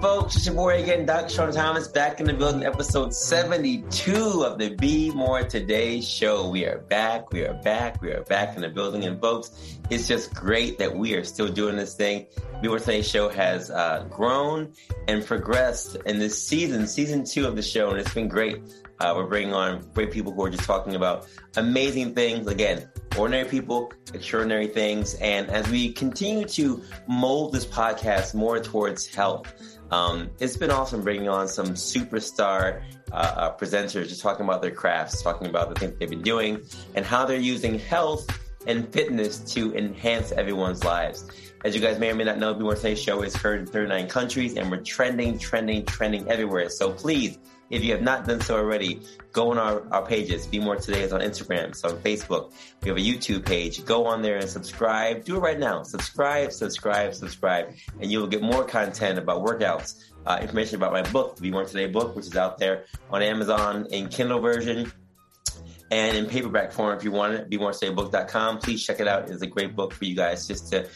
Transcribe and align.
Folks? 0.00 0.36
It's 0.36 0.46
your 0.46 0.54
boy 0.54 0.82
again, 0.82 1.06
Dr. 1.06 1.28
Sean 1.28 1.52
Thomas, 1.52 1.88
back 1.88 2.20
in 2.20 2.26
the 2.26 2.32
building, 2.32 2.64
episode 2.64 3.14
72 3.14 4.44
of 4.44 4.58
the 4.58 4.74
Be 4.76 5.10
More 5.10 5.42
Today 5.42 6.00
show. 6.00 6.48
We 6.48 6.66
are 6.66 6.78
back, 6.78 7.32
we 7.32 7.44
are 7.44 7.54
back, 7.54 8.00
we 8.02 8.12
are 8.12 8.22
back 8.22 8.56
in 8.56 8.62
the 8.62 8.68
building. 8.68 9.04
And, 9.04 9.20
folks, 9.20 9.78
it's 9.90 10.06
just 10.06 10.34
great 10.34 10.78
that 10.78 10.96
we 10.96 11.14
are 11.14 11.24
still 11.24 11.48
doing 11.48 11.76
this 11.76 11.94
thing. 11.94 12.26
Be 12.62 12.68
More 12.68 12.78
Today 12.78 13.02
show 13.02 13.28
has 13.28 13.70
uh, 13.70 14.06
grown 14.10 14.72
and 15.08 15.24
progressed 15.24 15.96
in 16.06 16.18
this 16.18 16.42
season, 16.42 16.86
season 16.86 17.24
two 17.24 17.46
of 17.46 17.56
the 17.56 17.62
show, 17.62 17.90
and 17.90 17.98
it's 17.98 18.14
been 18.14 18.28
great. 18.28 18.58
Uh, 19.04 19.12
we're 19.14 19.26
bringing 19.26 19.52
on 19.52 19.82
great 19.92 20.10
people 20.10 20.32
who 20.32 20.42
are 20.42 20.48
just 20.48 20.64
talking 20.64 20.94
about 20.94 21.26
amazing 21.56 22.14
things. 22.14 22.46
Again, 22.46 22.88
ordinary 23.18 23.46
people, 23.46 23.92
extraordinary 24.14 24.66
things. 24.66 25.12
And 25.16 25.50
as 25.50 25.68
we 25.68 25.92
continue 25.92 26.46
to 26.46 26.82
mold 27.06 27.52
this 27.52 27.66
podcast 27.66 28.34
more 28.34 28.60
towards 28.60 29.06
health, 29.06 29.52
um, 29.90 30.30
it's 30.40 30.56
been 30.56 30.70
awesome 30.70 31.02
bringing 31.02 31.28
on 31.28 31.48
some 31.48 31.74
superstar 31.74 32.82
uh, 33.12 33.14
uh, 33.14 33.56
presenters 33.58 34.08
just 34.08 34.22
talking 34.22 34.46
about 34.46 34.62
their 34.62 34.70
crafts, 34.70 35.20
talking 35.20 35.48
about 35.48 35.68
the 35.68 35.78
things 35.78 35.98
they've 35.98 36.08
been 36.08 36.22
doing, 36.22 36.62
and 36.94 37.04
how 37.04 37.26
they're 37.26 37.38
using 37.38 37.78
health 37.78 38.26
and 38.66 38.90
fitness 38.90 39.38
to 39.52 39.74
enhance 39.74 40.32
everyone's 40.32 40.82
lives. 40.82 41.30
As 41.62 41.74
you 41.74 41.82
guys 41.82 41.98
may 41.98 42.10
or 42.10 42.14
may 42.14 42.24
not 42.24 42.38
know, 42.38 42.54
Be 42.54 42.62
More 42.62 42.74
Today 42.74 42.94
show 42.94 43.20
is 43.20 43.36
heard 43.36 43.60
in 43.60 43.66
39 43.66 44.08
countries 44.08 44.56
and 44.56 44.70
we're 44.70 44.82
trending, 44.82 45.38
trending, 45.38 45.84
trending 45.84 46.26
everywhere. 46.28 46.70
So 46.70 46.92
please, 46.92 47.38
if 47.74 47.82
you 47.82 47.90
have 47.92 48.02
not 48.02 48.24
done 48.24 48.40
so 48.40 48.56
already, 48.56 49.00
go 49.32 49.50
on 49.50 49.58
our, 49.58 49.84
our 49.92 50.06
pages. 50.06 50.46
Be 50.46 50.60
More 50.60 50.76
Today 50.76 51.02
is 51.02 51.12
on 51.12 51.20
Instagram, 51.20 51.70
it's 51.70 51.82
on 51.82 51.96
Facebook. 51.98 52.52
We 52.82 52.88
have 52.88 52.96
a 52.96 53.00
YouTube 53.00 53.44
page. 53.44 53.84
Go 53.84 54.06
on 54.06 54.22
there 54.22 54.36
and 54.36 54.48
subscribe. 54.48 55.24
Do 55.24 55.36
it 55.36 55.40
right 55.40 55.58
now. 55.58 55.82
Subscribe, 55.82 56.52
subscribe, 56.52 57.14
subscribe, 57.14 57.74
and 58.00 58.12
you 58.12 58.20
will 58.20 58.28
get 58.28 58.42
more 58.42 58.64
content 58.64 59.18
about 59.18 59.44
workouts, 59.44 60.04
uh, 60.24 60.38
information 60.40 60.76
about 60.76 60.92
my 60.92 61.02
book, 61.02 61.40
Be 61.40 61.50
More 61.50 61.64
Today 61.64 61.86
book, 61.86 62.14
which 62.14 62.26
is 62.26 62.36
out 62.36 62.58
there 62.58 62.84
on 63.10 63.22
Amazon 63.22 63.86
in 63.90 64.08
Kindle 64.08 64.40
version 64.40 64.92
and 65.90 66.16
in 66.16 66.26
paperback 66.26 66.72
form 66.72 66.96
if 66.96 67.04
you 67.04 67.10
want 67.10 67.34
it, 67.34 67.50
BeMoreTodayBook.com. 67.50 68.58
Please 68.58 68.84
check 68.84 69.00
it 69.00 69.08
out. 69.08 69.28
It's 69.28 69.42
a 69.42 69.46
great 69.46 69.76
book 69.76 69.92
for 69.92 70.04
you 70.04 70.14
guys 70.14 70.46
just 70.46 70.70
to 70.72 70.88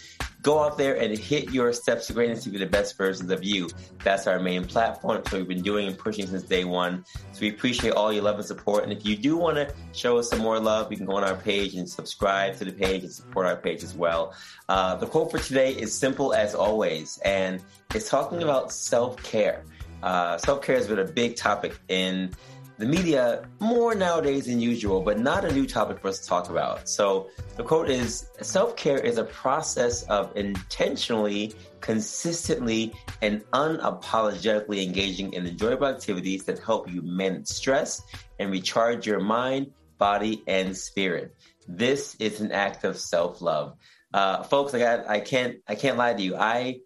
go 0.42 0.62
out 0.62 0.78
there 0.78 0.96
and 0.96 1.16
hit 1.16 1.52
your 1.52 1.72
steps 1.72 2.06
to 2.06 2.12
greatness 2.12 2.44
to 2.44 2.50
be 2.50 2.58
the 2.58 2.66
best 2.66 2.96
versions 2.96 3.30
of 3.30 3.42
you. 3.42 3.68
That's 4.04 4.26
our 4.26 4.38
main 4.38 4.64
platform. 4.64 5.18
What 5.18 5.32
we've 5.32 5.48
been 5.48 5.62
doing 5.62 5.88
and 5.88 5.98
pushing 5.98 6.26
since 6.26 6.42
day 6.44 6.64
one. 6.64 7.04
So 7.32 7.40
we 7.40 7.50
appreciate 7.50 7.94
all 7.94 8.12
your 8.12 8.22
love 8.22 8.36
and 8.36 8.44
support. 8.44 8.84
And 8.84 8.92
if 8.92 9.04
you 9.04 9.16
do 9.16 9.36
want 9.36 9.56
to 9.56 9.72
show 9.92 10.18
us 10.18 10.30
some 10.30 10.38
more 10.38 10.60
love, 10.60 10.90
you 10.90 10.96
can 10.96 11.06
go 11.06 11.16
on 11.16 11.24
our 11.24 11.34
page 11.34 11.74
and 11.74 11.88
subscribe 11.88 12.56
to 12.56 12.64
the 12.64 12.72
page 12.72 13.02
and 13.02 13.12
support 13.12 13.46
our 13.46 13.56
page 13.56 13.82
as 13.82 13.94
well. 13.94 14.34
Uh, 14.68 14.94
the 14.96 15.06
quote 15.06 15.30
for 15.30 15.38
today 15.38 15.72
is 15.72 15.96
simple 15.96 16.34
as 16.34 16.54
always, 16.54 17.18
and 17.24 17.62
it's 17.94 18.08
talking 18.08 18.42
about 18.42 18.72
self 18.72 19.20
care. 19.22 19.64
Uh, 20.02 20.38
self 20.38 20.62
care 20.62 20.76
has 20.76 20.86
been 20.86 20.98
a 20.98 21.04
big 21.04 21.36
topic 21.36 21.78
in 21.88 22.30
the 22.78 22.86
media 22.86 23.44
more 23.58 23.94
nowadays 23.94 24.46
than 24.46 24.60
usual, 24.60 25.00
but 25.00 25.18
not 25.18 25.44
a 25.44 25.52
new 25.52 25.66
topic 25.66 25.98
for 25.98 26.08
us 26.08 26.20
to 26.20 26.28
talk 26.28 26.48
about. 26.48 26.88
So 26.88 27.28
the 27.56 27.64
quote 27.64 27.90
is 27.90 28.28
self 28.40 28.76
care 28.76 28.98
is 28.98 29.18
a 29.18 29.24
process 29.24 30.04
of 30.04 30.34
intentionally, 30.36 31.54
consistently, 31.80 32.92
and 33.20 33.44
unapologetically 33.50 34.84
engaging 34.84 35.32
in 35.32 35.46
enjoyable 35.46 35.88
activities 35.88 36.44
that 36.44 36.60
help 36.60 36.90
you 36.90 37.02
manage 37.02 37.48
stress 37.48 38.00
and 38.38 38.52
recharge 38.52 39.06
your 39.06 39.20
mind, 39.20 39.72
body, 39.98 40.44
and 40.46 40.76
spirit. 40.76 41.34
This 41.66 42.14
is 42.20 42.40
an 42.40 42.52
act 42.52 42.84
of 42.84 42.96
self 42.96 43.42
love. 43.42 43.74
Uh, 44.14 44.44
folks, 44.44 44.72
I 44.72 44.78
got, 44.78 45.08
I 45.08 45.18
can't, 45.18 45.56
I 45.66 45.74
can't 45.74 45.98
lie 45.98 46.14
to 46.14 46.22
you. 46.22 46.36
I, 46.36 46.78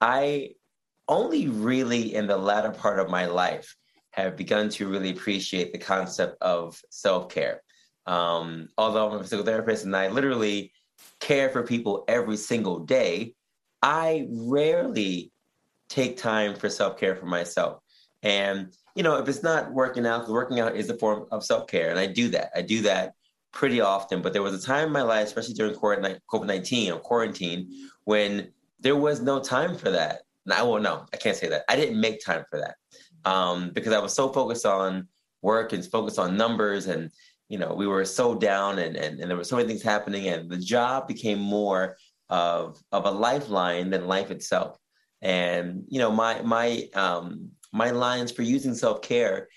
I 0.00 0.50
only 1.06 1.48
really 1.48 2.14
in 2.14 2.26
the 2.26 2.36
latter 2.36 2.70
part 2.70 2.98
of 2.98 3.08
my 3.08 3.26
life 3.26 3.76
have 4.12 4.36
begun 4.36 4.68
to 4.68 4.88
really 4.88 5.10
appreciate 5.10 5.72
the 5.72 5.78
concept 5.78 6.36
of 6.42 6.80
self 6.90 7.28
care. 7.28 7.62
Um, 8.06 8.68
although 8.76 9.08
I'm 9.08 9.16
a 9.16 9.22
physical 9.22 9.44
therapist 9.44 9.84
and 9.84 9.96
I 9.96 10.08
literally 10.08 10.72
care 11.20 11.50
for 11.50 11.62
people 11.62 12.04
every 12.08 12.36
single 12.36 12.80
day, 12.80 13.34
I 13.82 14.26
rarely 14.30 15.32
take 15.88 16.16
time 16.16 16.54
for 16.54 16.68
self 16.68 16.98
care 16.98 17.16
for 17.16 17.26
myself. 17.26 17.82
And, 18.22 18.72
you 18.94 19.02
know, 19.02 19.16
if 19.16 19.28
it's 19.28 19.42
not 19.42 19.72
working 19.72 20.06
out, 20.06 20.28
working 20.28 20.60
out 20.60 20.76
is 20.76 20.90
a 20.90 20.98
form 20.98 21.26
of 21.30 21.44
self 21.44 21.66
care. 21.68 21.90
And 21.90 21.98
I 21.98 22.06
do 22.06 22.28
that. 22.30 22.50
I 22.54 22.62
do 22.62 22.82
that 22.82 23.14
pretty 23.52 23.80
often. 23.80 24.22
But 24.22 24.32
there 24.32 24.42
was 24.42 24.54
a 24.54 24.66
time 24.66 24.88
in 24.88 24.92
my 24.92 25.02
life, 25.02 25.28
especially 25.28 25.54
during 25.54 25.74
COVID 25.74 26.46
19 26.46 26.92
or 26.92 26.98
quarantine, 26.98 27.70
when 28.04 28.52
there 28.80 28.96
was 28.96 29.20
no 29.20 29.40
time 29.40 29.76
for 29.76 29.90
that. 29.90 30.22
And 30.46 30.54
I 30.54 30.62
won't 30.62 30.82
know. 30.82 31.06
I 31.12 31.16
can't 31.16 31.36
say 31.36 31.48
that. 31.48 31.64
I 31.68 31.76
didn't 31.76 32.00
make 32.00 32.24
time 32.24 32.44
for 32.50 32.58
that 32.58 32.74
um, 33.24 33.70
because 33.70 33.92
I 33.92 33.98
was 33.98 34.14
so 34.14 34.28
focused 34.28 34.66
on 34.66 35.08
work 35.42 35.72
and 35.72 35.84
focused 35.84 36.18
on 36.18 36.36
numbers 36.36 36.86
and 36.86 37.10
you 37.48 37.58
know 37.58 37.74
we 37.74 37.86
were 37.86 38.04
so 38.04 38.34
down 38.34 38.78
and, 38.78 38.96
and, 38.96 39.20
and 39.20 39.30
there 39.30 39.36
were 39.36 39.44
so 39.44 39.56
many 39.56 39.68
things 39.68 39.82
happening 39.82 40.28
and 40.28 40.50
the 40.50 40.58
job 40.58 41.08
became 41.08 41.38
more 41.38 41.96
of 42.28 42.78
of 42.92 43.06
a 43.06 43.10
lifeline 43.10 43.90
than 43.90 44.06
life 44.06 44.30
itself. 44.30 44.76
And 45.22 45.84
you 45.88 45.98
know 45.98 46.10
my 46.10 46.42
my 46.42 46.88
um 46.94 47.50
my 47.72 47.90
lines 47.90 48.32
for 48.32 48.42
using 48.42 48.74
self-care 48.74 49.48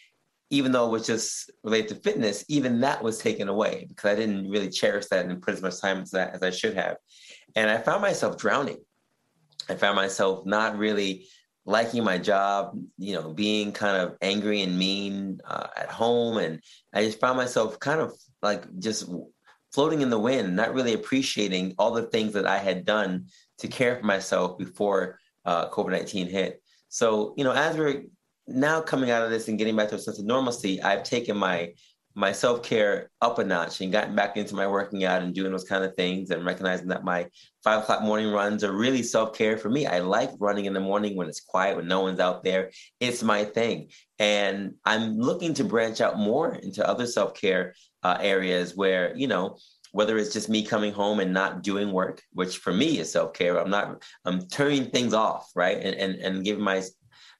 even 0.49 0.71
though 0.71 0.85
it 0.85 0.91
was 0.91 1.07
just 1.07 1.49
related 1.63 1.89
to 1.89 1.95
fitness 1.95 2.45
even 2.47 2.81
that 2.81 3.01
was 3.01 3.17
taken 3.17 3.47
away 3.47 3.85
because 3.89 4.11
i 4.11 4.13
didn't 4.13 4.47
really 4.47 4.69
cherish 4.69 5.07
that 5.07 5.25
and 5.25 5.41
put 5.41 5.55
as 5.55 5.63
much 5.63 5.81
time 5.81 5.97
into 5.97 6.11
that 6.11 6.35
as 6.35 6.43
i 6.43 6.51
should 6.51 6.75
have. 6.75 6.97
And 7.55 7.69
i 7.69 7.77
found 7.77 8.01
myself 8.01 8.37
drowning. 8.37 8.77
I 9.69 9.75
found 9.75 9.95
myself 9.95 10.45
not 10.45 10.77
really 10.77 11.27
liking 11.65 12.03
my 12.03 12.17
job, 12.17 12.77
you 12.97 13.13
know, 13.13 13.33
being 13.33 13.71
kind 13.71 13.97
of 13.97 14.17
angry 14.21 14.61
and 14.61 14.77
mean 14.77 15.39
uh, 15.45 15.67
at 15.77 15.89
home. 15.89 16.37
And 16.37 16.61
I 16.93 17.03
just 17.05 17.19
found 17.19 17.37
myself 17.37 17.79
kind 17.79 18.01
of 18.01 18.13
like 18.41 18.65
just 18.79 19.09
floating 19.73 20.01
in 20.01 20.09
the 20.09 20.19
wind, 20.19 20.55
not 20.55 20.73
really 20.73 20.93
appreciating 20.93 21.75
all 21.77 21.91
the 21.91 22.03
things 22.03 22.33
that 22.33 22.45
I 22.45 22.57
had 22.57 22.85
done 22.85 23.27
to 23.59 23.67
care 23.67 23.95
for 23.97 24.05
myself 24.05 24.57
before 24.57 25.19
uh, 25.45 25.69
COVID 25.69 25.91
19 25.91 26.27
hit. 26.27 26.61
So, 26.89 27.33
you 27.37 27.43
know, 27.43 27.53
as 27.53 27.77
we're 27.77 28.03
now 28.47 28.81
coming 28.81 29.09
out 29.09 29.23
of 29.23 29.31
this 29.31 29.47
and 29.47 29.57
getting 29.57 29.75
back 29.75 29.89
to 29.89 29.95
a 29.95 29.99
sense 29.99 30.19
of 30.19 30.25
normalcy, 30.25 30.81
I've 30.81 31.03
taken 31.03 31.37
my 31.37 31.73
my 32.15 32.31
self 32.31 32.63
care 32.63 33.09
up 33.21 33.39
a 33.39 33.43
notch 33.43 33.81
and 33.81 33.91
gotten 33.91 34.15
back 34.15 34.37
into 34.37 34.55
my 34.55 34.67
working 34.67 35.03
out 35.03 35.21
and 35.21 35.33
doing 35.33 35.51
those 35.51 35.63
kind 35.63 35.83
of 35.83 35.95
things 35.95 36.29
and 36.29 36.45
recognizing 36.45 36.87
that 36.87 37.03
my 37.03 37.27
five 37.63 37.81
o'clock 37.81 38.03
morning 38.03 38.31
runs 38.31 38.63
are 38.63 38.71
really 38.71 39.01
self 39.01 39.35
care 39.35 39.57
for 39.57 39.69
me. 39.69 39.87
I 39.87 39.99
like 39.99 40.29
running 40.39 40.65
in 40.65 40.73
the 40.73 40.79
morning 40.79 41.15
when 41.15 41.27
it's 41.27 41.41
quiet, 41.41 41.75
when 41.75 41.87
no 41.87 42.01
one's 42.01 42.19
out 42.19 42.43
there. 42.43 42.71
It's 42.99 43.23
my 43.23 43.45
thing. 43.45 43.89
And 44.19 44.75
I'm 44.85 45.17
looking 45.17 45.53
to 45.55 45.63
branch 45.63 46.01
out 46.01 46.17
more 46.19 46.55
into 46.55 46.87
other 46.87 47.07
self 47.07 47.33
care 47.33 47.73
uh, 48.03 48.17
areas 48.19 48.75
where, 48.75 49.15
you 49.15 49.27
know, 49.27 49.57
whether 49.91 50.17
it's 50.17 50.33
just 50.33 50.49
me 50.49 50.65
coming 50.65 50.91
home 50.91 51.19
and 51.19 51.33
not 51.33 51.61
doing 51.61 51.91
work, 51.91 52.21
which 52.33 52.57
for 52.57 52.73
me 52.73 52.99
is 52.99 53.11
self 53.11 53.33
care. 53.33 53.59
I'm 53.59 53.69
not, 53.69 54.03
I'm 54.25 54.47
turning 54.47 54.89
things 54.89 55.13
off, 55.13 55.49
right? 55.55 55.77
And, 55.77 55.95
and, 55.95 56.15
and 56.15 56.43
giving 56.45 56.63
my 56.63 56.83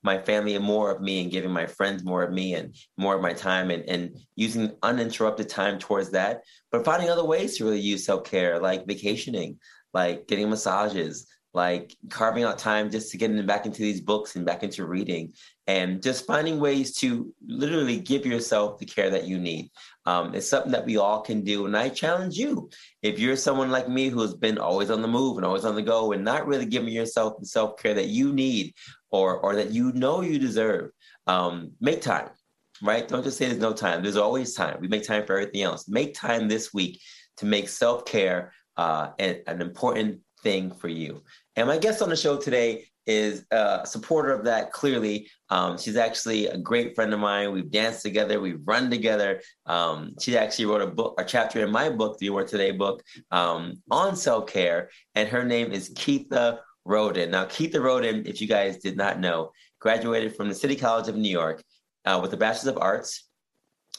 my 0.04 0.20
family 0.20 0.56
and 0.56 0.66
more 0.66 0.92
of 0.92 1.02
me 1.02 1.22
and 1.22 1.32
giving 1.32 1.52
my 1.52 1.66
friends 1.66 2.04
more 2.04 2.24
of 2.24 2.32
me 2.32 2.54
and 2.56 2.76
more 2.98 3.16
of 3.16 3.22
my 3.22 3.34
time 3.34 3.72
and, 3.72 3.84
and 3.90 4.18
using 4.36 4.72
uninterrupted 4.84 5.50
time 5.50 5.80
towards 5.80 6.12
that. 6.12 6.42
But 6.72 6.86
finding 6.86 7.10
other 7.10 7.26
ways 7.26 7.58
to 7.58 7.66
really 7.66 7.80
use 7.80 8.06
self 8.06 8.24
care, 8.26 8.60
like 8.60 8.86
vacationing, 8.86 9.60
like 9.94 10.28
getting 10.28 10.50
massages, 10.50 11.28
like 11.54 11.96
carving 12.10 12.44
out 12.44 12.58
time 12.58 12.90
just 12.90 13.12
to 13.12 13.18
get 13.18 13.46
back 13.46 13.66
into 13.66 13.82
these 13.82 14.02
books 14.02 14.36
and 14.36 14.46
back 14.46 14.64
into 14.64 14.86
reading 14.86 15.32
and 15.68 16.02
just 16.02 16.26
finding 16.26 16.60
ways 16.60 16.96
to 16.96 17.34
literally 17.46 18.00
give 18.00 18.26
yourself 18.26 18.80
the 18.80 18.86
care 18.86 19.10
that 19.12 19.26
you 19.26 19.38
need 19.38 19.70
um, 20.06 20.34
it's 20.34 20.50
something 20.50 20.72
that 20.72 20.86
we 20.86 20.98
all 20.98 21.22
can 21.22 21.44
do 21.44 21.66
and 21.66 21.78
i 21.78 21.90
challenge 21.90 22.36
you 22.36 22.70
if 23.02 23.20
you're 23.20 23.36
someone 23.36 23.70
like 23.70 23.88
me 23.88 24.10
who's 24.10 24.34
been 24.34 24.58
always 24.58 24.90
on 24.90 25.02
the 25.02 25.08
move 25.08 25.38
and 25.38 25.46
always 25.46 25.66
on 25.66 25.76
the 25.76 25.82
go 25.82 26.12
and 26.12 26.24
not 26.24 26.48
really 26.48 26.66
giving 26.66 26.94
yourself 26.94 27.40
the 27.40 27.46
self-care 27.46 27.94
that 27.94 28.08
you 28.08 28.34
need 28.34 28.74
or 29.14 29.38
or 29.38 29.56
that 29.56 29.72
you 29.72 29.94
know 29.94 30.20
you 30.20 30.38
deserve 30.38 30.92
um, 31.28 31.72
make 31.80 32.02
time 32.02 32.30
right? 32.82 33.08
Don't 33.08 33.24
just 33.24 33.38
say 33.38 33.48
there's 33.48 33.60
no 33.60 33.74
time. 33.74 34.04
There's 34.04 34.18
always 34.18 34.54
time. 34.54 34.78
We 34.82 34.88
make 34.88 35.04
time 35.04 35.26
for 35.26 35.38
everything 35.38 35.62
else. 35.62 35.88
Make 35.88 36.14
time 36.14 36.48
this 36.48 36.74
week 36.74 37.02
to 37.38 37.46
make 37.46 37.70
self-care 37.70 38.52
uh, 38.78 39.10
an, 39.20 39.42
an 39.48 39.62
important 39.62 40.20
thing 40.42 40.72
for 40.72 40.90
you. 40.90 41.24
And 41.56 41.68
my 41.68 41.78
guest 41.78 42.02
on 42.02 42.10
the 42.10 42.16
show 42.16 42.38
today 42.38 42.86
is 43.06 43.46
a 43.52 43.82
supporter 43.86 44.32
of 44.32 44.46
that 44.46 44.72
clearly. 44.72 45.30
Um, 45.50 45.78
she's 45.78 45.98
actually 45.98 46.48
a 46.48 46.58
great 46.58 46.96
friend 46.96 47.14
of 47.14 47.20
mine. 47.20 47.52
We've 47.52 47.70
danced 47.70 48.02
together, 48.02 48.40
we've 48.40 48.62
run 48.66 48.90
together. 48.90 49.42
Um, 49.66 50.16
she 50.22 50.38
actually 50.38 50.66
wrote 50.66 50.82
a 50.82 50.88
book, 50.88 51.16
a 51.20 51.26
chapter 51.26 51.64
in 51.64 51.72
my 51.72 51.90
book, 51.90 52.18
the 52.18 52.30
More 52.30 52.46
Today 52.46 52.72
book, 52.72 53.04
um, 53.32 53.82
on 53.92 54.16
self 54.16 54.48
care, 54.48 54.90
and 55.16 55.28
her 55.28 55.44
name 55.44 55.72
is 55.72 55.94
Keitha 55.94 56.60
Rhoden. 56.88 57.30
Now, 57.30 57.46
Keitha 57.46 57.76
Rhoden, 57.76 58.28
if 58.28 58.42
you 58.42 58.48
guys 58.48 58.78
did 58.78 58.98
not 58.98 59.20
know, 59.20 59.52
graduated 59.80 60.36
from 60.36 60.50
the 60.50 60.56
City 60.56 60.76
College 60.76 61.08
of 61.08 61.16
New 61.16 61.30
York 61.30 61.64
uh, 62.06 62.20
with 62.22 62.34
a 62.34 62.38
Bachelor's 62.38 62.76
of 62.76 62.78
Arts 62.78 63.28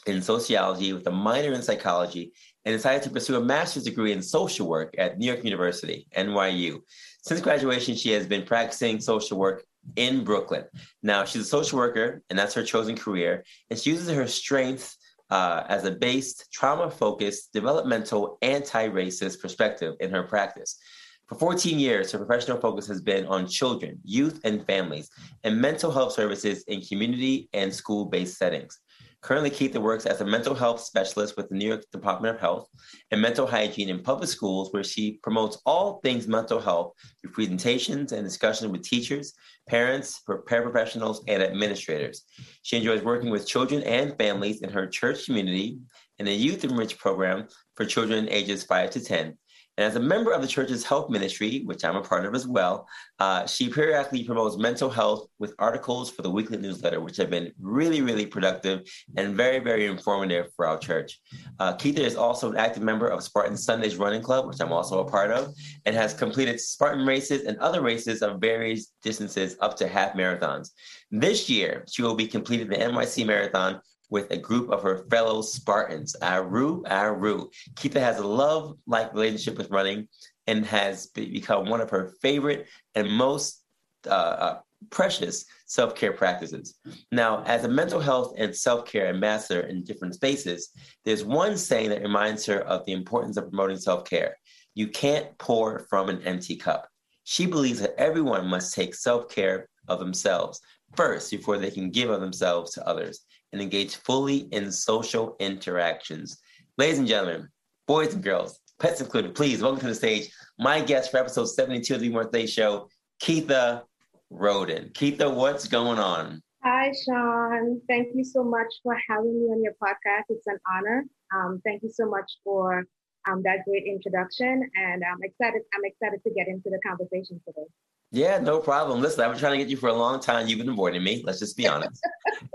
in 0.05 0.21
Sociology 0.21 0.93
with 0.93 1.07
a 1.07 1.11
minor 1.11 1.53
in 1.53 1.61
Psychology 1.61 2.31
and 2.63 2.73
decided 2.73 3.03
to 3.03 3.09
pursue 3.09 3.37
a 3.37 3.41
master's 3.41 3.83
degree 3.83 4.11
in 4.11 4.21
social 4.21 4.67
work 4.67 4.93
at 4.97 5.17
New 5.17 5.27
York 5.27 5.43
University, 5.43 6.07
NYU. 6.17 6.79
Since 7.21 7.41
graduation, 7.41 7.95
she 7.95 8.11
has 8.11 8.25
been 8.25 8.43
practicing 8.43 8.99
social 8.99 9.37
work 9.37 9.65
in 9.95 10.23
Brooklyn. 10.23 10.65
Now, 11.03 11.25
she's 11.25 11.41
a 11.41 11.45
social 11.45 11.77
worker, 11.77 12.23
and 12.29 12.37
that's 12.37 12.53
her 12.55 12.63
chosen 12.63 12.95
career, 12.95 13.43
and 13.69 13.79
she 13.79 13.91
uses 13.91 14.09
her 14.09 14.27
strengths 14.27 14.97
uh, 15.29 15.63
as 15.67 15.85
a 15.85 15.91
based, 15.91 16.51
trauma 16.51 16.89
focused, 16.89 17.51
developmental, 17.53 18.37
anti 18.41 18.87
racist 18.89 19.41
perspective 19.41 19.95
in 19.99 20.11
her 20.11 20.23
practice. 20.23 20.79
For 21.27 21.35
14 21.39 21.79
years, 21.79 22.11
her 22.11 22.19
professional 22.19 22.59
focus 22.59 22.85
has 22.87 23.01
been 23.01 23.25
on 23.25 23.47
children, 23.47 23.99
youth, 24.03 24.41
and 24.43 24.63
families, 24.67 25.09
and 25.43 25.59
mental 25.59 25.91
health 25.91 26.13
services 26.13 26.63
in 26.67 26.81
community 26.81 27.49
and 27.51 27.73
school 27.73 28.05
based 28.05 28.37
settings. 28.37 28.79
Currently, 29.21 29.49
Keitha 29.49 29.81
works 29.81 30.05
as 30.05 30.21
a 30.21 30.25
mental 30.25 30.53
health 30.53 30.81
specialist 30.81 31.35
with 31.35 31.49
the 31.49 31.55
New 31.55 31.67
York 31.67 31.83
Department 31.91 32.35
of 32.35 32.41
Health 32.41 32.69
and 33.09 33.19
mental 33.19 33.47
hygiene 33.47 33.89
in 33.89 34.03
public 34.03 34.29
schools, 34.29 34.71
where 34.71 34.83
she 34.83 35.13
promotes 35.23 35.57
all 35.65 35.99
things 36.03 36.27
mental 36.27 36.59
health 36.59 36.93
through 37.19 37.31
presentations 37.31 38.11
and 38.11 38.23
discussions 38.23 38.71
with 38.71 38.83
teachers, 38.83 39.33
parents, 39.67 40.21
paraprofessionals, 40.29 41.23
and 41.27 41.41
administrators. 41.41 42.25
She 42.61 42.77
enjoys 42.77 43.01
working 43.01 43.31
with 43.31 43.47
children 43.47 43.81
and 43.81 44.15
families 44.19 44.61
in 44.61 44.69
her 44.69 44.85
church 44.85 45.25
community 45.25 45.79
in 46.19 46.27
a 46.27 46.31
youth 46.31 46.63
enrich 46.63 46.99
program 46.99 47.47
for 47.73 47.83
children 47.83 48.29
ages 48.29 48.63
5 48.63 48.91
to 48.91 49.03
10 49.03 49.35
and 49.77 49.85
as 49.85 49.95
a 49.95 49.99
member 49.99 50.31
of 50.31 50.41
the 50.41 50.47
church's 50.47 50.85
health 50.85 51.09
ministry, 51.09 51.63
which 51.65 51.83
I'm 51.83 51.97
a 51.97 52.01
part 52.01 52.25
of 52.25 52.33
as 52.33 52.47
well, 52.47 52.87
uh, 53.19 53.45
she 53.45 53.69
periodically 53.69 54.23
promotes 54.23 54.57
mental 54.57 54.89
health 54.89 55.27
with 55.37 55.53
articles 55.59 56.09
for 56.09 56.21
the 56.21 56.29
weekly 56.29 56.57
newsletter, 56.57 57.01
which 57.01 57.17
have 57.17 57.29
been 57.29 57.51
really, 57.59 58.01
really 58.01 58.25
productive 58.25 58.87
and 59.17 59.35
very, 59.35 59.59
very 59.59 59.85
informative 59.85 60.47
for 60.55 60.65
our 60.65 60.77
church. 60.77 61.19
Uh, 61.59 61.73
Keitha 61.73 61.99
is 61.99 62.15
also 62.15 62.51
an 62.51 62.57
active 62.57 62.83
member 62.83 63.07
of 63.07 63.21
Spartan 63.21 63.57
Sundays 63.57 63.97
Running 63.97 64.21
Club, 64.21 64.47
which 64.47 64.61
I'm 64.61 64.71
also 64.71 64.99
a 64.99 65.09
part 65.09 65.31
of, 65.31 65.53
and 65.85 65.95
has 65.95 66.13
completed 66.13 66.59
Spartan 66.59 67.05
races 67.05 67.43
and 67.43 67.57
other 67.57 67.81
races 67.81 68.21
of 68.21 68.39
various 68.39 68.93
distances 69.03 69.57
up 69.59 69.75
to 69.77 69.87
half 69.87 70.13
marathons. 70.13 70.69
This 71.11 71.49
year, 71.49 71.83
she 71.91 72.01
will 72.01 72.15
be 72.15 72.27
completing 72.27 72.69
the 72.69 72.77
NYC 72.77 73.25
Marathon 73.25 73.81
with 74.09 74.29
a 74.31 74.37
group 74.37 74.69
of 74.69 74.83
her 74.83 75.05
fellow 75.09 75.41
Spartans. 75.41 76.15
Aroo, 76.21 76.83
Aroo. 76.83 77.49
Keitha 77.75 77.99
has 77.99 78.19
a 78.19 78.27
love 78.27 78.77
like 78.87 79.13
relationship 79.13 79.57
with 79.57 79.71
running 79.71 80.07
and 80.47 80.65
has 80.65 81.07
become 81.07 81.69
one 81.69 81.81
of 81.81 81.89
her 81.89 82.13
favorite 82.21 82.67
and 82.93 83.09
most 83.09 83.63
uh, 84.07 84.09
uh, 84.09 84.59
precious 84.89 85.45
self 85.65 85.95
care 85.95 86.13
practices. 86.13 86.75
Now, 87.11 87.43
as 87.45 87.63
a 87.63 87.69
mental 87.69 87.99
health 87.99 88.35
and 88.37 88.55
self 88.55 88.85
care 88.85 89.07
ambassador 89.07 89.61
in 89.61 89.83
different 89.83 90.15
spaces, 90.15 90.69
there's 91.03 91.23
one 91.23 91.57
saying 91.57 91.89
that 91.89 92.01
reminds 92.01 92.45
her 92.45 92.61
of 92.61 92.85
the 92.85 92.93
importance 92.93 93.37
of 93.37 93.49
promoting 93.49 93.77
self 93.77 94.05
care. 94.05 94.37
You 94.75 94.87
can't 94.87 95.35
pour 95.37 95.87
from 95.89 96.09
an 96.09 96.21
empty 96.23 96.55
cup. 96.55 96.87
She 97.23 97.45
believes 97.47 97.79
that 97.79 97.95
everyone 97.97 98.47
must 98.47 98.73
take 98.73 98.93
self 98.93 99.29
care 99.29 99.67
of 99.87 99.99
themselves 99.99 100.61
first 100.95 101.31
before 101.31 101.57
they 101.57 101.71
can 101.71 101.89
give 101.89 102.09
of 102.09 102.21
themselves 102.21 102.71
to 102.71 102.87
others 102.87 103.25
and 103.55 103.61
engage 103.61 103.95
fully 103.95 104.49
in 104.51 104.69
social 104.69 105.37
interactions. 105.39 106.41
Ladies 106.77 106.99
and 106.99 107.07
gentlemen, 107.07 107.47
boys 107.87 108.13
and 108.13 108.21
girls, 108.21 108.59
pets 108.79 108.99
included, 108.99 109.33
please 109.33 109.61
welcome 109.61 109.79
to 109.79 109.87
the 109.87 109.95
stage 109.95 110.29
my 110.59 110.81
guest 110.81 111.09
for 111.09 111.17
episode 111.17 111.45
72 111.45 111.95
of 111.95 112.01
the 112.01 112.09
More 112.09 112.25
Today 112.25 112.47
Show, 112.47 112.89
Keitha 113.23 113.83
Rhoden. 114.29 114.91
Keitha, 114.91 115.33
what's 115.33 115.69
going 115.69 115.99
on? 115.99 116.41
Hi, 116.65 116.91
Sean. 117.05 117.79
Thank 117.87 118.09
you 118.13 118.25
so 118.25 118.43
much 118.43 118.67
for 118.83 118.97
having 119.07 119.33
me 119.33 119.47
on 119.53 119.63
your 119.63 119.73
podcast. 119.81 120.23
It's 120.27 120.47
an 120.47 120.59
honor. 120.75 121.05
Um, 121.33 121.61
thank 121.63 121.81
you 121.81 121.89
so 121.89 122.09
much 122.09 122.29
for 122.43 122.83
um, 123.25 123.41
that 123.43 123.59
great 123.65 123.85
introduction, 123.87 124.69
and 124.75 125.01
I'm 125.01 125.23
excited. 125.23 125.61
I'm 125.73 125.85
excited 125.85 126.21
to 126.25 126.33
get 126.33 126.49
into 126.49 126.69
the 126.69 126.79
conversation 126.85 127.39
today. 127.47 127.67
Yeah, 128.11 128.39
no 128.39 128.59
problem. 128.59 129.01
Listen, 129.01 129.21
I've 129.23 129.31
been 129.31 129.39
trying 129.39 129.53
to 129.53 129.57
get 129.57 129.69
you 129.69 129.77
for 129.77 129.89
a 129.89 129.93
long 129.93 130.19
time. 130.19 130.47
You've 130.47 130.59
been 130.59 130.69
avoiding 130.69 131.03
me. 131.03 131.21
Let's 131.25 131.39
just 131.39 131.57
be 131.57 131.67
honest. 131.73 132.01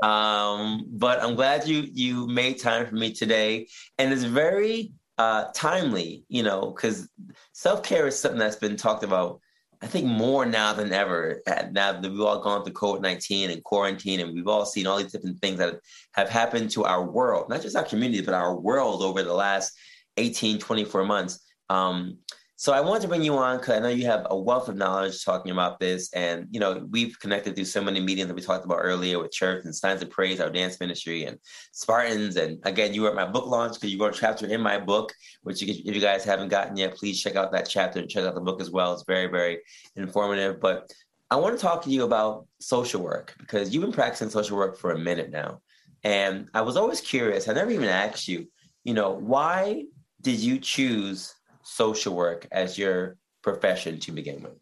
um, 0.03 0.87
but 0.91 1.23
I'm 1.23 1.35
glad 1.35 1.67
you 1.67 1.87
you 1.93 2.27
made 2.27 2.59
time 2.61 2.87
for 2.87 2.95
me 2.95 3.13
today, 3.13 3.69
and 3.99 4.13
it's 4.13 4.23
very 4.25 4.93
uh, 5.19 5.47
timely. 5.55 6.25
You 6.29 6.43
know, 6.43 6.73
because 6.75 7.09
self 7.53 7.83
care 7.83 8.07
is 8.07 8.19
something 8.19 8.39
that's 8.39 8.57
been 8.57 8.77
talked 8.77 9.05
about. 9.05 9.41
I 9.83 9.87
think 9.87 10.07
more 10.07 10.45
now 10.45 10.75
than 10.75 10.93
ever. 10.93 11.41
Now 11.73 11.93
that 11.93 12.03
we've 12.03 12.21
all 12.21 12.43
gone 12.43 12.65
through 12.65 12.75
COVID 12.75 13.01
nineteen 13.01 13.51
and 13.51 13.63
quarantine, 13.65 14.21
and 14.21 14.35
we've 14.35 14.49
all 14.49 14.67
seen 14.67 14.87
all 14.87 14.99
these 14.99 15.13
different 15.13 15.41
things 15.41 15.59
that 15.59 15.81
have 16.13 16.29
happened 16.29 16.71
to 16.73 16.85
our 16.85 17.05
world, 17.05 17.49
not 17.49 17.63
just 17.63 17.77
our 17.77 17.85
community, 17.85 18.23
but 18.23 18.35
our 18.35 18.55
world 18.55 19.03
over 19.03 19.23
the 19.23 19.33
last 19.33 19.73
18, 20.17 20.59
24 20.59 21.05
months. 21.05 21.41
Um, 21.71 22.19
so 22.61 22.75
I 22.75 22.83
wanted 22.83 23.01
to 23.01 23.09
bring 23.09 23.23
you 23.23 23.39
on 23.39 23.57
because 23.57 23.75
I 23.75 23.79
know 23.79 23.89
you 23.89 24.05
have 24.05 24.27
a 24.29 24.39
wealth 24.39 24.69
of 24.69 24.77
knowledge 24.77 25.25
talking 25.25 25.51
about 25.51 25.81
this, 25.81 26.13
and 26.13 26.47
you 26.51 26.61
know 26.61 26.87
we've 26.91 27.19
connected 27.19 27.57
through 27.57 27.65
so 27.65 27.83
many 27.83 28.01
meetings 28.01 28.29
that 28.29 28.35
we 28.35 28.43
talked 28.43 28.67
about 28.67 28.81
earlier 28.83 29.19
with 29.19 29.33
church 29.33 29.65
and 29.65 29.75
Signs 29.75 30.03
of 30.03 30.11
Praise, 30.11 30.41
our 30.41 30.51
dance 30.51 30.79
ministry, 30.79 31.25
and 31.25 31.39
Spartans. 31.73 32.37
And 32.37 32.59
again, 32.65 32.93
you 32.93 33.01
were 33.01 33.09
at 33.09 33.15
my 33.15 33.25
book 33.25 33.47
launch 33.47 33.77
because 33.77 33.95
you 33.95 33.99
wrote 33.99 34.15
a 34.15 34.21
chapter 34.21 34.47
in 34.47 34.61
my 34.61 34.79
book, 34.79 35.11
which 35.43 35.63
if 35.63 35.87
you 35.87 36.03
guys 36.03 36.23
haven't 36.23 36.51
gotten 36.51 36.77
yet, 36.77 36.95
please 36.95 37.23
check 37.23 37.35
out 37.35 37.51
that 37.53 37.67
chapter 37.67 37.99
and 37.99 38.11
check 38.11 38.25
out 38.25 38.35
the 38.35 38.43
book 38.43 38.61
as 38.61 38.71
well. 38.71 38.93
It's 38.93 39.05
very, 39.05 39.29
very 39.29 39.61
informative. 39.97 40.61
But 40.61 40.93
I 41.31 41.37
want 41.37 41.59
to 41.59 41.63
talk 41.63 41.81
to 41.85 41.91
you 41.91 42.05
about 42.05 42.47
social 42.59 43.01
work 43.01 43.35
because 43.39 43.73
you've 43.73 43.85
been 43.85 43.91
practicing 43.91 44.29
social 44.29 44.59
work 44.59 44.77
for 44.77 44.91
a 44.91 44.99
minute 44.99 45.31
now, 45.31 45.63
and 46.05 46.51
I 46.53 46.61
was 46.61 46.77
always 46.77 47.01
curious. 47.01 47.49
I 47.49 47.55
never 47.55 47.71
even 47.71 47.89
asked 47.89 48.29
you, 48.29 48.49
you 48.85 48.93
know, 48.93 49.13
why 49.13 49.85
did 50.21 50.41
you 50.41 50.59
choose 50.59 51.35
social 51.71 52.15
work 52.15 52.47
as 52.51 52.77
your 52.77 53.17
profession 53.43 53.99
to 54.01 54.13
begin 54.13 54.43
with? 54.43 54.59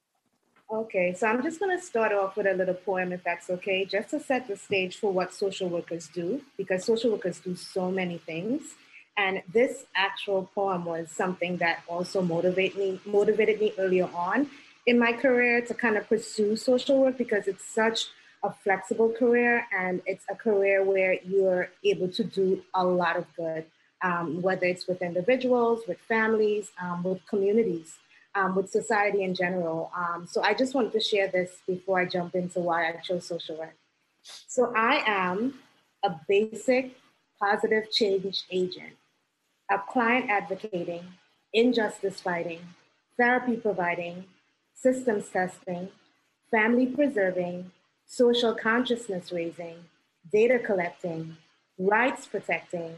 Okay, 0.71 1.15
so 1.15 1.27
I'm 1.27 1.43
just 1.43 1.59
going 1.59 1.75
to 1.77 1.83
start 1.83 2.13
off 2.13 2.37
with 2.37 2.47
a 2.47 2.53
little 2.53 2.75
poem, 2.75 3.13
if 3.13 3.25
that's 3.25 3.49
okay, 3.49 3.87
just 3.87 4.11
to 4.11 4.21
set 4.21 4.47
the 4.47 4.57
stage 4.57 4.99
for 4.99 5.11
what 5.11 5.33
social 5.33 5.69
workers 5.69 6.09
do, 6.13 6.43
because 6.59 6.85
social 6.85 7.11
workers 7.11 7.41
do 7.41 7.57
so 7.57 7.91
many 7.91 8.19
things. 8.19 8.75
And 9.17 9.43
this 9.51 9.87
actual 9.97 10.51
poem 10.55 10.85
was 10.85 11.11
something 11.11 11.57
that 11.57 11.83
also 11.89 12.21
motivated 12.21 12.79
me, 12.79 13.01
motivated 13.07 13.59
me 13.61 13.73
earlier 13.79 14.09
on 14.15 14.49
in 14.87 14.99
my 14.99 15.13
career 15.13 15.63
to 15.63 15.75
kind 15.75 15.97
of 15.97 16.07
pursue 16.07 16.55
social 16.57 17.01
work 17.01 17.17
because 17.17 17.49
it's 17.49 17.65
such 17.65 18.09
a 18.43 18.53
flexible 18.53 19.11
career 19.19 19.67
and 19.77 20.03
it's 20.07 20.25
a 20.31 20.35
career 20.35 20.85
where 20.85 21.15
you're 21.25 21.71
able 21.83 22.09
to 22.09 22.23
do 22.23 22.63
a 22.75 22.85
lot 22.85 23.17
of 23.17 23.25
good, 23.37 23.65
um, 24.03 24.43
whether 24.43 24.67
it's 24.67 24.87
with 24.87 25.03
individuals, 25.03 25.83
with 25.87 25.99
families, 25.99 26.71
um, 26.81 27.03
with 27.03 27.25
communities, 27.27 27.97
um, 28.35 28.55
with 28.55 28.71
society 28.71 29.23
in 29.23 29.35
general. 29.35 29.91
Um, 29.97 30.27
so 30.27 30.43
I 30.43 30.55
just 30.55 30.75
wanted 30.75 30.93
to 30.93 31.01
share 31.01 31.29
this 31.29 31.59
before 31.67 32.01
I 32.01 32.05
jump 32.05 32.35
into 32.35 32.61
why 32.61 32.89
I 32.89 32.93
chose 33.03 33.27
social 33.27 33.57
work. 33.57 33.75
So 34.23 34.73
I 34.77 35.03
am 35.07 35.59
a 36.05 36.15
basic 36.29 36.97
positive 37.41 37.91
change 37.91 38.45
agent, 38.51 38.95
a 39.71 39.79
client 39.79 40.31
advocating, 40.31 41.05
injustice 41.53 42.21
fighting, 42.21 42.61
therapy 43.17 43.57
providing, 43.57 44.25
systems 44.75 45.29
testing, 45.29 45.89
family 46.51 46.87
preserving, 46.87 47.71
social 48.07 48.55
consciousness 48.55 49.33
raising, 49.33 49.77
data 50.33 50.59
collecting, 50.59 51.37
rights 51.79 52.27
protecting, 52.27 52.97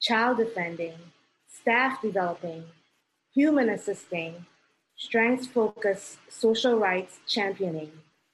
child 0.00 0.38
defending, 0.38 0.94
staff 1.48 2.00
developing, 2.00 2.64
human 3.34 3.68
assisting, 3.68 4.46
strengths 4.96 5.46
focused 5.46 6.18
social 6.28 6.78
rights 6.78 7.18
championing, 7.26 7.90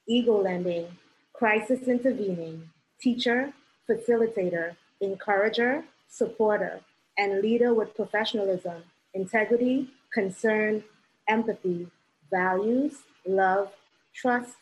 ego 0.07 0.41
lending, 0.41 0.87
crisis 1.33 1.87
intervening, 1.87 2.69
teacher, 2.99 3.53
facilitator, 3.89 4.75
encourager, 5.01 5.83
supporter, 6.07 6.79
and 7.17 7.41
leader 7.41 7.73
with 7.73 7.95
professionalism, 7.95 8.83
integrity, 9.13 9.89
concern, 10.13 10.83
empathy, 11.27 11.87
values, 12.31 12.99
love, 13.25 13.71
trust, 14.13 14.55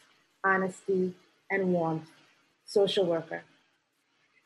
honesty, 0.44 1.14
and 1.52 1.74
warmth. 1.74 2.10
Social 2.66 3.06
worker. 3.06 3.44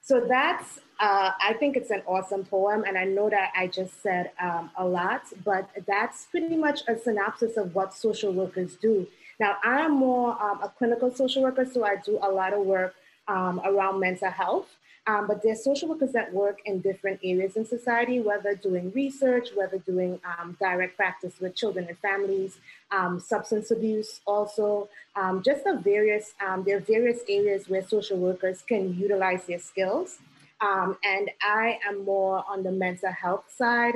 So 0.08 0.22
that's, 0.22 0.80
uh, 1.02 1.32
I 1.38 1.52
think 1.60 1.76
it's 1.76 1.90
an 1.90 2.02
awesome 2.08 2.46
poem, 2.46 2.86
and 2.88 2.98
I 2.98 3.04
know 3.04 3.30
that 3.30 3.52
I 3.54 3.68
just 3.68 4.02
said 4.02 4.32
um, 4.42 4.72
a 4.78 4.86
lot, 4.88 5.24
but 5.44 5.70
that's 5.86 6.28
pretty 6.28 6.56
much 6.56 6.80
a 6.88 6.98
synopsis 6.98 7.58
of 7.58 7.76
what 7.76 7.94
social 7.94 8.32
workers 8.32 8.78
do. 8.78 9.06
Now, 9.38 9.58
I'm 9.66 9.92
more 9.92 10.42
um, 10.42 10.64
a 10.64 10.70
clinical 10.70 11.14
social 11.14 11.44
worker, 11.44 11.66
so 11.66 11.84
I 11.84 11.98
do 11.98 12.20
a 12.24 12.32
lot 12.32 12.54
of 12.54 12.62
work 12.62 12.96
um, 13.28 13.60
around 13.66 14.00
mental 14.00 14.32
health. 14.32 14.70
Um, 15.08 15.26
but 15.26 15.42
there's 15.42 15.64
social 15.64 15.88
workers 15.88 16.12
that 16.12 16.34
work 16.34 16.60
in 16.66 16.82
different 16.82 17.22
areas 17.24 17.56
in 17.56 17.66
society, 17.66 18.20
whether 18.20 18.56
doing 18.56 18.92
research, 18.92 19.50
whether 19.56 19.78
doing 19.78 20.20
um, 20.26 20.58
direct 20.60 20.98
practice 20.98 21.40
with 21.40 21.56
children 21.56 21.86
and 21.88 21.98
families, 22.00 22.58
um, 22.92 23.20
substance 23.20 23.72
abuse, 23.72 24.20
also 24.26 24.90
um, 25.16 25.42
just 25.44 25.64
the 25.64 25.78
various 25.78 26.34
um, 26.46 26.64
there 26.66 26.78
are 26.78 26.82
various 26.82 27.22
areas 27.30 27.70
where 27.70 27.86
social 27.88 28.18
workers 28.18 28.62
can 28.68 28.94
utilize 29.00 29.46
their 29.46 29.60
skills. 29.60 30.18
Um, 30.60 30.98
and 31.04 31.30
I 31.42 31.80
am 31.88 32.04
more 32.04 32.44
on 32.50 32.64
the 32.64 32.72
mental 32.72 33.12
health 33.12 33.46
side. 33.56 33.96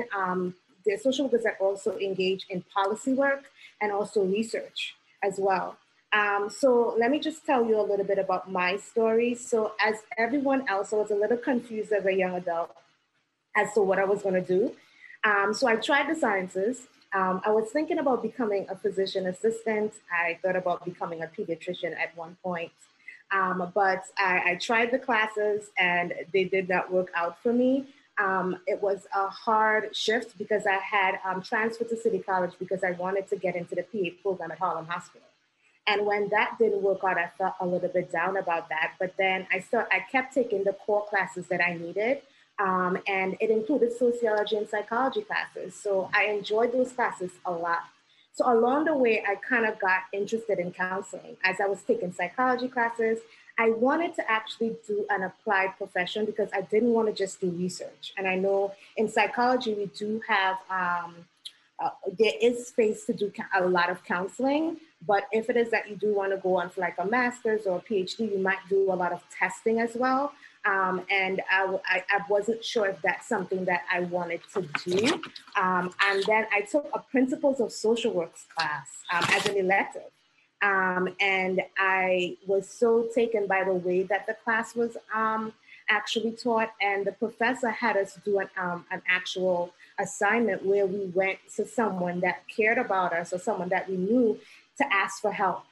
there 0.84 0.94
are 0.94 0.98
social 0.98 1.26
workers 1.26 1.42
that 1.42 1.56
also 1.60 1.98
engage 1.98 2.46
in 2.48 2.62
policy 2.74 3.12
work 3.12 3.50
and 3.80 3.92
also 3.92 4.22
research 4.24 4.94
as 5.22 5.34
well. 5.38 5.76
Um, 6.12 6.50
so 6.50 6.94
let 6.98 7.10
me 7.10 7.18
just 7.18 7.46
tell 7.46 7.64
you 7.64 7.80
a 7.80 7.82
little 7.82 8.04
bit 8.04 8.18
about 8.18 8.50
my 8.50 8.76
story. 8.76 9.34
So 9.34 9.72
as 9.80 9.96
everyone 10.18 10.68
else, 10.68 10.92
I 10.92 10.96
was 10.96 11.10
a 11.10 11.14
little 11.14 11.38
confused 11.38 11.92
as 11.92 12.04
a 12.04 12.12
young 12.12 12.34
adult 12.34 12.74
as 13.56 13.72
to 13.74 13.80
what 13.80 13.98
I 13.98 14.04
was 14.04 14.22
going 14.22 14.34
to 14.34 14.40
do. 14.40 14.72
Um, 15.24 15.54
so 15.54 15.66
I 15.66 15.76
tried 15.76 16.08
the 16.08 16.18
sciences. 16.18 16.86
Um, 17.14 17.40
I 17.44 17.50
was 17.50 17.70
thinking 17.70 17.98
about 17.98 18.22
becoming 18.22 18.66
a 18.68 18.76
physician 18.76 19.26
assistant. 19.26 19.92
I 20.10 20.38
thought 20.42 20.56
about 20.56 20.84
becoming 20.84 21.22
a 21.22 21.26
pediatrician 21.26 21.96
at 21.96 22.16
one 22.16 22.36
point. 22.42 22.72
Um, 23.30 23.70
but 23.74 24.04
I, 24.18 24.42
I, 24.44 24.58
tried 24.60 24.90
the 24.90 24.98
classes 24.98 25.70
and 25.78 26.12
they 26.34 26.44
did 26.44 26.68
not 26.68 26.92
work 26.92 27.10
out 27.14 27.42
for 27.42 27.50
me. 27.50 27.86
Um, 28.18 28.58
it 28.66 28.82
was 28.82 29.06
a 29.14 29.28
hard 29.28 29.96
shift 29.96 30.36
because 30.36 30.66
I 30.66 30.74
had 30.74 31.18
um, 31.24 31.40
transferred 31.40 31.88
to 31.88 31.96
City 31.96 32.18
College 32.18 32.52
because 32.58 32.84
I 32.84 32.90
wanted 32.90 33.28
to 33.28 33.36
get 33.36 33.56
into 33.56 33.74
the 33.74 33.84
PA 33.84 34.14
program 34.22 34.50
at 34.50 34.58
Harlem 34.58 34.84
Hospital. 34.84 35.31
And 35.86 36.06
when 36.06 36.28
that 36.28 36.58
didn't 36.58 36.82
work 36.82 37.00
out, 37.04 37.18
I 37.18 37.30
felt 37.36 37.54
a 37.60 37.66
little 37.66 37.88
bit 37.88 38.12
down 38.12 38.36
about 38.36 38.68
that. 38.68 38.92
But 38.98 39.14
then 39.18 39.46
I 39.52 39.60
still 39.60 39.84
I 39.90 40.00
kept 40.10 40.34
taking 40.34 40.64
the 40.64 40.72
core 40.72 41.04
classes 41.08 41.48
that 41.48 41.60
I 41.60 41.74
needed. 41.74 42.22
Um, 42.58 42.98
and 43.08 43.36
it 43.40 43.50
included 43.50 43.92
sociology 43.92 44.56
and 44.56 44.68
psychology 44.68 45.22
classes. 45.22 45.74
So 45.74 46.10
I 46.14 46.26
enjoyed 46.26 46.72
those 46.72 46.92
classes 46.92 47.30
a 47.44 47.50
lot. 47.50 47.84
So 48.34 48.50
along 48.50 48.84
the 48.84 48.96
way, 48.96 49.22
I 49.26 49.34
kind 49.34 49.66
of 49.66 49.78
got 49.78 50.02
interested 50.12 50.58
in 50.58 50.72
counseling. 50.72 51.36
As 51.44 51.60
I 51.60 51.66
was 51.66 51.82
taking 51.82 52.12
psychology 52.12 52.68
classes, 52.68 53.18
I 53.58 53.70
wanted 53.70 54.14
to 54.16 54.30
actually 54.30 54.76
do 54.86 55.04
an 55.10 55.22
applied 55.22 55.76
profession 55.76 56.24
because 56.24 56.48
I 56.54 56.62
didn't 56.62 56.92
want 56.92 57.08
to 57.08 57.14
just 57.14 57.40
do 57.40 57.50
research. 57.50 58.14
And 58.16 58.26
I 58.26 58.36
know 58.36 58.72
in 58.96 59.08
psychology, 59.08 59.74
we 59.74 59.86
do 59.86 60.22
have, 60.26 60.56
um, 60.70 61.16
uh, 61.78 61.90
there 62.18 62.32
is 62.40 62.68
space 62.68 63.04
to 63.06 63.12
do 63.12 63.30
a 63.54 63.66
lot 63.66 63.90
of 63.90 64.02
counseling, 64.04 64.78
but 65.06 65.24
if 65.32 65.50
it 65.50 65.56
is 65.56 65.70
that 65.70 65.88
you 65.88 65.96
do 65.96 66.14
want 66.14 66.32
to 66.32 66.38
go 66.38 66.56
on 66.56 66.70
for 66.70 66.80
like 66.80 66.96
a 66.98 67.06
master's 67.06 67.66
or 67.66 67.78
a 67.78 67.80
PhD, 67.80 68.32
you 68.32 68.38
might 68.38 68.58
do 68.68 68.92
a 68.92 68.94
lot 68.94 69.12
of 69.12 69.22
testing 69.30 69.80
as 69.80 69.94
well. 69.94 70.32
Um, 70.64 71.02
and 71.10 71.40
I, 71.50 71.76
I, 71.86 72.04
I, 72.08 72.20
wasn't 72.28 72.64
sure 72.64 72.86
if 72.86 73.02
that's 73.02 73.28
something 73.28 73.64
that 73.64 73.82
I 73.92 74.00
wanted 74.00 74.42
to 74.54 74.62
do. 74.84 75.20
Um, 75.60 75.92
and 76.04 76.22
then 76.24 76.46
I 76.52 76.60
took 76.60 76.88
a 76.94 77.00
Principles 77.00 77.58
of 77.58 77.72
Social 77.72 78.12
Works 78.12 78.46
class 78.56 78.86
um, 79.12 79.24
as 79.30 79.46
an 79.46 79.56
elective. 79.56 80.10
Um, 80.62 81.08
and 81.20 81.62
I 81.76 82.36
was 82.46 82.68
so 82.68 83.08
taken 83.12 83.48
by 83.48 83.64
the 83.64 83.72
way 83.72 84.04
that 84.04 84.28
the 84.28 84.34
class 84.34 84.76
was 84.76 84.96
um, 85.12 85.52
actually 85.88 86.30
taught. 86.30 86.70
And 86.80 87.04
the 87.04 87.12
professor 87.12 87.70
had 87.70 87.96
us 87.96 88.16
do 88.24 88.38
an, 88.38 88.48
um, 88.56 88.84
an 88.92 89.02
actual 89.08 89.74
assignment 89.98 90.64
where 90.64 90.86
we 90.86 91.06
went 91.06 91.38
to 91.56 91.66
someone 91.66 92.20
that 92.20 92.42
cared 92.54 92.78
about 92.78 93.12
us 93.12 93.32
or 93.32 93.40
someone 93.40 93.68
that 93.70 93.90
we 93.90 93.96
knew 93.96 94.38
to 94.82 94.94
ask 94.94 95.20
for 95.20 95.32
help, 95.32 95.64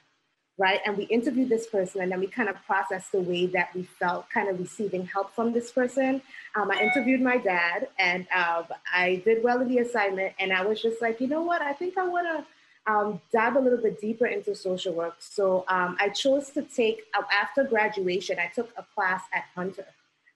right? 0.57 0.79
And 0.85 0.97
we 0.97 1.05
interviewed 1.05 1.49
this 1.49 1.67
person 1.67 2.01
and 2.01 2.11
then 2.11 2.19
we 2.19 2.27
kind 2.27 2.49
of 2.49 2.55
processed 2.65 3.11
the 3.11 3.21
way 3.21 3.45
that 3.47 3.73
we 3.75 3.83
felt 3.83 4.29
kind 4.29 4.47
of 4.49 4.59
receiving 4.59 5.05
help 5.05 5.33
from 5.33 5.53
this 5.53 5.71
person. 5.71 6.21
Um, 6.55 6.71
I 6.71 6.81
interviewed 6.81 7.21
my 7.21 7.37
dad 7.37 7.87
and 7.97 8.27
um, 8.35 8.65
I 8.93 9.21
did 9.25 9.43
well 9.43 9.61
in 9.61 9.67
the 9.67 9.79
assignment 9.79 10.33
and 10.39 10.53
I 10.53 10.65
was 10.65 10.81
just 10.81 11.01
like, 11.01 11.19
you 11.21 11.27
know 11.27 11.41
what, 11.41 11.61
I 11.61 11.73
think 11.73 11.97
I 11.97 12.07
want 12.07 12.27
to 12.27 12.45
um, 12.91 13.21
dive 13.31 13.55
a 13.55 13.59
little 13.59 13.77
bit 13.77 14.01
deeper 14.01 14.25
into 14.25 14.55
social 14.55 14.93
work. 14.93 15.15
So 15.19 15.65
um, 15.67 15.97
I 15.99 16.09
chose 16.09 16.49
to 16.51 16.63
take, 16.63 17.03
uh, 17.17 17.23
after 17.31 17.63
graduation, 17.63 18.37
I 18.39 18.47
took 18.53 18.71
a 18.77 18.85
class 18.95 19.23
at 19.33 19.45
Hunter. 19.55 19.85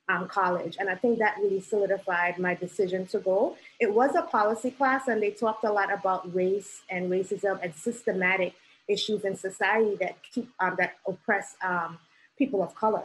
Um, 0.07 0.27
college. 0.27 0.77
And 0.79 0.87
I 0.87 0.93
think 0.93 1.17
that 1.17 1.37
really 1.41 1.59
solidified 1.59 2.37
my 2.37 2.53
decision 2.53 3.07
to 3.07 3.17
go. 3.17 3.57
It 3.79 3.91
was 3.91 4.13
a 4.13 4.21
policy 4.21 4.69
class, 4.69 5.07
and 5.07 5.19
they 5.19 5.31
talked 5.31 5.63
a 5.63 5.71
lot 5.71 5.91
about 5.91 6.31
race 6.31 6.83
and 6.91 7.09
racism 7.09 7.57
and 7.63 7.73
systematic 7.73 8.53
issues 8.87 9.23
in 9.23 9.35
society 9.35 9.95
that 9.99 10.15
keep 10.31 10.49
um, 10.59 10.75
that 10.77 10.93
oppress 11.07 11.55
um, 11.63 11.97
people 12.37 12.61
of 12.63 12.75
color. 12.75 13.03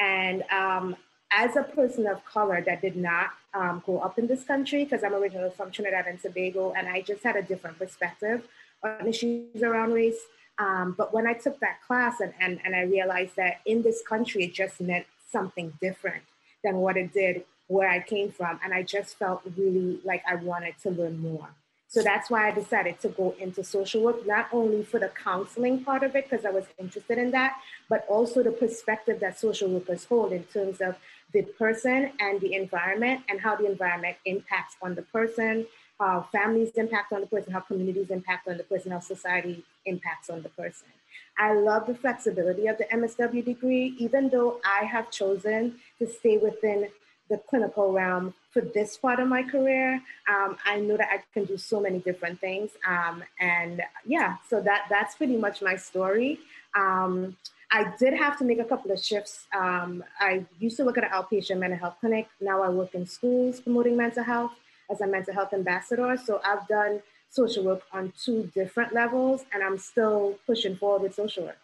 And 0.00 0.42
um, 0.50 0.96
as 1.30 1.56
a 1.56 1.62
person 1.62 2.06
of 2.06 2.24
color 2.24 2.60
that 2.60 2.82
did 2.82 2.96
not 2.96 3.30
um, 3.54 3.82
grow 3.84 3.98
up 3.98 4.18
in 4.18 4.26
this 4.26 4.44
country, 4.44 4.84
because 4.84 5.04
I'm 5.04 5.14
originally 5.14 5.50
from 5.50 5.70
Trinidad 5.70 6.06
and 6.06 6.20
Tobago, 6.20 6.72
and 6.72 6.88
I 6.88 7.02
just 7.02 7.22
had 7.22 7.36
a 7.36 7.42
different 7.42 7.78
perspective 7.78 8.46
on 8.82 9.06
issues 9.06 9.62
around 9.62 9.92
race. 9.92 10.20
Um, 10.58 10.94
but 10.96 11.14
when 11.14 11.26
I 11.26 11.34
took 11.34 11.60
that 11.60 11.80
class 11.86 12.20
and, 12.20 12.34
and, 12.38 12.60
and 12.64 12.76
I 12.76 12.82
realized 12.82 13.36
that 13.36 13.60
in 13.64 13.82
this 13.82 14.02
country, 14.06 14.44
it 14.44 14.52
just 14.52 14.80
meant 14.80 15.06
something 15.30 15.72
different 15.80 16.24
than 16.62 16.76
what 16.76 16.96
it 16.96 17.12
did 17.12 17.44
where 17.68 17.88
I 17.88 18.00
came 18.00 18.30
from. 18.30 18.60
And 18.62 18.74
I 18.74 18.82
just 18.82 19.18
felt 19.18 19.42
really 19.56 20.00
like 20.04 20.22
I 20.28 20.34
wanted 20.34 20.74
to 20.82 20.90
learn 20.90 21.18
more. 21.18 21.48
So 21.92 22.02
that's 22.02 22.30
why 22.30 22.48
I 22.48 22.52
decided 22.52 23.00
to 23.00 23.08
go 23.08 23.34
into 23.38 23.62
social 23.62 24.02
work, 24.02 24.26
not 24.26 24.48
only 24.50 24.82
for 24.82 24.98
the 24.98 25.10
counseling 25.10 25.84
part 25.84 26.02
of 26.02 26.16
it, 26.16 26.30
because 26.30 26.46
I 26.46 26.50
was 26.50 26.64
interested 26.78 27.18
in 27.18 27.32
that, 27.32 27.58
but 27.86 28.06
also 28.08 28.42
the 28.42 28.50
perspective 28.50 29.20
that 29.20 29.38
social 29.38 29.68
workers 29.68 30.06
hold 30.06 30.32
in 30.32 30.44
terms 30.44 30.80
of 30.80 30.96
the 31.34 31.42
person 31.42 32.12
and 32.18 32.40
the 32.40 32.54
environment 32.54 33.24
and 33.28 33.42
how 33.42 33.56
the 33.56 33.66
environment 33.66 34.16
impacts 34.24 34.76
on 34.80 34.94
the 34.94 35.02
person, 35.02 35.66
how 36.00 36.26
families 36.32 36.70
impact 36.76 37.12
on 37.12 37.20
the 37.20 37.26
person, 37.26 37.52
how 37.52 37.60
communities 37.60 38.08
impact 38.08 38.48
on 38.48 38.56
the 38.56 38.64
person, 38.64 38.92
how 38.92 39.00
society 39.00 39.62
impacts 39.84 40.30
on 40.30 40.40
the 40.40 40.48
person. 40.48 40.88
I 41.36 41.52
love 41.52 41.86
the 41.86 41.94
flexibility 41.94 42.68
of 42.68 42.78
the 42.78 42.84
MSW 42.84 43.44
degree, 43.44 43.94
even 43.98 44.30
though 44.30 44.60
I 44.64 44.86
have 44.86 45.10
chosen 45.10 45.76
to 45.98 46.06
stay 46.06 46.38
within 46.38 46.88
the 47.28 47.36
clinical 47.36 47.92
realm 47.92 48.32
for 48.52 48.60
this 48.60 48.96
part 48.96 49.18
of 49.18 49.28
my 49.28 49.42
career. 49.42 49.94
Um, 50.28 50.56
I 50.64 50.78
know 50.80 50.96
that 50.96 51.08
I 51.10 51.22
can 51.32 51.44
do 51.44 51.56
so 51.56 51.80
many 51.80 51.98
different 51.98 52.40
things. 52.40 52.70
Um, 52.86 53.22
and 53.40 53.82
yeah, 54.04 54.36
so 54.48 54.60
that 54.60 54.86
that's 54.90 55.14
pretty 55.14 55.36
much 55.36 55.62
my 55.62 55.76
story. 55.76 56.38
Um, 56.76 57.36
I 57.70 57.94
did 57.98 58.12
have 58.14 58.38
to 58.38 58.44
make 58.44 58.58
a 58.58 58.64
couple 58.64 58.90
of 58.90 59.02
shifts. 59.02 59.46
Um, 59.56 60.04
I 60.20 60.44
used 60.58 60.76
to 60.76 60.84
work 60.84 60.98
at 60.98 61.04
an 61.04 61.10
outpatient 61.10 61.58
mental 61.58 61.78
health 61.78 61.96
clinic. 62.00 62.28
Now 62.40 62.62
I 62.62 62.68
work 62.68 62.94
in 62.94 63.06
schools 63.06 63.60
promoting 63.60 63.96
mental 63.96 64.22
health 64.22 64.52
as 64.90 65.00
a 65.00 65.06
mental 65.06 65.32
health 65.32 65.54
ambassador. 65.54 66.18
So 66.22 66.40
I've 66.44 66.68
done 66.68 67.00
social 67.30 67.64
work 67.64 67.82
on 67.92 68.12
two 68.22 68.50
different 68.54 68.92
levels, 68.92 69.46
and 69.54 69.62
I'm 69.62 69.78
still 69.78 70.38
pushing 70.46 70.76
forward 70.76 71.02
with 71.02 71.14
social 71.14 71.44
work. 71.44 71.58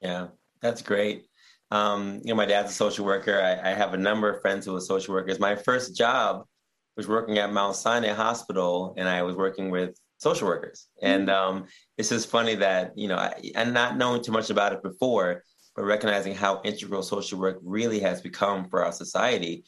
Yeah, 0.00 0.28
that's 0.60 0.82
great. 0.82 1.26
Um, 1.70 2.20
you 2.24 2.32
know, 2.32 2.36
my 2.36 2.46
dad's 2.46 2.72
a 2.72 2.74
social 2.74 3.04
worker. 3.04 3.40
I, 3.40 3.70
I, 3.70 3.74
have 3.74 3.94
a 3.94 3.96
number 3.96 4.28
of 4.28 4.40
friends 4.42 4.66
who 4.66 4.74
are 4.74 4.80
social 4.80 5.14
workers. 5.14 5.38
My 5.38 5.54
first 5.54 5.96
job 5.96 6.44
was 6.96 7.06
working 7.06 7.38
at 7.38 7.52
Mount 7.52 7.76
Sinai 7.76 8.12
Hospital, 8.12 8.94
and 8.96 9.08
I 9.08 9.22
was 9.22 9.36
working 9.36 9.70
with 9.70 9.96
social 10.18 10.48
workers. 10.48 10.88
And 11.00 11.30
um, 11.30 11.66
it's 11.96 12.08
just 12.08 12.28
funny 12.28 12.56
that 12.56 12.92
you 12.96 13.06
know, 13.06 13.16
I, 13.16 13.52
and 13.54 13.72
not 13.72 13.96
knowing 13.96 14.22
too 14.22 14.32
much 14.32 14.50
about 14.50 14.72
it 14.72 14.82
before, 14.82 15.44
but 15.76 15.84
recognizing 15.84 16.34
how 16.34 16.60
integral 16.64 17.02
social 17.02 17.38
work 17.38 17.58
really 17.62 18.00
has 18.00 18.20
become 18.20 18.68
for 18.68 18.84
our 18.84 18.92
society. 18.92 19.64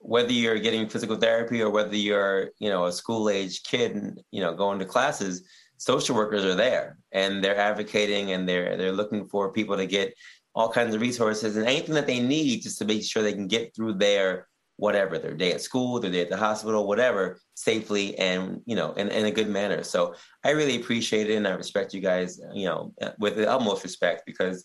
Whether 0.00 0.32
you're 0.32 0.58
getting 0.58 0.88
physical 0.88 1.16
therapy 1.16 1.62
or 1.62 1.70
whether 1.70 1.96
you're, 1.96 2.50
you 2.58 2.68
know, 2.68 2.86
a 2.86 2.92
school 2.92 3.30
age 3.30 3.62
kid, 3.62 3.92
and, 3.92 4.20
you 4.32 4.40
know, 4.40 4.54
going 4.54 4.78
to 4.80 4.84
classes, 4.84 5.42
social 5.78 6.14
workers 6.14 6.44
are 6.44 6.54
there 6.54 6.98
and 7.12 7.42
they're 7.42 7.56
advocating 7.56 8.32
and 8.32 8.48
they're 8.48 8.76
they're 8.76 8.92
looking 8.92 9.28
for 9.28 9.52
people 9.52 9.76
to 9.76 9.86
get 9.86 10.14
all 10.56 10.68
kinds 10.68 10.94
of 10.94 11.00
resources 11.00 11.56
and 11.56 11.66
anything 11.66 11.94
that 11.94 12.08
they 12.08 12.18
need 12.18 12.62
just 12.62 12.78
to 12.78 12.84
make 12.84 13.04
sure 13.04 13.22
they 13.22 13.32
can 13.32 13.46
get 13.46 13.74
through 13.74 13.92
their 13.92 14.48
whatever 14.78 15.18
their 15.18 15.34
day 15.34 15.52
at 15.52 15.60
school 15.60 16.00
their 16.00 16.10
day 16.10 16.20
at 16.20 16.28
the 16.28 16.36
hospital 16.36 16.88
whatever 16.88 17.38
safely 17.54 18.18
and 18.18 18.60
you 18.66 18.74
know 18.74 18.92
in, 18.94 19.08
in 19.08 19.26
a 19.26 19.30
good 19.30 19.48
manner. 19.48 19.82
So 19.84 20.14
i 20.44 20.50
really 20.50 20.76
appreciate 20.80 21.30
it 21.30 21.36
and 21.36 21.46
i 21.46 21.52
respect 21.52 21.94
you 21.94 22.00
guys 22.00 22.40
you 22.52 22.66
know 22.66 22.92
with 23.20 23.36
the 23.36 23.48
utmost 23.48 23.84
respect 23.84 24.24
because 24.26 24.64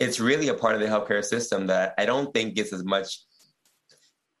it's 0.00 0.20
really 0.20 0.48
a 0.48 0.54
part 0.54 0.74
of 0.74 0.80
the 0.80 0.88
healthcare 0.88 1.24
system 1.24 1.68
that 1.68 1.94
i 1.96 2.04
don't 2.04 2.34
think 2.34 2.54
gets 2.54 2.72
as 2.72 2.84
much 2.84 3.20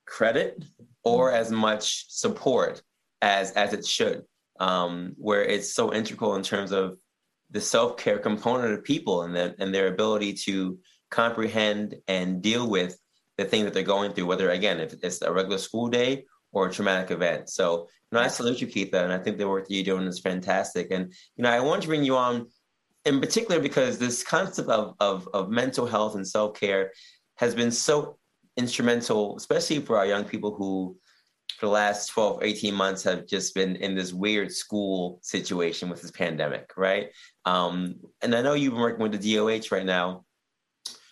credit 0.06 0.64
or 1.04 1.30
as 1.30 1.50
much 1.50 2.06
support 2.08 2.82
as 3.22 3.52
as 3.52 3.72
it 3.72 3.86
should. 3.86 4.22
Um, 4.58 5.12
where 5.18 5.44
it's 5.44 5.74
so 5.74 5.92
integral 5.92 6.34
in 6.36 6.42
terms 6.42 6.72
of 6.72 6.96
the 7.50 7.60
self 7.60 7.96
care 7.96 8.18
component 8.18 8.74
of 8.74 8.84
people 8.84 9.22
and, 9.22 9.34
the, 9.34 9.54
and 9.58 9.74
their 9.74 9.88
ability 9.88 10.34
to 10.34 10.78
comprehend 11.10 11.94
and 12.08 12.42
deal 12.42 12.68
with 12.68 12.98
the 13.38 13.44
thing 13.44 13.64
that 13.64 13.74
they're 13.74 13.82
going 13.82 14.12
through, 14.12 14.26
whether, 14.26 14.50
again, 14.50 14.80
if 14.80 14.94
it's 15.02 15.22
a 15.22 15.32
regular 15.32 15.58
school 15.58 15.88
day 15.88 16.24
or 16.52 16.66
a 16.66 16.72
traumatic 16.72 17.10
event. 17.10 17.50
So, 17.50 17.88
you 18.10 18.16
know, 18.16 18.20
I 18.20 18.28
salute 18.28 18.60
you, 18.60 18.66
Keitha, 18.66 19.04
and 19.04 19.12
I 19.12 19.18
think 19.18 19.36
the 19.36 19.48
work 19.48 19.68
that 19.68 19.74
you're 19.74 19.84
doing 19.84 20.06
is 20.06 20.20
fantastic. 20.20 20.90
And, 20.90 21.12
you 21.36 21.42
know, 21.42 21.50
I 21.50 21.60
want 21.60 21.82
to 21.82 21.88
bring 21.88 22.04
you 22.04 22.16
on 22.16 22.46
in 23.04 23.20
particular 23.20 23.60
because 23.60 23.98
this 23.98 24.22
concept 24.22 24.68
of, 24.68 24.94
of, 25.00 25.28
of 25.32 25.50
mental 25.50 25.86
health 25.86 26.14
and 26.14 26.26
self 26.26 26.58
care 26.58 26.92
has 27.36 27.54
been 27.54 27.70
so 27.70 28.18
instrumental, 28.56 29.36
especially 29.36 29.80
for 29.80 29.98
our 29.98 30.06
young 30.06 30.24
people 30.24 30.54
who 30.54 30.96
for 31.58 31.66
the 31.66 31.72
last 31.72 32.08
12, 32.08 32.42
18 32.42 32.74
months 32.74 33.02
have 33.04 33.26
just 33.26 33.54
been 33.54 33.76
in 33.76 33.94
this 33.94 34.12
weird 34.12 34.52
school 34.52 35.18
situation 35.22 35.88
with 35.88 36.02
this 36.02 36.10
pandemic, 36.10 36.72
right? 36.76 37.08
Um, 37.44 37.96
and 38.22 38.34
I 38.34 38.42
know 38.42 38.54
you've 38.54 38.74
been 38.74 38.82
working 38.82 39.02
with 39.02 39.20
the 39.20 39.36
DOH 39.36 39.74
right 39.74 39.86
now. 39.86 40.24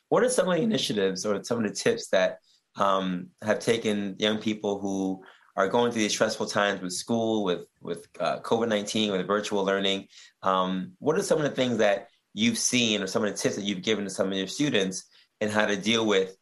What 0.09 0.23
are 0.23 0.29
some 0.29 0.49
of 0.49 0.55
the 0.55 0.63
initiatives 0.63 1.25
or 1.25 1.43
some 1.43 1.59
of 1.59 1.65
the 1.65 1.75
tips 1.75 2.09
that 2.09 2.39
um, 2.77 3.29
have 3.43 3.59
taken 3.59 4.17
young 4.19 4.39
people 4.39 4.79
who 4.79 5.25
are 5.57 5.69
going 5.69 5.93
through 5.93 6.03
these 6.03 6.13
stressful 6.13 6.47
times 6.47 6.81
with 6.81 6.93
school, 6.93 7.45
with 7.45 7.67
with 7.81 8.07
uh, 8.21 8.41
COVID 8.41 8.69
nineteen, 8.69 9.13
with 9.13 9.27
virtual 9.27 9.65
learning? 9.65 10.09
Um, 10.43 10.93
what 10.99 11.17
are 11.17 11.23
some 11.23 11.39
of 11.39 11.45
the 11.45 11.51
things 11.51 11.79
that 11.79 12.09
you've 12.33 12.59
seen, 12.59 13.03
or 13.03 13.07
some 13.07 13.25
of 13.25 13.31
the 13.31 13.37
tips 13.37 13.57
that 13.57 13.65
you've 13.65 13.83
given 13.83 14.05
to 14.05 14.11
some 14.11 14.29
of 14.29 14.37
your 14.37 14.49
students, 14.49 15.05
and 15.41 15.51
how 15.51 15.67
to 15.67 15.77
deal 15.77 16.05
with 16.05 16.37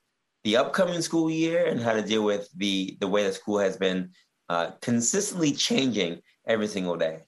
the 0.44 0.56
upcoming 0.56 1.00
school 1.02 1.30
year 1.30 1.66
and 1.66 1.80
how 1.80 1.92
to 1.92 2.02
deal 2.02 2.24
with 2.24 2.48
the 2.56 2.96
the 3.00 3.08
way 3.08 3.24
that 3.24 3.34
school 3.34 3.58
has 3.58 3.76
been 3.76 4.10
uh, 4.48 4.72
consistently 4.80 5.52
changing 5.52 6.20
every 6.46 6.66
single 6.66 6.96
day. 6.96 7.22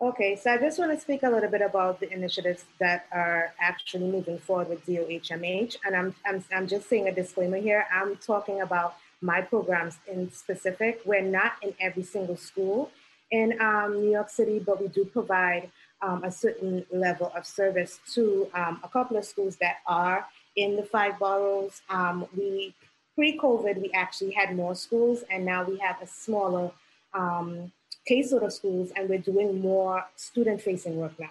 Okay, 0.00 0.36
so 0.36 0.52
I 0.52 0.58
just 0.58 0.78
want 0.78 0.92
to 0.92 1.00
speak 1.00 1.22
a 1.22 1.30
little 1.30 1.48
bit 1.48 1.62
about 1.62 2.00
the 2.00 2.12
initiatives 2.12 2.64
that 2.80 3.06
are 3.12 3.54
actually 3.60 4.10
moving 4.10 4.38
forward 4.38 4.68
with 4.68 4.84
DOHMH, 4.86 5.76
and 5.86 5.96
I'm 5.96 6.14
I'm 6.26 6.44
I'm 6.54 6.66
just 6.66 6.88
saying 6.88 7.08
a 7.08 7.14
disclaimer 7.14 7.58
here. 7.58 7.86
I'm 7.94 8.16
talking 8.16 8.60
about 8.60 8.96
my 9.20 9.40
programs 9.40 9.98
in 10.06 10.30
specific. 10.30 11.00
We're 11.04 11.22
not 11.22 11.52
in 11.62 11.74
every 11.80 12.02
single 12.02 12.36
school 12.36 12.90
in 13.30 13.58
um, 13.60 14.00
New 14.00 14.10
York 14.10 14.28
City, 14.28 14.58
but 14.58 14.80
we 14.80 14.88
do 14.88 15.04
provide 15.04 15.70
um, 16.02 16.24
a 16.24 16.30
certain 16.30 16.84
level 16.92 17.32
of 17.34 17.46
service 17.46 18.00
to 18.14 18.48
um, 18.54 18.80
a 18.82 18.88
couple 18.88 19.16
of 19.16 19.24
schools 19.24 19.56
that 19.56 19.76
are 19.86 20.26
in 20.56 20.76
the 20.76 20.82
five 20.82 21.18
boroughs. 21.18 21.82
Um, 21.88 22.26
we 22.36 22.74
pre-COVID, 23.14 23.80
we 23.80 23.90
actually 23.92 24.32
had 24.32 24.56
more 24.56 24.74
schools, 24.74 25.24
and 25.30 25.44
now 25.44 25.64
we 25.64 25.78
have 25.78 26.00
a 26.02 26.06
smaller 26.06 26.70
um, 27.12 27.72
caseload 28.10 28.44
of 28.44 28.52
schools, 28.52 28.90
and 28.96 29.08
we're 29.08 29.18
doing 29.18 29.60
more 29.60 30.04
student-facing 30.16 30.96
work 30.96 31.18
now. 31.18 31.30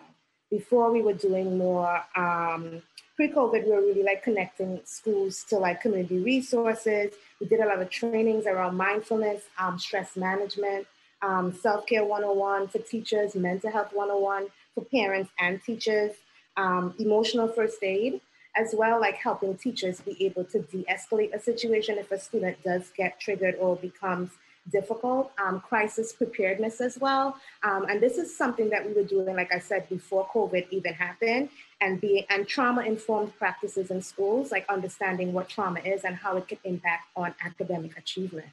Before 0.50 0.92
we 0.92 1.02
were 1.02 1.14
doing 1.14 1.58
more 1.58 2.04
um, 2.16 2.82
pre-COVID, 3.16 3.66
we 3.66 3.72
were 3.72 3.82
really 3.82 4.04
like 4.04 4.24
connecting 4.24 4.80
schools 4.86 5.44
to 5.50 5.58
like 5.58 5.82
community 5.82 6.20
resources. 6.20 7.14
We 7.40 7.48
did 7.48 7.60
a 7.60 7.66
lot 7.66 7.82
of 7.82 7.90
trainings 7.90 8.46
around 8.46 8.78
mindfulness, 8.78 9.44
um, 9.58 9.78
stress 9.78 10.16
management, 10.16 10.88
um, 11.22 11.54
self-care 11.54 12.06
101 12.06 12.68
for 12.68 12.80
teachers, 12.80 13.36
mental 13.36 13.72
health 13.72 13.94
101 13.94 14.48
for 14.76 14.86
parents 14.86 15.32
and 15.40 15.62
teachers, 15.64 16.12
um, 16.56 16.94
emotional 17.00 17.48
first 17.48 17.82
aid 17.82 18.22
as 18.56 18.74
well 18.78 19.00
like 19.00 19.16
helping 19.16 19.56
teachers 19.56 20.02
be 20.02 20.16
able 20.26 20.44
to 20.46 20.60
de-escalate 20.60 21.34
a 21.34 21.40
situation 21.40 21.98
if 21.98 22.12
a 22.12 22.20
student 22.20 22.62
does 22.64 22.92
get 22.96 23.20
triggered 23.20 23.56
or 23.60 23.76
becomes 23.76 24.32
difficult 24.72 25.32
um, 25.44 25.60
crisis 25.60 26.14
preparedness 26.14 26.80
as 26.80 26.98
well. 26.98 27.36
Um, 27.64 27.86
and 27.90 28.00
this 28.00 28.18
is 28.18 28.36
something 28.36 28.70
that 28.70 28.86
we 28.86 28.94
were 28.94 29.04
doing 29.04 29.36
like 29.36 29.54
i 29.54 29.60
said 29.60 29.90
before 29.90 30.26
covid 30.34 30.68
even 30.72 30.94
happened 30.94 31.50
and 31.82 32.00
be 32.00 32.26
and 32.30 32.48
trauma 32.48 32.82
informed 32.84 33.38
practices 33.38 33.92
in 33.92 34.02
schools 34.02 34.52
like 34.52 34.66
understanding 34.70 35.34
what 35.34 35.50
trauma 35.50 35.80
is 35.82 36.06
and 36.06 36.16
how 36.16 36.38
it 36.38 36.48
can 36.48 36.60
impact 36.64 37.08
on 37.16 37.36
academic 37.44 37.98
achievement 37.98 38.48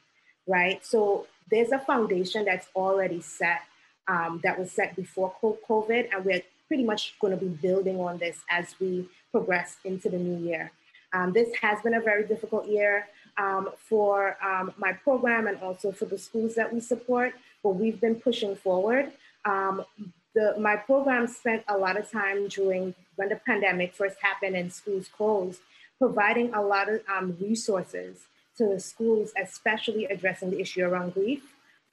right? 0.51 0.85
So 0.85 1.27
there's 1.51 1.73
a 1.73 1.79
foundation 1.79 2.45
that's 2.45 2.69
already 2.75 3.21
set 3.21 3.63
um, 4.09 4.41
that 4.43 4.59
was 4.59 4.73
set 4.73 4.97
before 4.97 5.33
covid 5.41 6.09
and 6.13 6.25
we're 6.25 6.43
pretty 6.69 6.85
much 6.85 7.15
going 7.21 7.37
to 7.37 7.45
be 7.45 7.49
building 7.49 8.01
on 8.01 8.19
this 8.19 8.39
as 8.49 8.75
we 8.81 9.09
progress 9.31 9.77
into 9.85 10.09
the 10.09 10.19
new 10.19 10.47
year. 10.47 10.71
Um, 11.13 11.33
this 11.33 11.49
has 11.61 11.81
been 11.83 11.95
a 11.95 12.01
very 12.01 12.27
difficult 12.27 12.69
year 12.69 13.09
um, 13.37 13.71
for 13.77 14.37
um, 14.45 14.73
my 14.77 14.93
program 14.93 15.47
and 15.47 15.59
also 15.61 15.93
for 15.93 16.05
the 16.05 16.19
schools 16.19 16.55
that 16.55 16.73
we 16.73 16.81
support, 16.81 17.35
but 17.63 17.71
we've 17.71 18.01
been 18.01 18.15
pushing 18.15 18.55
forward. 18.55 19.13
Um, 19.45 19.85
the, 20.35 20.55
my 20.59 20.77
program 20.77 21.27
spent 21.27 21.65
a 21.69 21.77
lot 21.77 21.97
of 21.97 22.11
time 22.11 22.49
during 22.49 22.95
when 23.17 23.29
the 23.29 23.37
pandemic 23.37 23.95
first 23.95 24.17
happened 24.23 24.55
and 24.57 24.73
schools 24.73 25.09
closed, 25.09 25.61
providing 25.99 26.55
a 26.55 26.63
lot 26.63 26.89
of 26.89 27.01
um, 27.09 27.37
resources 27.41 28.27
to 28.57 28.67
the 28.69 28.79
schools, 28.79 29.33
especially 29.43 30.05
addressing 30.07 30.51
the 30.51 30.61
issue 30.61 30.85
around 30.85 31.15
grief, 31.15 31.43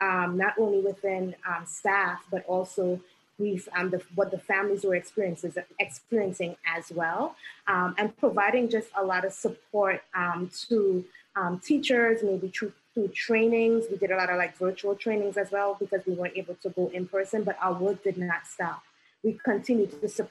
um, 0.02 0.38
not 0.38 0.54
only 0.60 0.80
within 0.80 1.36
staff, 1.66 2.24
but 2.30 2.46
also 2.46 3.00
grief 3.38 3.68
and 3.76 3.92
the, 3.92 4.02
what 4.16 4.32
the 4.32 4.38
families 4.38 4.84
were 4.84 4.96
experiencing 4.96 6.56
as 6.66 6.92
well, 6.92 7.36
um, 7.68 7.96
and 7.98 8.16
providing 8.18 8.70
just 8.70 8.90
a 8.98 9.04
lot 9.04 9.26
of 9.26 9.34
support 9.34 10.02
um, 10.16 10.50
to 10.68 11.06
um, 11.36 11.60
teachers, 11.60 12.24
maybe 12.24 12.48
through, 12.50 12.74
through 12.94 13.10
trainings. 13.10 13.86
We 13.90 13.98
did 13.98 14.12
a 14.12 14.18
lot 14.18 14.30
of 14.30 14.38
like 14.38 14.58
virtual 14.58 14.96
trainings 14.96 15.38
as 15.38 15.52
well 15.52 15.78
because 15.80 16.06
we 16.06 16.14
weren't 16.14 16.38
able 16.38 16.56
to 16.56 16.70
go 16.70 16.90
in 16.94 17.08
person, 17.08 17.44
but 17.44 17.58
our 17.62 17.74
work 17.74 18.04
did 18.04 18.18
not 18.18 18.48
stop. 18.48 18.84
We 19.24 19.40
continued 19.44 20.02
to 20.02 20.10
su- 20.10 20.30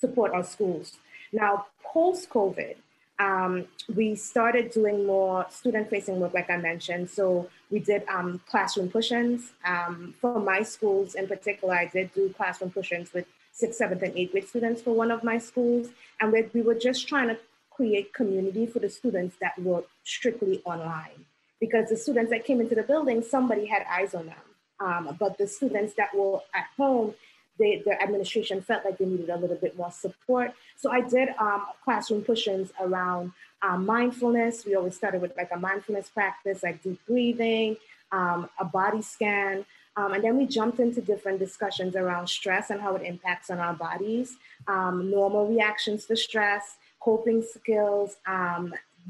support 0.00 0.32
our 0.32 0.44
schools. 0.44 0.96
Now, 1.32 1.66
post 1.84 2.28
COVID, 2.28 2.76
um, 3.22 3.66
we 3.94 4.16
started 4.16 4.72
doing 4.72 5.06
more 5.06 5.46
student 5.48 5.88
facing 5.88 6.18
work, 6.18 6.34
like 6.34 6.50
I 6.50 6.56
mentioned. 6.56 7.08
So 7.08 7.48
we 7.70 7.78
did 7.78 8.02
um, 8.08 8.40
classroom 8.50 8.88
push 8.90 9.12
ins. 9.12 9.52
Um, 9.64 10.14
for 10.20 10.40
my 10.40 10.62
schools 10.62 11.14
in 11.14 11.28
particular, 11.28 11.74
I 11.74 11.86
did 11.86 12.12
do 12.14 12.34
classroom 12.36 12.70
push 12.70 12.90
ins 12.90 13.12
with 13.12 13.26
sixth, 13.52 13.78
seventh, 13.78 14.02
and 14.02 14.16
eighth 14.16 14.32
grade 14.32 14.48
students 14.48 14.82
for 14.82 14.92
one 14.92 15.10
of 15.12 15.22
my 15.22 15.38
schools. 15.38 15.88
And 16.20 16.32
we, 16.32 16.48
we 16.52 16.62
were 16.62 16.74
just 16.88 17.06
trying 17.06 17.28
to 17.28 17.38
create 17.70 18.12
community 18.12 18.66
for 18.66 18.80
the 18.80 18.90
students 18.90 19.36
that 19.40 19.56
were 19.58 19.84
strictly 20.02 20.60
online. 20.64 21.26
Because 21.60 21.88
the 21.90 21.96
students 21.96 22.30
that 22.32 22.44
came 22.44 22.60
into 22.60 22.74
the 22.74 22.82
building, 22.82 23.22
somebody 23.22 23.66
had 23.66 23.84
eyes 23.88 24.14
on 24.14 24.26
them. 24.26 24.46
Um, 24.80 25.16
but 25.20 25.38
the 25.38 25.46
students 25.46 25.94
that 25.94 26.12
were 26.12 26.40
at 26.52 26.66
home, 26.76 27.14
they, 27.58 27.82
the 27.84 28.00
administration 28.02 28.60
felt 28.62 28.84
like 28.84 28.98
they 28.98 29.04
needed 29.04 29.30
a 29.30 29.36
little 29.36 29.56
bit 29.56 29.76
more 29.76 29.90
support. 29.90 30.52
So 30.76 30.90
I 30.90 31.00
did 31.02 31.28
um, 31.38 31.66
classroom 31.84 32.22
push-ins 32.22 32.70
around 32.80 33.32
um, 33.62 33.86
mindfulness. 33.86 34.64
We 34.64 34.74
always 34.74 34.96
started 34.96 35.20
with 35.20 35.36
like 35.36 35.50
a 35.52 35.58
mindfulness 35.58 36.08
practice, 36.08 36.62
like 36.62 36.82
deep 36.82 37.00
breathing, 37.06 37.76
um, 38.10 38.48
a 38.58 38.64
body 38.64 39.02
scan. 39.02 39.64
Um, 39.96 40.14
and 40.14 40.24
then 40.24 40.38
we 40.38 40.46
jumped 40.46 40.80
into 40.80 41.02
different 41.02 41.38
discussions 41.38 41.94
around 41.94 42.26
stress 42.28 42.70
and 42.70 42.80
how 42.80 42.96
it 42.96 43.02
impacts 43.02 43.50
on 43.50 43.58
our 43.58 43.74
bodies, 43.74 44.36
um, 44.66 45.10
normal 45.10 45.46
reactions 45.46 46.06
to 46.06 46.16
stress, 46.16 46.76
coping 47.00 47.42
skills, 47.42 48.16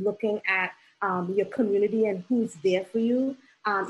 looking 0.00 0.40
at 0.48 0.72
your 1.34 1.46
community 1.46 2.06
and 2.06 2.24
who's 2.28 2.54
there 2.64 2.84
for 2.84 2.98
you, 2.98 3.36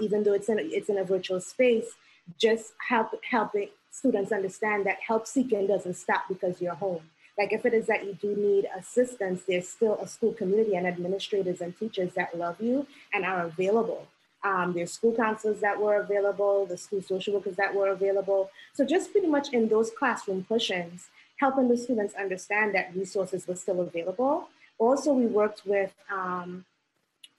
even 0.00 0.22
though 0.22 0.34
it's 0.34 0.50
in, 0.50 0.58
it's 0.60 0.90
in 0.90 0.98
a 0.98 1.04
virtual 1.04 1.40
space, 1.40 1.94
just 2.38 2.74
help, 2.88 3.18
helping 3.28 3.68
students 3.92 4.32
understand 4.32 4.84
that 4.86 4.98
help 5.06 5.26
seeking 5.26 5.68
doesn't 5.68 5.94
stop 5.94 6.24
because 6.28 6.60
you're 6.60 6.74
home. 6.74 7.02
Like 7.38 7.52
if 7.52 7.64
it 7.64 7.72
is 7.72 7.86
that 7.86 8.04
you 8.04 8.14
do 8.14 8.34
need 8.34 8.66
assistance, 8.76 9.44
there's 9.46 9.68
still 9.68 9.98
a 10.02 10.08
school 10.08 10.32
community 10.32 10.74
and 10.74 10.86
administrators 10.86 11.60
and 11.60 11.78
teachers 11.78 12.12
that 12.14 12.36
love 12.36 12.60
you 12.60 12.86
and 13.12 13.24
are 13.24 13.44
available. 13.44 14.08
Um, 14.44 14.72
there's 14.74 14.92
school 14.92 15.14
counselors 15.14 15.60
that 15.60 15.80
were 15.80 16.00
available, 16.00 16.66
the 16.66 16.76
school 16.76 17.00
social 17.00 17.34
workers 17.34 17.56
that 17.56 17.74
were 17.74 17.88
available. 17.88 18.50
So 18.74 18.84
just 18.84 19.12
pretty 19.12 19.28
much 19.28 19.52
in 19.52 19.68
those 19.68 19.90
classroom 19.90 20.44
push-ins, 20.44 21.08
helping 21.36 21.68
the 21.68 21.76
students 21.76 22.14
understand 22.14 22.74
that 22.74 22.94
resources 22.94 23.46
were 23.46 23.54
still 23.54 23.80
available. 23.80 24.48
Also, 24.78 25.12
we 25.12 25.26
worked 25.26 25.64
with 25.64 25.92
um, 26.12 26.64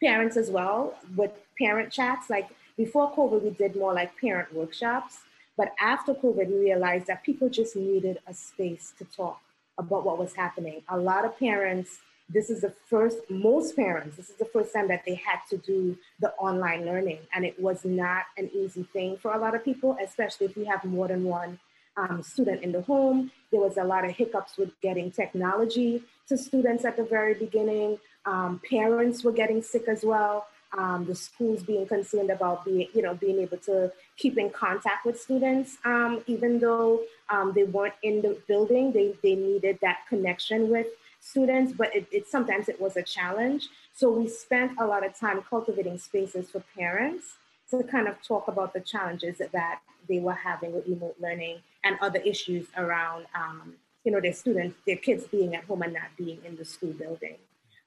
parents 0.02 0.38
as 0.38 0.50
well 0.50 0.96
with 1.16 1.32
parent 1.60 1.92
chats. 1.92 2.30
Like 2.30 2.50
before 2.78 3.13
COVID, 3.13 3.44
we 3.44 3.50
did 3.50 3.76
more 3.76 3.94
like 3.94 4.18
parent 4.20 4.54
workshops. 4.54 5.20
But 5.58 5.74
after 5.80 6.13
COVID, 6.13 6.48
we 6.48 6.60
realized 6.60 7.08
that 7.08 7.24
people 7.24 7.50
just 7.50 7.76
needed 7.76 8.20
a 8.28 8.34
space 8.34 8.94
to 8.98 9.06
talk 9.06 9.42
about 9.78 10.06
what 10.06 10.18
was 10.18 10.36
happening. 10.36 10.82
A 10.89 10.98
lot 10.98 11.26
of 11.26 11.38
parents, 11.38 12.00
this 12.30 12.50
is 12.50 12.62
the 12.62 12.74
first, 12.89 13.18
most 13.30 13.76
parents, 13.76 14.18
this 14.18 14.30
is 14.30 14.36
the 14.36 14.46
first 14.46 14.74
time 14.74 14.88
that 14.88 15.04
they 15.06 15.16
had 15.16 15.39
to 15.50 15.58
do 15.58 15.98
the 16.20 16.32
online 16.34 16.86
learning. 16.86 17.20
And 17.34 17.46
it 17.46 17.60
was 17.60 17.86
not 17.86 18.24
an 18.38 18.50
easy 18.54 18.84
thing 18.84 19.18
for 19.18 19.34
a 19.34 19.38
lot 19.38 19.56
of 19.56 19.63
people, 19.63 19.98
especially 20.02 20.48
if 20.48 20.58
you 20.58 20.66
have 20.66 20.84
more 20.84 21.08
than 21.08 21.24
one 21.24 21.60
um, 21.98 22.24
student 22.24 22.63
in 22.63 22.72
the 22.72 22.82
home. 22.82 23.32
There 23.52 23.62
was 23.62 23.78
a 23.78 23.84
lot 23.84 24.06
of 24.06 24.12
hiccups 24.12 24.58
with 24.58 24.80
getting 24.82 25.12
technology 25.12 26.04
to 26.28 26.38
students 26.38 26.86
at 26.86 26.98
the 26.98 27.04
very 27.04 27.36
beginning. 27.36 28.00
Um, 28.26 28.62
parents 28.68 29.24
were 29.24 29.32
getting 29.32 29.62
sick 29.62 29.88
as 29.88 30.04
well. 30.04 30.48
Um, 30.76 31.06
the 31.06 31.14
schools 31.14 31.62
being 31.62 31.86
concerned 31.86 32.32
about 32.32 32.66
being, 32.66 32.88
you 32.96 33.04
know, 33.04 33.14
being 33.14 33.40
able 33.40 33.58
to 33.58 33.92
keep 34.18 34.40
in 34.40 34.50
contact 34.50 35.06
with 35.06 35.22
students, 35.22 35.78
um, 35.86 36.24
even 36.26 36.60
though 36.60 37.02
um, 37.30 37.54
they 37.54 37.64
weren't 37.64 37.94
in 38.02 38.24
the 38.24 38.40
building, 38.48 38.92
they, 38.92 39.14
they 39.22 39.36
needed 39.36 39.78
that 39.82 40.00
connection 40.10 40.70
with 40.70 40.88
students, 41.20 41.74
but 41.74 41.96
it, 41.96 42.08
it, 42.12 42.28
sometimes 42.28 42.70
it 42.70 42.82
was 42.82 42.98
a 42.98 43.04
challenge. 43.04 43.70
So 43.94 44.10
we 44.12 44.28
spent 44.28 44.72
a 44.80 44.86
lot 44.86 45.06
of 45.06 45.18
time 45.18 45.44
cultivating 45.48 45.98
spaces 46.00 46.50
for 46.50 46.64
parents 46.76 47.36
to 47.70 47.84
kind 47.84 48.08
of 48.08 48.22
talk 48.22 48.48
about 48.48 48.74
the 48.74 48.82
challenges 48.82 49.38
that 49.38 49.82
they 50.10 50.20
were 50.20 50.34
having 50.34 50.74
with 50.74 50.88
remote 50.88 51.16
learning 51.20 51.60
and 51.84 51.98
other 52.02 52.20
issues 52.20 52.68
around, 52.78 53.26
um, 53.36 53.76
you 54.04 54.12
know, 54.12 54.20
their 54.20 54.34
students, 54.34 54.76
their 54.86 54.98
kids 54.98 55.26
being 55.28 55.56
at 55.56 55.64
home 55.66 55.82
and 55.82 55.94
not 55.94 56.10
being 56.18 56.40
in 56.46 56.56
the 56.56 56.66
school 56.66 56.94
building. 56.94 57.36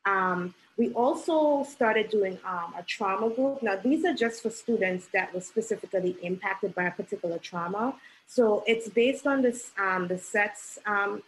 Um, 0.06 0.54
we 0.78 0.92
also 0.92 1.64
started 1.64 2.10
doing 2.10 2.38
um, 2.44 2.74
a 2.78 2.82
trauma 2.82 3.28
group. 3.30 3.62
Now, 3.62 3.76
these 3.76 4.04
are 4.04 4.14
just 4.14 4.42
for 4.42 4.50
students 4.50 5.08
that 5.12 5.34
were 5.34 5.40
specifically 5.40 6.16
impacted 6.22 6.74
by 6.74 6.84
a 6.84 6.90
particular 6.90 7.38
trauma. 7.38 7.94
So 8.26 8.62
it's 8.66 8.88
based 8.88 9.26
on 9.26 9.42
this, 9.42 9.72
um, 9.78 10.08
the 10.08 10.18
SETS, 10.18 10.78
um, 10.86 11.22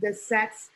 the 0.00 0.14
SETS 0.14 0.70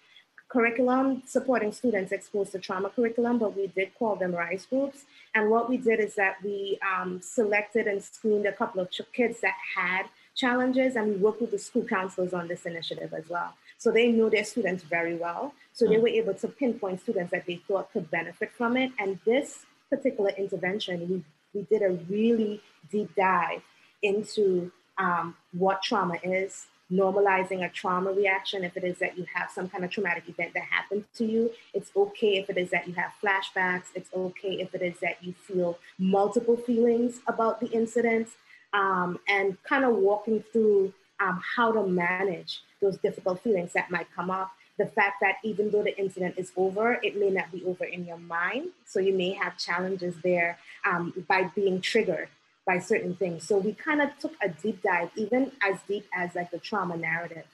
curriculum 0.49 1.23
supporting 1.27 1.73
students 1.73 2.13
exposed 2.13 2.53
to 2.53 2.59
trauma 2.59 2.89
curriculum, 2.91 3.39
but 3.39 3.57
we 3.57 3.67
did 3.69 3.93
call 3.99 4.17
them 4.17 4.33
RISE 4.33 4.67
groups. 4.67 5.05
And 5.35 5.51
what 5.51 5.69
we 5.69 5.77
did 5.77 6.01
is 6.01 6.15
that 6.17 6.37
we 6.43 6.79
um, 6.95 7.21
selected 7.21 7.87
and 7.87 8.03
screened 8.03 8.47
a 8.47 8.53
couple 8.53 8.81
of 8.81 8.89
kids 9.13 9.41
that 9.41 9.55
had 9.77 10.07
challenges, 10.35 10.97
and 10.97 11.09
we 11.09 11.17
worked 11.17 11.41
with 11.41 11.51
the 11.51 11.59
school 11.59 11.85
counselors 11.85 12.33
on 12.33 12.47
this 12.47 12.67
initiative 12.67 13.13
as 13.13 13.29
well. 13.29 13.55
So 13.79 13.91
they 13.91 14.13
knew 14.13 14.31
their 14.31 14.45
students 14.45 14.83
very 14.83 15.17
well. 15.17 15.53
So 15.77 15.87
they 15.87 15.97
mm. 15.97 16.03
were 16.03 16.09
able 16.09 16.33
to 16.33 16.49
pinpoint 16.49 17.03
students 17.03 17.33
that 17.33 17.45
they 17.47 17.57
thought 17.57 17.93
could 17.93 18.11
benefit 18.11 18.51
from 18.57 18.79
it. 18.79 18.93
And 18.99 19.21
this 19.27 19.67
particular 19.91 20.31
intervention, 20.31 21.07
we, 21.07 21.25
we 21.53 21.67
did 21.67 21.83
a 21.83 21.93
really 22.09 22.63
deep 22.91 23.15
dive 23.15 23.61
into 24.03 24.73
um, 24.97 25.37
what 25.53 25.83
trauma 25.83 26.17
is, 26.23 26.67
normalizing 26.91 27.63
a 27.63 27.69
trauma 27.69 28.11
reaction 28.11 28.65
if 28.65 28.75
it 28.75 28.85
is 28.85 28.99
that 29.01 29.19
you 29.19 29.27
have 29.35 29.51
some 29.51 29.69
kind 29.69 29.85
of 29.85 29.91
traumatic 29.91 30.27
event 30.31 30.55
that 30.55 30.63
happened 30.63 31.05
to 31.17 31.27
you. 31.27 31.51
It's 31.75 31.91
okay 31.95 32.39
if 32.39 32.49
it 32.49 32.57
is 32.57 32.71
that 32.71 32.89
you 32.89 32.95
have 32.95 33.13
flashbacks. 33.23 33.89
It's 33.95 34.09
okay 34.15 34.55
if 34.55 34.75
it 34.75 34.81
is 34.81 34.99
that 35.01 35.23
you 35.23 35.35
feel 35.35 35.79
multiple 35.99 36.57
feelings 36.57 37.21
about 37.27 37.61
the 37.61 37.67
incident 37.67 38.29
um, 38.73 39.19
and 39.29 39.63
kind 39.65 39.85
of 39.85 39.95
walking 39.97 40.43
through 40.53 40.95
um, 41.21 41.43
how 41.57 41.71
to 41.73 41.87
manage 41.87 42.63
those 42.81 42.97
difficult 42.97 43.43
feelings 43.43 43.75
that 43.75 43.91
might 43.91 44.07
come 44.15 44.31
up. 44.31 44.53
The 44.79 44.87
fact 44.87 45.17
that 45.23 45.37
even 45.43 45.71
though 45.71 45.83
the 45.83 45.97
incident 45.99 46.35
is 46.37 46.53
over, 46.57 46.99
it 47.03 47.19
may 47.19 47.31
not 47.31 47.51
be 47.51 47.65
over 47.65 47.85
in 47.85 48.05
your 48.05 48.19
mind. 48.19 48.71
So 48.85 49.01
you 49.01 49.15
may 49.15 49.33
have 49.33 49.57
challenges 49.57 50.15
there 50.23 50.59
um, 50.85 51.13
by 51.29 51.51
being 51.55 51.81
triggered 51.81 52.29
by 52.67 52.79
certain 52.79 53.15
things. 53.15 53.47
So 53.47 53.59
we 53.59 53.73
kind 53.73 54.03
of 54.03 54.11
took 54.19 54.35
a 54.43 54.49
deep 54.49 54.83
dive, 54.83 55.11
even 55.17 55.53
as 55.63 55.79
deep 55.89 56.07
as 56.15 56.35
like 56.35 56.51
the 56.51 56.59
trauma 56.59 56.97
narrative 56.97 57.45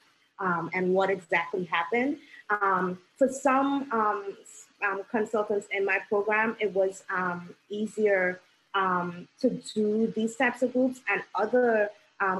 um, 0.41 0.71
and 0.75 0.95
what 0.95 1.11
exactly 1.11 1.65
happened. 1.65 2.19
Um, 2.51 2.99
for 3.17 3.29
some 3.29 3.91
um, 3.93 4.37
um 4.85 5.03
consultants 5.11 5.69
in 5.71 5.85
my 5.85 6.01
program, 6.09 6.57
it 6.61 6.75
was 6.75 7.05
um, 7.15 7.55
easier 7.69 8.41
to 8.75 9.51
do 9.75 10.13
these 10.17 10.37
types 10.37 10.63
of 10.63 10.73
groups, 10.73 11.01
and 11.09 11.23
other 11.35 11.91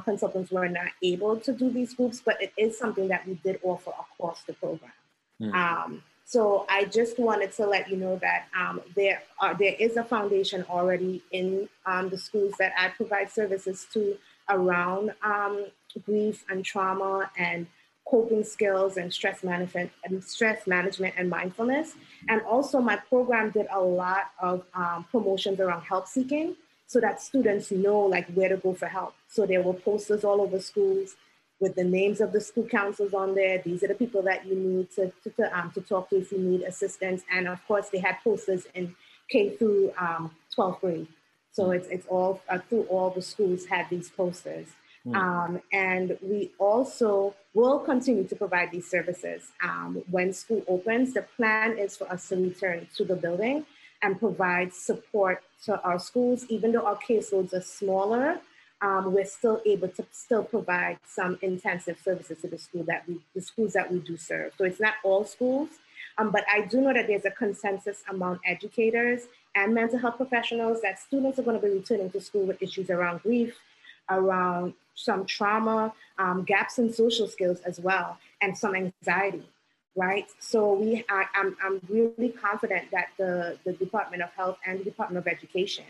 consultants 0.05 0.51
were 0.51 0.69
not 0.69 0.91
able 1.03 1.37
to 1.39 1.53
do 1.53 1.71
these 1.71 1.95
groups, 1.95 2.23
but 2.25 2.41
it 2.41 2.53
is 2.57 2.79
something 2.79 3.09
that 3.09 3.27
we 3.27 3.35
did 3.45 3.59
offer 3.63 3.93
across 3.99 4.43
the 4.43 4.53
program. 4.55 4.93
Mm. 5.41 6.01
So 6.33 6.65
I 6.67 6.87
just 6.87 7.19
wanted 7.19 7.53
to 7.57 7.67
let 7.67 7.91
you 7.91 7.97
know 7.99 8.17
that 8.23 8.47
um, 8.59 8.81
there 8.97 9.23
are, 9.39 9.55
there 9.55 9.75
is 9.79 9.99
a 9.99 10.05
foundation 10.05 10.65
already 10.71 11.23
in 11.31 11.69
um, 11.85 12.09
the 12.09 12.17
schools 12.17 12.55
that 12.59 12.73
I 12.79 12.89
provide 12.89 13.31
services 13.31 13.87
to 13.93 14.17
around 14.49 15.13
um, 15.23 15.67
grief 16.07 16.43
and 16.49 16.65
trauma 16.65 17.31
and 17.37 17.67
coping 18.09 18.45
skills 18.45 18.97
and 18.97 19.13
stress 19.13 19.45
management 19.45 19.91
and 20.05 20.25
stress 20.25 20.67
management 20.67 21.15
and 21.19 21.29
mindfulness. 21.29 21.97
And 22.31 22.41
also 22.43 22.81
my 22.81 22.97
program 22.97 23.51
did 23.51 23.67
a 23.71 23.81
lot 23.81 24.31
of 24.41 24.65
um, 24.75 25.05
promotions 25.11 25.61
around 25.61 25.83
help 25.83 26.09
seeking 26.09 26.57
so 26.93 27.01
that 27.01 27.23
students 27.23 27.71
know 27.71 28.01
like 28.01 28.31
where 28.35 28.51
to 28.51 28.59
go 28.59 28.75
for 28.75 28.87
help. 28.87 29.15
So 29.27 29.47
there 29.47 29.63
were 29.63 29.73
posters 29.73 30.25
all 30.25 30.43
over 30.43 30.61
schools 30.61 31.17
with 31.59 31.75
the 31.75 31.85
names 31.85 32.21
of 32.21 32.33
the 32.33 32.41
school 32.41 32.67
counselors 32.67 33.15
on 33.15 33.35
there. 33.35 33.63
These 33.65 33.83
are 33.83 33.89
the 33.89 33.95
people 33.95 34.21
that 34.25 34.45
you 34.47 34.55
need 34.57 34.91
to, 34.97 35.11
to, 35.25 35.31
to, 35.31 35.59
um, 35.59 35.71
to 35.71 35.81
talk 35.81 36.11
to 36.11 36.17
if 36.17 36.31
you 36.31 36.39
need 36.39 36.61
assistance. 36.63 37.23
And 37.33 37.49
of 37.49 37.67
course, 37.67 37.89
they 37.89 37.99
had 37.99 38.17
posters 38.23 38.67
in 38.75 38.95
K 39.31 39.57
through 39.57 39.93
um, 39.99 40.33
12th 40.55 40.81
grade. 40.81 41.07
So 41.53 41.71
it's, 41.71 41.87
it's 41.89 42.07
all 42.09 42.43
uh, 42.51 42.59
through 42.69 42.83
all 42.85 43.09
the 43.09 43.23
schools 43.23 43.65
had 43.65 43.89
these 43.89 44.11
posters. 44.11 44.67
Mm. 45.07 45.17
Um, 45.17 45.63
and 45.73 46.19
we 46.21 46.51
also 46.59 47.35
will 47.55 47.79
continue 47.79 48.25
to 48.25 48.37
provide 48.37 48.71
these 48.71 48.89
services. 48.91 49.51
Um, 49.65 50.03
when 50.11 50.35
school 50.35 50.63
opens, 50.69 51.15
the 51.15 51.23
plan 51.23 51.79
is 51.79 51.97
for 51.97 52.11
us 52.13 52.29
to 52.29 52.37
return 52.37 52.87
to 52.97 53.05
the 53.05 53.17
building 53.17 53.65
and 54.03 54.19
provide 54.19 54.75
support 54.75 55.43
to 55.65 55.81
our 55.83 55.99
schools, 55.99 56.45
even 56.49 56.73
though 56.73 56.87
our 56.87 56.99
caseloads 56.99 57.53
are 57.55 57.61
smaller 57.61 58.41
um, 58.83 59.13
we're 59.13 59.25
still 59.25 59.63
able 59.65 59.89
to 59.89 60.05
still 60.11 60.43
provide 60.43 60.99
some 61.07 61.39
intensive 61.41 61.99
services 62.05 62.39
to 62.43 62.49
the 62.49 62.59
school 62.59 62.83
that 62.85 63.05
we, 63.09 63.21
the 63.35 63.41
schools 63.41 63.73
that 63.75 63.91
we 63.91 64.01
do 64.01 64.17
serve. 64.17 64.53
So 64.59 64.65
it's 64.65 64.81
not 64.81 64.95
all 65.05 65.25
schools, 65.25 65.71
um, 66.19 66.31
but 66.31 66.45
I 66.53 66.63
do 66.63 66.81
know 66.81 66.93
that 66.93 67.07
there's 67.07 67.25
a 67.25 67.31
consensus 67.31 68.03
among 68.11 68.41
educators 68.45 69.23
and 69.55 69.73
mental 69.73 69.99
health 69.99 70.17
professionals 70.17 70.83
that 70.83 70.99
students 70.99 71.39
are 71.39 71.43
going 71.43 71.61
to 71.61 71.65
be 71.65 71.73
returning 71.73 72.11
to 72.11 72.21
school 72.21 72.45
with 72.45 72.61
issues 72.61 72.91
around 72.91 73.23
grief, 73.23 73.57
around 74.11 74.75
some 74.97 75.25
trauma, 75.27 75.93
um, 76.19 76.43
gaps 76.43 76.79
in 76.79 76.93
social 76.93 77.29
skills 77.29 77.61
as 77.61 77.79
well, 77.79 78.19
and 78.43 78.59
some 78.59 78.75
anxiety, 78.75 79.45
right? 79.95 80.27
So 80.39 80.75
we, 80.75 81.05
I, 81.09 81.25
I'm, 81.35 81.57
I'm 81.63 81.81
really 81.89 82.31
confident 82.31 82.91
that 82.93 83.09
the, 83.19 83.59
the 83.65 83.73
Department 83.75 84.23
of 84.23 84.31
Health 84.31 84.59
and 84.67 84.81
the 84.81 84.85
Department 84.85 85.19
of 85.27 85.33
Education 85.33 85.85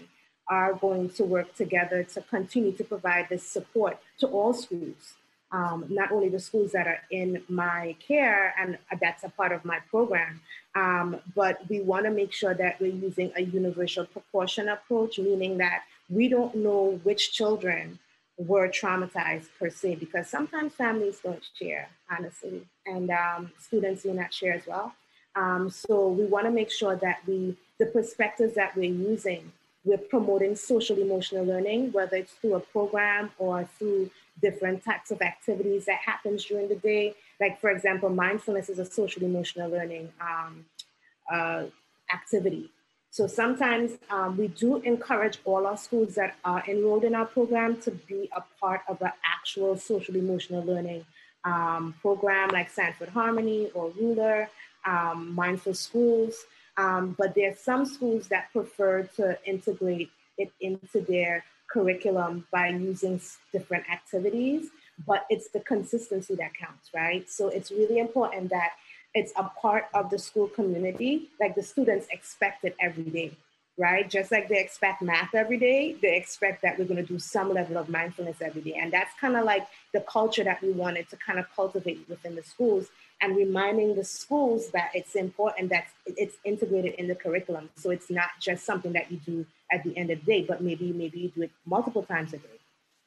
are 0.49 0.75
going 0.75 1.09
to 1.11 1.25
work 1.25 1.55
together 1.55 2.03
to 2.03 2.21
continue 2.23 2.73
to 2.73 2.85
provide 2.85 3.29
this 3.29 3.45
support 3.45 3.99
to 4.19 4.27
all 4.27 4.53
schools, 4.53 5.15
um, 5.53 5.85
not 5.89 6.11
only 6.11 6.29
the 6.29 6.41
schools 6.41 6.73
that 6.73 6.87
are 6.87 6.99
in 7.11 7.43
my 7.49 7.95
care 8.07 8.55
and 8.59 8.77
that's 9.01 9.23
a 9.23 9.29
part 9.29 9.53
of 9.53 9.65
my 9.65 9.79
program, 9.89 10.41
um, 10.75 11.21
but 11.37 11.59
we 11.69 11.81
want 11.81 12.05
to 12.07 12.11
make 12.11 12.33
sure 12.33 12.55
that 12.55 12.81
we're 12.81 12.93
using 12.93 13.31
a 13.37 13.43
universal 13.43 14.05
proportion 14.05 14.69
approach, 14.69 15.19
meaning 15.19 15.59
that 15.59 15.83
we 16.11 16.29
don't 16.29 16.57
know 16.57 17.01
which 17.05 17.33
children 17.33 17.99
were 18.37 18.69
traumatized 18.69 19.49
per 19.59 19.71
se, 19.71 19.95
because 19.97 20.27
sometimes 20.29 20.75
families 20.75 21.21
don't 21.23 21.45
share, 21.55 21.89
honestly, 22.11 22.67
and 22.87 23.11
um, 23.11 23.53
students 23.59 24.05
in 24.05 24.17
that 24.17 24.33
share 24.35 24.55
as 24.55 24.67
well. 24.67 24.95
Um, 25.35 25.71
so 25.71 26.09
we 26.09 26.25
want 26.27 26.47
to 26.47 26.51
make 26.51 26.71
sure 26.71 26.97
that 26.97 27.21
we, 27.27 27.57
the 27.79 27.87
perspectives 27.87 28.55
that 28.55 28.77
we're 28.77 28.93
using 28.93 29.53
we're 29.85 29.99
promoting 29.99 30.55
social 30.55 30.99
emotional 30.99 31.45
learning, 31.45 31.93
whether 31.93 32.17
it's 32.17 32.33
through 32.35 32.55
a 32.55 32.61
program 32.61 33.31
or 33.39 33.69
through 33.79 34.11
different 34.41 34.85
types 34.85 35.11
of 35.11 35.21
activities 35.23 35.87
that 35.87 35.99
happens 35.99 36.45
during 36.45 36.69
the 36.69 36.77
day. 36.77 37.15
Like 37.41 37.61
for 37.61 37.71
example, 37.71 38.09
mindfulness 38.09 38.69
is 38.69 38.79
a 38.79 38.85
social 38.85 39.25
emotional 39.25 39.71
learning 39.71 40.13
um, 40.21 40.65
uh, 41.31 41.65
activity. 42.13 42.71
So 43.11 43.27
sometimes 43.27 43.99
um, 44.09 44.39
we 44.39 44.49
do 44.49 44.77
encourage 44.77 45.39
all 45.45 45.67
our 45.67 45.77
schools 45.77 46.15
that 46.15 46.37
are 46.45 46.63
enrolled 46.67 47.05
in 47.05 47.15
our 47.15 47.27
program 47.27 47.79
to 47.83 47.91
be 47.91 48.31
a 48.35 48.43
part 48.59 48.83
of 48.89 49.01
the 49.01 49.13
actual 49.27 49.77
social 49.77 50.17
emotional 50.17 50.65
learning 50.65 51.05
um, 51.45 51.95
program 52.01 52.51
like 52.51 52.71
Sanford 52.71 53.09
Harmony 53.09 53.71
or 53.75 53.91
Ruler, 53.91 54.49
um, 54.87 55.35
Mindful 55.35 55.75
Schools. 55.75 56.45
Um, 56.77 57.15
but 57.19 57.35
there 57.35 57.51
are 57.51 57.57
some 57.57 57.85
schools 57.85 58.29
that 58.29 58.51
prefer 58.53 59.03
to 59.17 59.39
integrate 59.45 60.11
it 60.39 60.51
into 60.61 61.01
their 61.01 61.45
curriculum 61.71 62.47
by 62.51 62.69
using 62.69 63.21
different 63.53 63.89
activities, 63.91 64.69
but 65.07 65.27
it's 65.31 65.49
the 65.51 65.61
consistency 65.61 66.35
that 66.37 66.55
counts, 66.55 66.91
right? 66.95 67.29
So 67.31 67.49
it's 67.49 67.71
really 67.71 67.99
important 67.99 68.51
that 68.51 68.73
it's 69.15 69.33
a 69.37 69.45
part 69.61 69.87
of 69.93 70.11
the 70.11 70.19
school 70.19 70.49
community, 70.49 71.29
like 71.41 71.55
the 71.55 71.63
students 71.63 72.07
expect 72.11 72.65
it 72.65 72.75
every 72.81 73.05
day 73.05 73.37
right? 73.79 74.09
Just 74.09 74.31
like 74.31 74.49
they 74.49 74.61
expect 74.61 75.03
math 75.03 75.35
every 75.35 75.57
day, 75.57 75.97
they 76.03 76.17
expect 76.17 76.63
that 76.63 76.79
we're 76.79 76.85
going 76.85 77.05
to 77.05 77.13
do 77.13 77.19
some 77.19 77.53
level 77.53 77.79
of 77.79 77.89
mindfulness 77.89 78.37
every 78.41 78.61
day. 78.61 78.79
And 78.81 78.93
that's 78.93 79.13
kind 79.19 79.37
of 79.37 79.45
like 79.45 79.67
the 79.93 80.01
culture 80.01 80.45
that 80.45 80.63
we 80.63 80.73
wanted 80.73 81.09
to 81.11 81.17
kind 81.17 81.39
of 81.39 81.47
cultivate 81.55 82.05
within 82.09 82.35
the 82.35 82.43
schools 82.43 82.89
and 83.23 83.37
reminding 83.37 83.95
the 83.95 84.05
schools 84.05 84.71
that 84.71 84.91
it's 84.95 85.15
important 85.15 85.71
that 85.71 85.87
it's 86.07 86.37
integrated 86.45 86.95
in 86.95 87.09
the 87.09 87.15
curriculum. 87.15 87.71
So 87.77 87.91
it's 87.91 88.11
not 88.11 88.31
just 88.41 88.65
something 88.67 88.93
that 88.93 89.11
you 89.11 89.19
do 89.25 89.47
at 89.71 89.85
the 89.85 89.97
end 89.97 90.11
of 90.11 90.25
the 90.25 90.27
day, 90.27 90.45
but 90.47 90.61
maybe 90.61 90.93
maybe 90.93 91.21
you 91.21 91.29
do 91.31 91.43
it 91.43 91.51
multiple 91.65 92.03
times 92.03 92.35
a 92.35 92.39
day, 92.39 92.59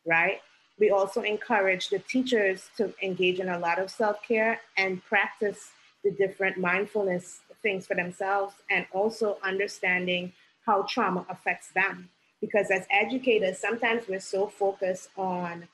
right? 0.06 0.42
We 0.80 0.90
also 0.90 1.22
encourage 1.22 1.90
the 1.90 2.00
teachers 2.00 2.70
to 2.78 2.94
engage 3.04 3.40
in 3.40 3.50
a 3.50 3.60
lot 3.60 3.78
of 3.78 3.92
self-care 3.92 4.62
and 4.78 5.04
practice 5.06 5.72
the 6.04 6.12
different 6.12 6.58
mindfulness 6.58 7.42
things 7.62 7.88
for 7.88 7.96
themselves 7.96 8.54
and 8.70 8.86
also 8.94 9.38
understanding 9.44 10.32
how 10.66 10.84
trauma 10.84 11.26
affects 11.30 11.70
them. 11.70 12.10
Because 12.42 12.70
as 12.70 12.86
educators, 12.92 13.58
sometimes 13.58 14.08
we're 14.08 14.20
so 14.20 14.48
focused 14.48 15.10
on 15.18 15.68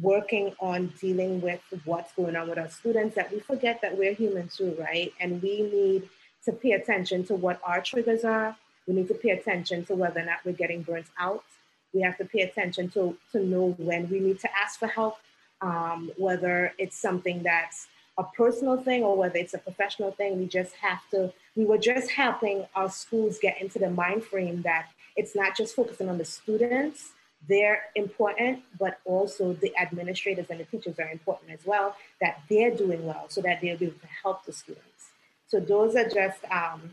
working 0.00 0.54
on 0.60 0.92
dealing 1.00 1.40
with 1.40 1.60
what's 1.84 2.12
going 2.12 2.36
on 2.36 2.48
with 2.48 2.58
our 2.58 2.68
students 2.68 3.14
that 3.14 3.32
we 3.32 3.40
forget 3.40 3.80
that 3.80 3.96
we're 3.96 4.12
human 4.12 4.48
too, 4.48 4.76
right? 4.78 5.12
And 5.20 5.40
we 5.42 5.62
need 5.62 6.08
to 6.44 6.52
pay 6.52 6.72
attention 6.72 7.24
to 7.26 7.34
what 7.34 7.60
our 7.64 7.80
triggers 7.80 8.24
are. 8.24 8.56
We 8.86 8.94
need 8.94 9.08
to 9.08 9.14
pay 9.14 9.30
attention 9.30 9.84
to 9.86 9.94
whether 9.94 10.20
or 10.20 10.24
not 10.24 10.38
we're 10.44 10.52
getting 10.52 10.82
burnt 10.82 11.06
out. 11.18 11.44
We 11.92 12.02
have 12.02 12.18
to 12.18 12.24
pay 12.24 12.40
attention 12.40 12.90
to, 12.90 13.16
to 13.32 13.42
know 13.42 13.74
when 13.78 14.08
we 14.10 14.20
need 14.20 14.40
to 14.40 14.48
ask 14.56 14.78
for 14.78 14.88
help, 14.88 15.16
um, 15.60 16.10
whether 16.16 16.74
it's 16.78 16.96
something 16.96 17.42
that's 17.42 17.88
a 18.18 18.24
personal 18.24 18.76
thing 18.76 19.02
or 19.02 19.16
whether 19.16 19.36
it's 19.36 19.54
a 19.54 19.58
professional 19.58 20.10
thing. 20.10 20.38
We 20.38 20.46
just 20.46 20.74
have 20.76 21.00
to 21.10 21.32
we 21.58 21.64
were 21.64 21.76
just 21.76 22.12
helping 22.12 22.64
our 22.76 22.88
schools 22.88 23.36
get 23.42 23.60
into 23.60 23.80
the 23.80 23.90
mind 23.90 24.22
frame 24.22 24.62
that 24.62 24.86
it's 25.16 25.34
not 25.34 25.56
just 25.56 25.74
focusing 25.74 26.08
on 26.08 26.16
the 26.16 26.24
students, 26.24 27.10
they're 27.48 27.82
important, 27.96 28.62
but 28.78 29.00
also 29.04 29.54
the 29.54 29.76
administrators 29.76 30.46
and 30.50 30.60
the 30.60 30.64
teachers 30.64 31.00
are 31.00 31.10
important 31.10 31.50
as 31.50 31.58
well, 31.66 31.96
that 32.20 32.42
they're 32.48 32.70
doing 32.70 33.04
well 33.04 33.24
so 33.28 33.40
that 33.40 33.60
they'll 33.60 33.76
be 33.76 33.86
able 33.86 33.98
to 33.98 34.06
help 34.22 34.44
the 34.44 34.52
students. 34.52 35.10
So 35.48 35.58
those 35.58 35.96
are 35.96 36.08
just 36.08 36.44
um, 36.48 36.92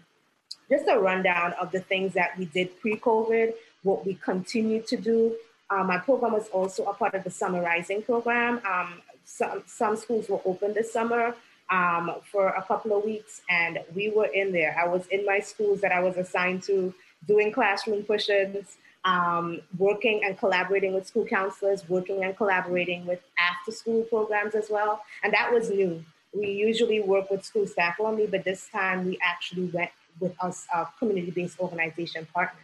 just 0.67 0.87
a 0.87 0.97
rundown 0.97 1.53
of 1.61 1.71
the 1.71 1.81
things 1.81 2.15
that 2.15 2.35
we 2.35 2.45
did 2.45 2.79
pre-COVID, 2.81 3.53
what 3.83 4.03
we 4.03 4.15
continue 4.15 4.81
to 4.81 4.97
do. 4.97 5.35
Um, 5.69 5.87
my 5.87 5.99
program 5.99 6.33
was 6.33 6.47
also 6.47 6.85
a 6.85 6.93
part 6.95 7.13
of 7.13 7.23
the 7.23 7.29
Summer 7.29 7.61
Rising 7.61 8.01
program. 8.01 8.61
Um, 8.67 9.03
some, 9.25 9.61
some 9.67 9.95
schools 9.95 10.27
were 10.27 10.41
open 10.43 10.73
this 10.73 10.91
summer 10.91 11.35
um, 11.69 12.15
for 12.31 12.47
a 12.49 12.61
couple 12.63 12.97
of 12.97 13.03
weeks, 13.03 13.41
and 13.49 13.79
we 13.95 14.09
were 14.09 14.25
in 14.27 14.51
there. 14.51 14.75
I 14.79 14.87
was 14.87 15.07
in 15.07 15.25
my 15.25 15.39
schools 15.39 15.81
that 15.81 15.91
I 15.91 15.99
was 15.99 16.17
assigned 16.17 16.63
to, 16.63 16.93
doing 17.27 17.51
classroom 17.51 18.03
push-ins, 18.03 18.77
um, 19.03 19.61
working 19.77 20.23
and 20.23 20.37
collaborating 20.37 20.93
with 20.93 21.07
school 21.07 21.25
counselors, 21.25 21.87
working 21.89 22.23
and 22.23 22.35
collaborating 22.35 23.05
with 23.05 23.19
after-school 23.39 24.03
programs 24.03 24.55
as 24.55 24.69
well, 24.69 25.01
and 25.23 25.33
that 25.33 25.51
was 25.51 25.69
new. 25.69 26.03
We 26.33 26.51
usually 26.51 26.99
work 26.99 27.31
with 27.31 27.45
school 27.45 27.65
staff 27.65 27.95
only, 27.99 28.27
but 28.27 28.43
this 28.43 28.67
time 28.69 29.05
we 29.05 29.17
actually 29.23 29.67
went 29.67 29.91
with 30.19 30.35
us, 30.41 30.67
uh, 30.73 30.85
community-based 30.99 31.59
organization 31.59 32.27
partners, 32.33 32.61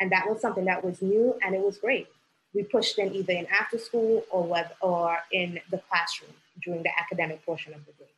and 0.00 0.10
that 0.12 0.28
was 0.28 0.40
something 0.40 0.64
that 0.66 0.84
was 0.84 1.02
new 1.02 1.34
and 1.44 1.54
it 1.54 1.60
was 1.60 1.78
great. 1.78 2.08
We 2.54 2.62
pushed 2.62 2.98
in 2.98 3.14
either 3.14 3.32
in 3.32 3.46
after 3.46 3.78
school 3.78 4.24
or 4.30 4.44
web 4.44 4.68
or 4.80 5.18
in 5.32 5.60
the 5.70 5.78
classroom 5.88 6.32
during 6.62 6.82
the 6.82 6.90
academic 6.98 7.44
portion 7.44 7.74
of 7.74 7.84
the 7.86 7.92
day. 7.92 8.10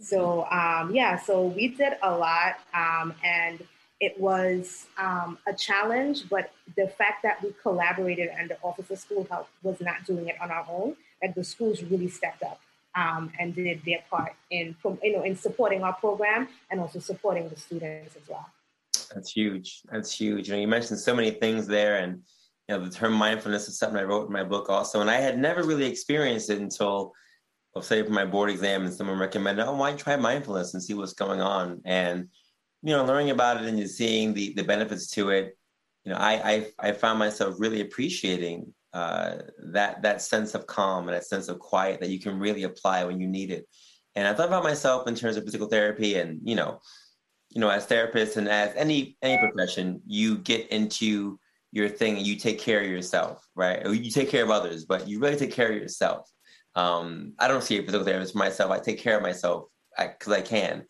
So 0.00 0.46
um, 0.50 0.94
yeah, 0.94 1.18
so 1.18 1.46
we 1.46 1.68
did 1.68 1.94
a 2.02 2.16
lot, 2.16 2.58
um, 2.74 3.14
and 3.24 3.62
it 4.00 4.18
was 4.20 4.86
um, 4.98 5.38
a 5.46 5.54
challenge. 5.54 6.28
But 6.28 6.52
the 6.76 6.88
fact 6.88 7.22
that 7.22 7.42
we 7.42 7.54
collaborated 7.62 8.28
and 8.36 8.50
the 8.50 8.58
Office 8.62 8.90
of 8.90 8.98
School 8.98 9.26
Health 9.30 9.48
was 9.62 9.80
not 9.80 10.04
doing 10.04 10.28
it 10.28 10.36
on 10.40 10.50
our 10.50 10.66
own, 10.68 10.96
that 11.22 11.34
the 11.34 11.44
schools 11.44 11.82
really 11.82 12.08
stepped 12.08 12.42
up 12.42 12.60
um, 12.94 13.32
and 13.38 13.54
did 13.54 13.82
their 13.84 14.02
part 14.10 14.34
in 14.50 14.74
you 15.02 15.12
know 15.12 15.22
in 15.22 15.36
supporting 15.36 15.82
our 15.82 15.94
program 15.94 16.48
and 16.70 16.80
also 16.80 16.98
supporting 16.98 17.48
the 17.48 17.56
students 17.56 18.16
as 18.16 18.28
well. 18.28 18.46
That's 19.14 19.30
huge. 19.30 19.82
That's 19.90 20.12
huge. 20.12 20.48
You 20.48 20.54
know, 20.54 20.60
you 20.60 20.68
mentioned 20.68 20.98
so 20.98 21.14
many 21.14 21.30
things 21.30 21.66
there, 21.66 21.96
and 21.96 22.22
you 22.68 22.76
know, 22.76 22.84
the 22.84 22.90
term 22.90 23.12
mindfulness 23.12 23.68
is 23.68 23.78
something 23.78 23.98
I 23.98 24.02
wrote 24.02 24.26
in 24.26 24.32
my 24.32 24.44
book 24.44 24.68
also, 24.68 25.00
and 25.00 25.10
I 25.10 25.16
had 25.16 25.38
never 25.38 25.62
really 25.62 25.86
experienced 25.86 26.50
it 26.50 26.58
until 26.58 27.12
I'll 27.76 27.82
say 27.82 28.02
for 28.02 28.10
my 28.10 28.24
board 28.24 28.48
exam 28.48 28.86
and 28.86 28.94
someone 28.94 29.18
recommended, 29.18 29.66
oh, 29.66 29.76
why 29.76 29.90
don't 29.90 29.98
you 29.98 30.04
try 30.04 30.16
mindfulness 30.16 30.72
and 30.72 30.82
see 30.82 30.94
what's 30.94 31.12
going 31.12 31.42
on? 31.42 31.82
And, 31.84 32.28
you 32.82 32.96
know, 32.96 33.04
learning 33.04 33.30
about 33.30 33.58
it 33.58 33.68
and 33.68 33.78
just 33.78 33.98
seeing 33.98 34.32
the, 34.32 34.54
the 34.54 34.64
benefits 34.64 35.10
to 35.10 35.28
it, 35.28 35.58
you 36.02 36.10
know, 36.10 36.16
I, 36.16 36.32
I, 36.80 36.88
I 36.88 36.92
found 36.92 37.18
myself 37.18 37.56
really 37.58 37.82
appreciating 37.82 38.72
uh, 38.94 39.42
that, 39.72 40.00
that 40.00 40.22
sense 40.22 40.54
of 40.54 40.66
calm 40.66 41.06
and 41.06 41.14
that 41.14 41.26
sense 41.26 41.48
of 41.48 41.58
quiet 41.58 42.00
that 42.00 42.08
you 42.08 42.18
can 42.18 42.38
really 42.38 42.62
apply 42.62 43.04
when 43.04 43.20
you 43.20 43.28
need 43.28 43.50
it. 43.50 43.66
And 44.14 44.26
I 44.26 44.32
thought 44.32 44.48
about 44.48 44.64
myself 44.64 45.06
in 45.06 45.14
terms 45.14 45.36
of 45.36 45.44
physical 45.44 45.68
therapy 45.68 46.14
and, 46.14 46.40
you 46.44 46.54
know, 46.54 46.80
you 47.50 47.60
know, 47.60 47.68
as 47.68 47.86
therapists 47.86 48.38
and 48.38 48.48
as 48.48 48.74
any, 48.74 49.18
any 49.20 49.36
profession, 49.36 50.00
you 50.06 50.38
get 50.38 50.66
into 50.70 51.38
your 51.72 51.90
thing 51.90 52.16
and 52.16 52.26
you 52.26 52.36
take 52.36 52.58
care 52.58 52.80
of 52.80 52.86
yourself, 52.88 53.46
right? 53.54 53.86
Or 53.86 53.92
you 53.92 54.10
take 54.10 54.30
care 54.30 54.44
of 54.44 54.50
others, 54.50 54.86
but 54.86 55.06
you 55.06 55.20
really 55.20 55.36
take 55.36 55.52
care 55.52 55.70
of 55.70 55.76
yourself 55.76 56.30
um, 56.76 57.32
I 57.38 57.48
don't 57.48 57.62
see 57.62 57.78
a 57.78 57.82
physical 57.82 58.04
therapist 58.04 58.36
myself. 58.36 58.70
I 58.70 58.78
take 58.78 58.98
care 58.98 59.16
of 59.16 59.22
myself 59.22 59.64
because 59.98 60.32
I, 60.32 60.36
I, 60.36 60.42
can. 60.42 60.84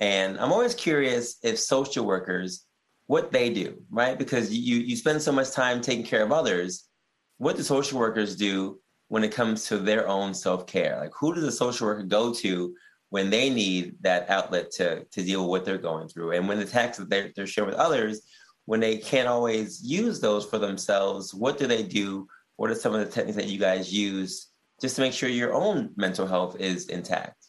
And 0.00 0.40
I'm 0.40 0.50
always 0.50 0.74
curious 0.74 1.36
if 1.42 1.58
social 1.58 2.06
workers, 2.06 2.64
what 3.06 3.30
they 3.30 3.50
do, 3.50 3.82
right? 3.90 4.18
Because 4.18 4.52
you 4.52 4.78
you 4.78 4.96
spend 4.96 5.22
so 5.22 5.32
much 5.32 5.52
time 5.52 5.80
taking 5.80 6.04
care 6.04 6.24
of 6.24 6.32
others. 6.32 6.88
What 7.36 7.56
do 7.56 7.62
social 7.62 7.98
workers 7.98 8.34
do 8.34 8.80
when 9.08 9.22
it 9.22 9.30
comes 9.30 9.66
to 9.66 9.78
their 9.78 10.08
own 10.08 10.32
self 10.32 10.66
care? 10.66 10.98
Like, 10.98 11.12
who 11.18 11.34
does 11.34 11.44
a 11.44 11.52
social 11.52 11.86
worker 11.86 12.02
go 12.02 12.32
to 12.32 12.74
when 13.10 13.30
they 13.30 13.50
need 13.50 13.94
that 14.00 14.28
outlet 14.30 14.70
to 14.72 15.04
to 15.04 15.22
deal 15.22 15.42
with 15.42 15.50
what 15.50 15.64
they're 15.66 15.78
going 15.78 16.08
through? 16.08 16.32
And 16.32 16.48
when 16.48 16.58
the 16.58 16.64
text 16.64 16.98
that 16.98 17.10
they're, 17.10 17.30
they're 17.36 17.46
sharing 17.46 17.70
with 17.70 17.78
others, 17.78 18.22
when 18.64 18.80
they 18.80 18.96
can't 18.96 19.28
always 19.28 19.82
use 19.84 20.18
those 20.18 20.46
for 20.46 20.58
themselves, 20.58 21.34
what 21.34 21.58
do 21.58 21.66
they 21.66 21.82
do? 21.82 22.26
What 22.56 22.70
are 22.70 22.74
some 22.74 22.94
of 22.94 23.00
the 23.00 23.12
techniques 23.12 23.36
that 23.36 23.48
you 23.48 23.58
guys 23.58 23.92
use 23.92 24.48
just 24.80 24.96
to 24.96 25.02
make 25.02 25.12
sure 25.12 25.28
your 25.28 25.54
own 25.54 25.92
mental 25.96 26.26
health 26.26 26.56
is 26.60 26.88
intact? 26.88 27.46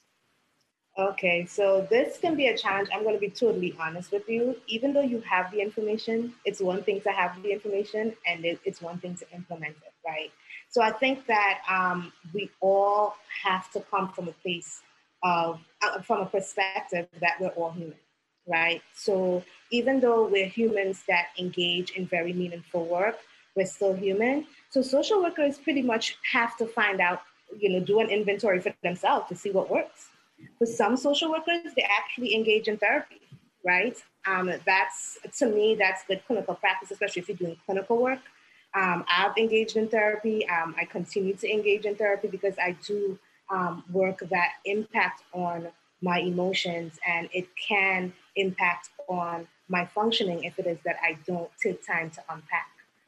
Okay, 0.97 1.45
so 1.45 1.85
this 1.91 2.17
can 2.17 2.35
be 2.35 2.47
a 2.47 2.57
challenge. 2.57 2.89
I'm 2.91 3.03
going 3.03 3.13
to 3.13 3.19
be 3.19 3.29
totally 3.29 3.75
honest 3.79 4.11
with 4.11 4.27
you. 4.27 4.55
Even 4.65 4.93
though 4.93 5.01
you 5.01 5.21
have 5.21 5.51
the 5.51 5.61
information, 5.61 6.33
it's 6.43 6.59
one 6.59 6.81
thing 6.81 7.01
to 7.01 7.11
have 7.11 7.39
the 7.43 7.51
information 7.51 8.15
and 8.25 8.43
it's 8.43 8.81
one 8.81 8.97
thing 8.97 9.13
to 9.15 9.25
implement 9.31 9.75
it, 9.85 9.93
right? 10.03 10.31
So 10.69 10.81
I 10.81 10.91
think 10.91 11.27
that 11.27 11.59
um, 11.69 12.11
we 12.33 12.49
all 12.61 13.15
have 13.43 13.71
to 13.73 13.81
come 13.81 14.09
from 14.09 14.27
a 14.27 14.31
place 14.31 14.81
of, 15.21 15.59
uh, 15.83 16.01
from 16.01 16.21
a 16.21 16.25
perspective 16.25 17.07
that 17.21 17.39
we're 17.39 17.49
all 17.49 17.71
human, 17.71 17.97
right? 18.47 18.81
So 18.95 19.43
even 19.69 19.99
though 19.99 20.27
we're 20.27 20.47
humans 20.47 21.03
that 21.07 21.27
engage 21.37 21.91
in 21.91 22.07
very 22.07 22.33
meaningful 22.33 22.85
work, 22.85 23.19
we're 23.55 23.67
still 23.67 23.93
human. 23.93 24.47
So 24.69 24.81
social 24.81 25.21
workers 25.21 25.57
pretty 25.57 25.81
much 25.81 26.17
have 26.31 26.57
to 26.57 26.65
find 26.65 26.99
out, 26.99 27.21
you 27.57 27.69
know, 27.69 27.79
do 27.79 27.99
an 27.99 28.09
inventory 28.09 28.59
for 28.59 28.73
themselves 28.83 29.29
to 29.29 29.35
see 29.35 29.51
what 29.51 29.69
works. 29.69 30.07
For 30.59 30.65
some 30.65 30.97
social 30.97 31.31
workers, 31.31 31.73
they 31.75 31.87
actually 31.89 32.35
engage 32.35 32.67
in 32.67 32.77
therapy, 32.77 33.21
right? 33.65 33.97
Um, 34.25 34.51
that's 34.65 35.17
to 35.39 35.47
me, 35.47 35.75
that's 35.75 36.03
good 36.05 36.21
clinical 36.27 36.55
practice, 36.55 36.91
especially 36.91 37.21
if 37.21 37.29
you're 37.29 37.37
doing 37.37 37.57
clinical 37.65 38.01
work. 38.01 38.19
Um, 38.75 39.05
I've 39.07 39.35
engaged 39.37 39.77
in 39.77 39.87
therapy. 39.87 40.47
Um, 40.49 40.75
I 40.77 40.85
continue 40.85 41.35
to 41.35 41.51
engage 41.51 41.85
in 41.85 41.95
therapy 41.95 42.27
because 42.27 42.55
I 42.59 42.75
do 42.85 43.17
um, 43.49 43.83
work 43.91 44.19
that 44.29 44.53
impact 44.65 45.23
on 45.33 45.69
my 46.01 46.19
emotions 46.19 46.99
and 47.07 47.29
it 47.33 47.47
can 47.55 48.13
impact 48.35 48.89
on 49.07 49.47
my 49.69 49.85
functioning 49.85 50.43
if 50.43 50.59
it 50.59 50.67
is 50.67 50.77
that 50.85 50.97
I 51.01 51.17
don't 51.25 51.49
take 51.61 51.85
time 51.85 52.09
to 52.11 52.23
unpack 52.29 52.67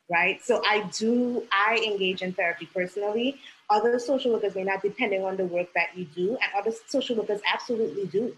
right? 0.10 0.44
So 0.44 0.62
I 0.66 0.90
do, 0.98 1.44
I 1.52 1.78
engage 1.86 2.22
in 2.22 2.34
therapy 2.34 2.68
personally. 2.74 3.40
Other 3.70 4.00
social 4.00 4.34
workers 4.34 4.56
may 4.56 4.64
not, 4.64 4.82
depending 4.82 5.24
on 5.24 5.38
the 5.38 5.46
work 5.46 5.68
that 5.76 5.90
you 5.96 6.06
do, 6.06 6.30
and 6.32 6.52
other 6.58 6.76
social 6.88 7.16
workers 7.16 7.42
absolutely 7.52 8.08
do 8.08 8.36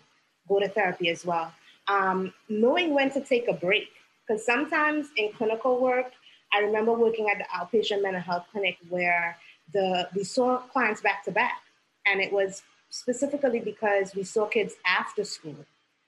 go 0.47 0.59
to 0.59 0.67
therapy 0.67 1.09
as 1.09 1.25
well. 1.25 1.53
Um, 1.87 2.33
knowing 2.49 2.93
when 2.93 3.11
to 3.11 3.21
take 3.21 3.47
a 3.47 3.53
break, 3.53 3.89
because 4.27 4.45
sometimes 4.45 5.07
in 5.17 5.31
clinical 5.33 5.79
work, 5.79 6.11
I 6.53 6.59
remember 6.59 6.93
working 6.93 7.29
at 7.29 7.37
the 7.37 7.45
outpatient 7.55 8.01
mental 8.01 8.21
health 8.21 8.45
clinic 8.51 8.77
where 8.89 9.37
the 9.73 10.09
we 10.13 10.23
saw 10.23 10.57
clients 10.57 10.99
back 11.01 11.23
to 11.25 11.31
back, 11.31 11.61
and 12.05 12.19
it 12.19 12.31
was 12.31 12.61
specifically 12.89 13.59
because 13.59 14.13
we 14.13 14.23
saw 14.23 14.45
kids 14.45 14.73
after 14.85 15.23
school. 15.23 15.55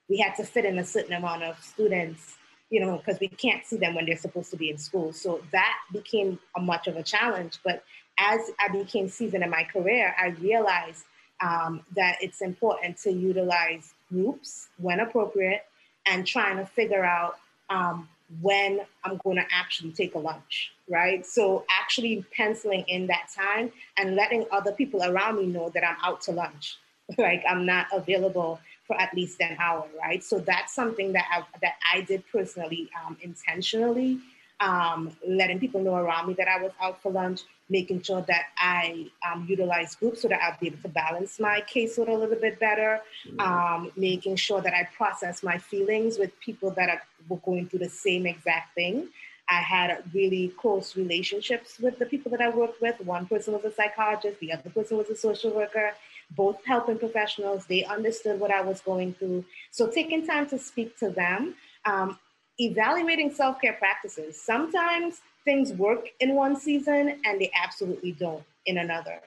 We 0.10 0.18
had 0.20 0.36
to 0.36 0.44
fit 0.44 0.66
in 0.66 0.78
a 0.80 0.86
certain 0.86 1.14
amount 1.14 1.44
of 1.44 1.58
students, 1.64 2.36
you 2.74 2.80
know, 2.80 2.98
because 2.98 3.20
we 3.20 3.28
can't 3.28 3.64
see 3.64 3.78
them 3.78 3.94
when 3.94 4.08
they're 4.08 4.18
supposed 4.18 4.50
to 4.50 4.58
be 4.58 4.72
in 4.72 4.80
school. 4.80 5.14
So 5.14 5.44
that 5.52 5.78
became 5.92 6.40
a 6.58 6.60
much 6.60 6.88
of 6.88 6.98
a 6.98 7.04
challenge. 7.04 7.60
But 7.64 7.84
as 8.18 8.40
I 8.60 8.68
became 8.70 9.08
seasoned 9.10 9.44
in 9.44 9.50
my 9.52 9.64
career, 9.64 10.16
I 10.20 10.30
realized 10.30 11.06
um, 11.40 11.82
that 11.96 12.18
it's 12.20 12.42
important 12.42 12.98
to 13.04 13.12
utilize 13.12 13.94
groups 14.12 14.70
when 14.78 15.02
appropriate 15.02 15.66
and 16.08 16.26
trying 16.26 16.58
to 16.58 16.66
figure 16.66 17.06
out 17.06 17.36
um, 17.70 18.10
when 18.42 18.80
I'm 19.04 19.18
going 19.24 19.38
to 19.38 19.46
actually 19.52 19.92
take 19.92 20.16
a 20.16 20.20
lunch, 20.20 20.72
right? 20.90 21.24
So 21.24 21.66
actually 21.70 22.26
penciling 22.36 22.86
in 22.88 23.06
that 23.06 23.28
time 23.36 23.72
and 24.00 24.16
letting 24.16 24.48
other 24.52 24.72
people 24.72 25.04
around 25.04 25.38
me 25.38 25.46
know 25.46 25.70
that 25.76 25.88
I'm 25.88 25.98
out 26.04 26.22
to 26.22 26.32
lunch, 26.32 26.80
like 27.20 27.44
I'm 27.48 27.68
not 27.68 27.86
available 27.94 28.60
for 28.86 29.00
at 29.00 29.14
least 29.14 29.42
an 29.42 29.58
hour, 29.60 29.88
right? 30.00 30.24
So 30.24 30.40
that's 30.40 30.74
something 30.74 31.14
that 31.14 31.26
I, 31.32 31.44
that 31.62 31.76
I 31.94 32.02
did 32.02 32.24
personally, 32.32 32.90
um, 33.06 33.18
intentionally, 33.22 34.20
um, 34.60 35.16
letting 35.28 35.60
people 35.60 35.82
know 35.82 35.96
around 35.96 36.28
me 36.28 36.34
that 36.36 36.48
I 36.48 36.62
was 36.62 36.72
out 36.82 37.02
for 37.02 37.12
lunch, 37.12 37.42
making 37.70 38.02
sure 38.02 38.22
that 38.28 38.44
I 38.58 39.08
um, 39.26 39.46
utilize 39.50 39.96
groups 39.96 40.22
so 40.22 40.28
that 40.28 40.42
I'll 40.42 40.58
be 40.60 40.68
able 40.68 40.82
to 40.82 40.90
balance 40.90 41.40
my 41.40 41.62
caseload 41.74 42.10
a 42.10 42.14
little 42.14 42.36
bit 42.36 42.60
better, 42.60 43.02
mm-hmm. 43.28 43.40
um, 43.40 43.92
making 43.96 44.36
sure 44.36 44.62
that 44.62 44.74
I 44.74 44.88
process 44.96 45.44
my 45.44 45.58
feelings 45.58 46.18
with 46.18 46.38
people 46.40 46.72
that 46.72 46.90
are 46.90 47.02
were 47.30 47.38
going 47.38 47.68
through 47.68 47.80
the 47.80 47.90
same 47.90 48.26
exact 48.26 48.76
thing. 48.76 49.08
I 49.50 49.62
had 49.62 50.04
really 50.14 50.50
close 50.58 50.96
relationships 50.96 51.78
with 51.80 52.00
the 52.00 52.06
people 52.06 52.32
that 52.32 52.42
I 52.42 52.50
worked 52.50 52.82
with. 52.82 53.00
One 53.02 53.26
person 53.26 53.54
was 53.54 53.64
a 53.66 53.72
psychologist, 53.72 54.40
the 54.40 54.54
other 54.54 54.70
person 54.70 54.98
was 54.98 55.10
a 55.10 55.16
social 55.16 55.52
worker, 55.52 55.94
both 56.36 56.58
helping 56.66 56.98
professionals. 56.98 57.66
They 57.66 57.84
understood 57.86 58.40
what 58.40 58.52
I 58.52 58.62
was 58.62 58.82
going 58.82 59.14
through. 59.14 59.46
So 59.72 59.88
taking 59.88 60.26
time 60.26 60.48
to 60.50 60.58
speak 60.58 60.98
to 61.00 61.10
them, 61.10 61.56
um, 61.86 62.18
evaluating 62.60 63.32
self 63.32 63.62
care 63.62 63.74
practices. 63.74 64.40
Sometimes 64.42 65.22
things 65.46 65.74
work 65.74 66.08
in 66.20 66.36
one 66.36 66.56
season 66.56 67.20
and 67.26 67.40
they 67.42 67.52
absolutely 67.56 68.14
don't 68.14 68.44
in 68.66 68.78
another 68.78 69.20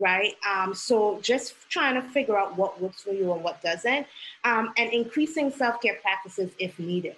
right? 0.00 0.34
Um, 0.48 0.74
so 0.74 1.20
just 1.22 1.54
trying 1.70 1.94
to 1.94 2.02
figure 2.08 2.38
out 2.38 2.56
what 2.56 2.80
works 2.80 3.02
for 3.02 3.12
you 3.12 3.32
and 3.32 3.42
what 3.42 3.62
doesn't, 3.62 4.06
um, 4.44 4.72
and 4.76 4.92
increasing 4.92 5.50
self 5.50 5.80
care 5.80 5.98
practices 6.02 6.50
if 6.58 6.78
needed, 6.78 7.16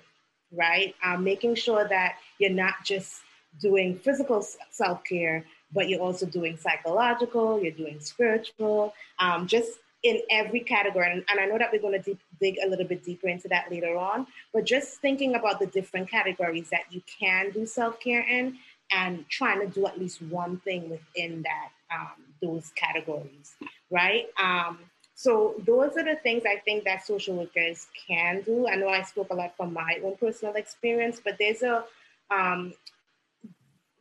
right? 0.53 0.95
Um, 1.03 1.25
making 1.25 1.55
sure 1.55 1.89
that 1.89 2.17
you're 2.39 2.51
not 2.51 2.75
just 2.85 3.23
doing 3.61 3.99
physical 3.99 4.47
self 4.71 5.03
care, 5.05 5.45
but 5.73 5.89
you're 5.89 6.01
also 6.01 6.27
doing 6.27 6.57
psychological, 6.57 7.63
you're 7.63 7.73
doing 7.73 8.01
spiritual, 8.01 8.95
um, 9.19 9.47
just 9.47 9.79
in 10.03 10.21
every 10.31 10.61
category. 10.61 11.11
And, 11.11 11.25
and 11.29 11.41
I 11.41 11.47
know 11.47 11.59
that 11.59 11.71
we're 11.73 11.81
going 11.81 12.01
to 12.03 12.17
dig 12.41 12.57
a 12.65 12.69
little 12.69 12.87
bit 12.87 13.05
deeper 13.05 13.29
into 13.29 13.49
that 13.49 13.71
later 13.71 13.97
on, 13.97 14.27
but 14.53 14.65
just 14.65 15.01
thinking 15.01 15.35
about 15.35 15.59
the 15.59 15.67
different 15.67 16.11
categories 16.11 16.71
that 16.71 16.83
you 16.91 17.03
can 17.21 17.51
do 17.51 17.67
self 17.67 17.99
care 18.01 18.23
in 18.23 18.59
and 18.93 19.29
trying 19.29 19.61
to 19.61 19.67
do 19.67 19.87
at 19.87 19.99
least 19.99 20.23
one 20.23 20.59
thing 20.59 20.89
within 20.89 21.43
that 21.43 21.71
um, 21.93 22.23
those 22.41 22.71
categories, 22.77 23.55
right? 23.91 24.27
Um, 24.39 24.79
so 25.15 25.55
those 25.65 25.97
are 25.97 26.05
the 26.05 26.17
things 26.23 26.43
I 26.47 26.57
think 26.57 26.85
that 26.85 27.07
social 27.07 27.37
workers 27.37 27.87
can 28.07 28.43
do. 28.43 28.69
I 28.69 28.77
know 28.77 28.89
I 28.89 29.03
spoke 29.03 29.29
a 29.31 29.35
lot 29.35 29.57
from 29.57 29.73
my 29.73 29.99
own 30.05 30.17
personal 30.19 30.55
experience, 30.55 31.21
but 31.25 31.37
there's 31.39 31.63
a 31.63 31.85
um, 32.31 32.75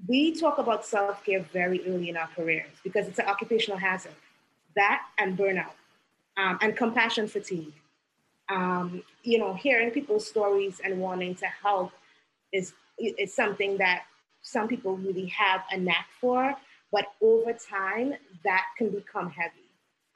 we 0.07 0.33
talk 0.39 0.57
about 0.57 0.85
self 0.85 1.23
care 1.25 1.41
very 1.53 1.81
early 1.87 2.09
in 2.09 2.17
our 2.17 2.27
careers 2.35 2.71
because 2.83 3.07
it's 3.07 3.19
an 3.19 3.25
occupational 3.27 3.77
hazard. 3.77 4.13
That 4.75 5.03
and 5.17 5.37
burnout 5.37 5.71
um, 6.37 6.57
and 6.61 6.75
compassion 6.75 7.27
fatigue. 7.27 7.73
Um, 8.49 9.03
you 9.23 9.39
know, 9.39 9.53
hearing 9.53 9.91
people's 9.91 10.27
stories 10.27 10.79
and 10.83 10.99
wanting 10.99 11.35
to 11.35 11.47
help 11.47 11.91
is 12.51 12.73
is 12.97 13.33
something 13.33 13.77
that 13.77 14.03
some 14.41 14.67
people 14.67 14.95
really 14.95 15.25
have 15.27 15.63
a 15.71 15.77
knack 15.77 16.07
for, 16.21 16.55
but 16.91 17.05
over 17.21 17.51
time 17.53 18.13
that 18.43 18.63
can 18.77 18.89
become 18.89 19.29
heavy, 19.29 19.65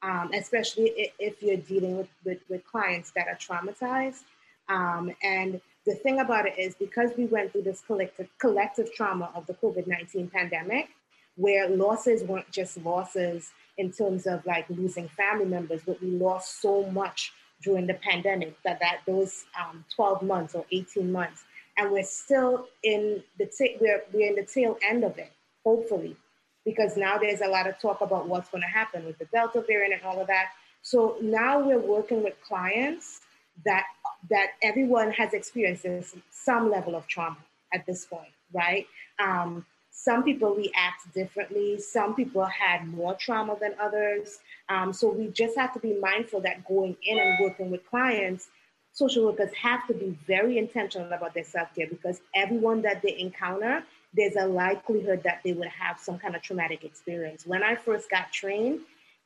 um, 0.02 0.30
especially 0.32 1.12
if 1.18 1.42
you're 1.42 1.56
dealing 1.56 1.98
with, 1.98 2.08
with, 2.24 2.38
with 2.48 2.64
clients 2.64 3.10
that 3.10 3.26
are 3.26 3.34
traumatized. 3.34 4.22
Um, 4.68 5.12
and 5.22 5.60
the 5.86 5.94
thing 5.94 6.20
about 6.20 6.46
it 6.46 6.58
is 6.58 6.74
because 6.74 7.10
we 7.16 7.26
went 7.26 7.52
through 7.52 7.62
this 7.62 7.80
collective 7.86 8.28
collective 8.38 8.92
trauma 8.92 9.30
of 9.34 9.46
the 9.46 9.54
COVID 9.54 9.86
nineteen 9.86 10.28
pandemic, 10.28 10.88
where 11.36 11.68
losses 11.68 12.22
weren't 12.22 12.50
just 12.50 12.76
losses 12.84 13.50
in 13.78 13.90
terms 13.90 14.26
of 14.26 14.44
like 14.44 14.68
losing 14.68 15.08
family 15.08 15.46
members, 15.46 15.80
but 15.86 16.00
we 16.02 16.10
lost 16.10 16.60
so 16.60 16.84
much 16.90 17.32
during 17.62 17.86
the 17.86 17.94
pandemic 17.94 18.56
that 18.62 18.78
that 18.80 19.00
those 19.06 19.44
um, 19.60 19.84
12 19.94 20.22
months 20.22 20.54
or 20.54 20.64
18 20.72 21.10
months, 21.10 21.44
and 21.76 21.90
we're 21.90 22.02
still 22.02 22.68
in 22.82 23.22
the 23.38 23.46
ta- 23.46 23.76
we're 23.80 24.02
we're 24.12 24.28
in 24.28 24.36
the 24.36 24.44
tail 24.44 24.76
end 24.86 25.04
of 25.04 25.16
it, 25.18 25.32
hopefully, 25.64 26.16
because 26.64 26.96
now 26.96 27.16
there's 27.16 27.40
a 27.40 27.48
lot 27.48 27.66
of 27.66 27.78
talk 27.80 28.00
about 28.02 28.28
what's 28.28 28.50
going 28.50 28.62
to 28.62 28.68
happen 28.68 29.04
with 29.06 29.18
the 29.18 29.26
Delta 29.26 29.62
variant 29.66 29.94
and 29.94 30.02
all 30.02 30.20
of 30.20 30.26
that. 30.26 30.50
So 30.82 31.16
now 31.20 31.58
we're 31.60 31.78
working 31.80 32.22
with 32.22 32.34
clients 32.46 33.20
that 33.64 33.84
that 34.28 34.48
everyone 34.62 35.10
has 35.12 35.32
experienced 35.32 36.16
some 36.30 36.70
level 36.70 36.94
of 36.94 37.06
trauma 37.06 37.38
at 37.72 37.86
this 37.86 38.04
point, 38.04 38.32
right? 38.52 38.86
Um, 39.18 39.64
some 39.90 40.22
people 40.22 40.54
react 40.54 41.12
differently. 41.14 41.78
Some 41.78 42.14
people 42.14 42.44
had 42.44 42.86
more 42.86 43.14
trauma 43.14 43.56
than 43.60 43.74
others. 43.80 44.38
Um, 44.68 44.92
so 44.92 45.10
we 45.10 45.28
just 45.28 45.56
have 45.58 45.72
to 45.74 45.80
be 45.80 45.98
mindful 46.00 46.40
that 46.42 46.64
going 46.66 46.96
in 47.02 47.18
and 47.18 47.38
working 47.40 47.70
with 47.70 47.88
clients, 47.88 48.48
social 48.92 49.24
workers 49.24 49.52
have 49.54 49.86
to 49.88 49.94
be 49.94 50.18
very 50.26 50.58
intentional 50.58 51.12
about 51.12 51.34
their 51.34 51.44
self 51.44 51.74
care 51.74 51.86
because 51.86 52.20
everyone 52.34 52.82
that 52.82 53.02
they 53.02 53.18
encounter, 53.18 53.84
there's 54.14 54.36
a 54.36 54.46
likelihood 54.46 55.22
that 55.24 55.40
they 55.44 55.52
would 55.52 55.68
have 55.68 55.98
some 55.98 56.18
kind 56.18 56.34
of 56.34 56.42
traumatic 56.42 56.84
experience. 56.84 57.46
When 57.46 57.62
I 57.62 57.74
first 57.74 58.10
got 58.10 58.32
trained, 58.32 58.80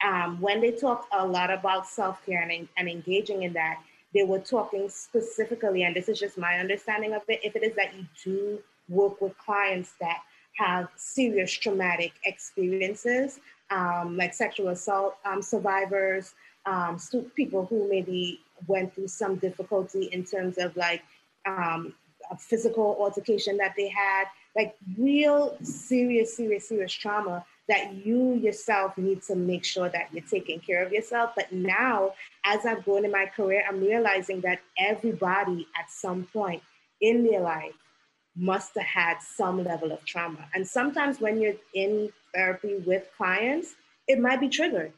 um, 0.05 0.41
when 0.41 0.61
they 0.61 0.73
talked 0.73 1.09
a 1.13 1.27
lot 1.27 1.53
about 1.53 1.87
self 1.87 2.25
care 2.27 2.43
and, 2.43 2.69
and 2.77 2.89
engaging 2.89 3.45
in 3.45 3.53
that, 3.55 3.81
they 4.15 4.23
were 4.23 4.39
talking 4.39 4.89
specifically, 4.89 5.83
and 5.83 5.95
this 5.95 6.09
is 6.09 6.19
just 6.19 6.39
my 6.39 6.59
understanding 6.59 7.15
of 7.15 7.23
it, 7.29 7.41
if 7.43 7.57
it 7.57 7.63
is 7.63 7.75
that 7.75 7.95
you 7.95 8.07
do 8.23 8.59
work 8.89 9.21
with 9.21 9.37
clients 9.39 9.95
that 10.01 10.19
have 10.57 10.89
serious 10.97 11.53
traumatic 11.53 12.13
experiences, 12.25 13.41
um, 13.71 14.17
like 14.17 14.33
sexual 14.33 14.69
assault 14.69 15.17
um, 15.25 15.43
survivors, 15.43 16.35
um, 16.67 16.99
people 17.35 17.67
who 17.67 17.89
maybe 17.89 18.41
went 18.67 18.95
through 18.95 19.09
some 19.09 19.37
difficulty 19.37 20.05
in 20.13 20.25
terms 20.25 20.59
of 20.59 20.77
like 20.77 21.03
um, 21.47 21.93
a 22.31 22.37
physical 22.37 22.97
altercation 23.01 23.57
that 23.57 23.75
they 23.77 23.89
had, 23.89 24.25
like 24.57 24.77
real 24.97 25.57
serious, 25.63 26.37
serious, 26.37 26.69
serious 26.69 26.93
trauma 26.93 27.45
that 27.69 27.95
you 27.95 28.35
yourself 28.35 28.97
need 28.99 29.23
to 29.23 29.35
make 29.35 29.65
sure 29.65 29.89
that 29.89 30.09
you're 30.13 30.25
taking 30.25 30.61
care 30.61 30.85
of 30.85 30.93
yourself. 30.93 31.33
But 31.35 31.53
now, 31.53 32.13
as 32.45 32.67
I've 32.67 32.85
grown 32.85 33.05
in 33.05 33.11
my 33.11 33.27
career, 33.27 33.65
I'm 33.69 33.81
realizing 33.81 34.41
that 34.43 34.61
everybody 34.79 35.67
at 35.79 35.91
some 35.91 36.25
point 36.33 36.63
in 37.01 37.25
their 37.25 37.41
life 37.41 37.73
must 38.37 38.75
have 38.75 38.85
had 38.85 39.19
some 39.21 39.63
level 39.65 39.93
of 39.93 40.05
trauma. 40.05 40.47
And 40.55 40.67
sometimes 40.67 41.21
when 41.21 41.41
you're 41.41 41.55
in 41.73 42.11
therapy 42.35 42.77
with 42.85 43.09
clients, 43.17 43.75
it 44.09 44.19
might 44.19 44.41
be 44.41 44.49
triggered, 44.49 44.93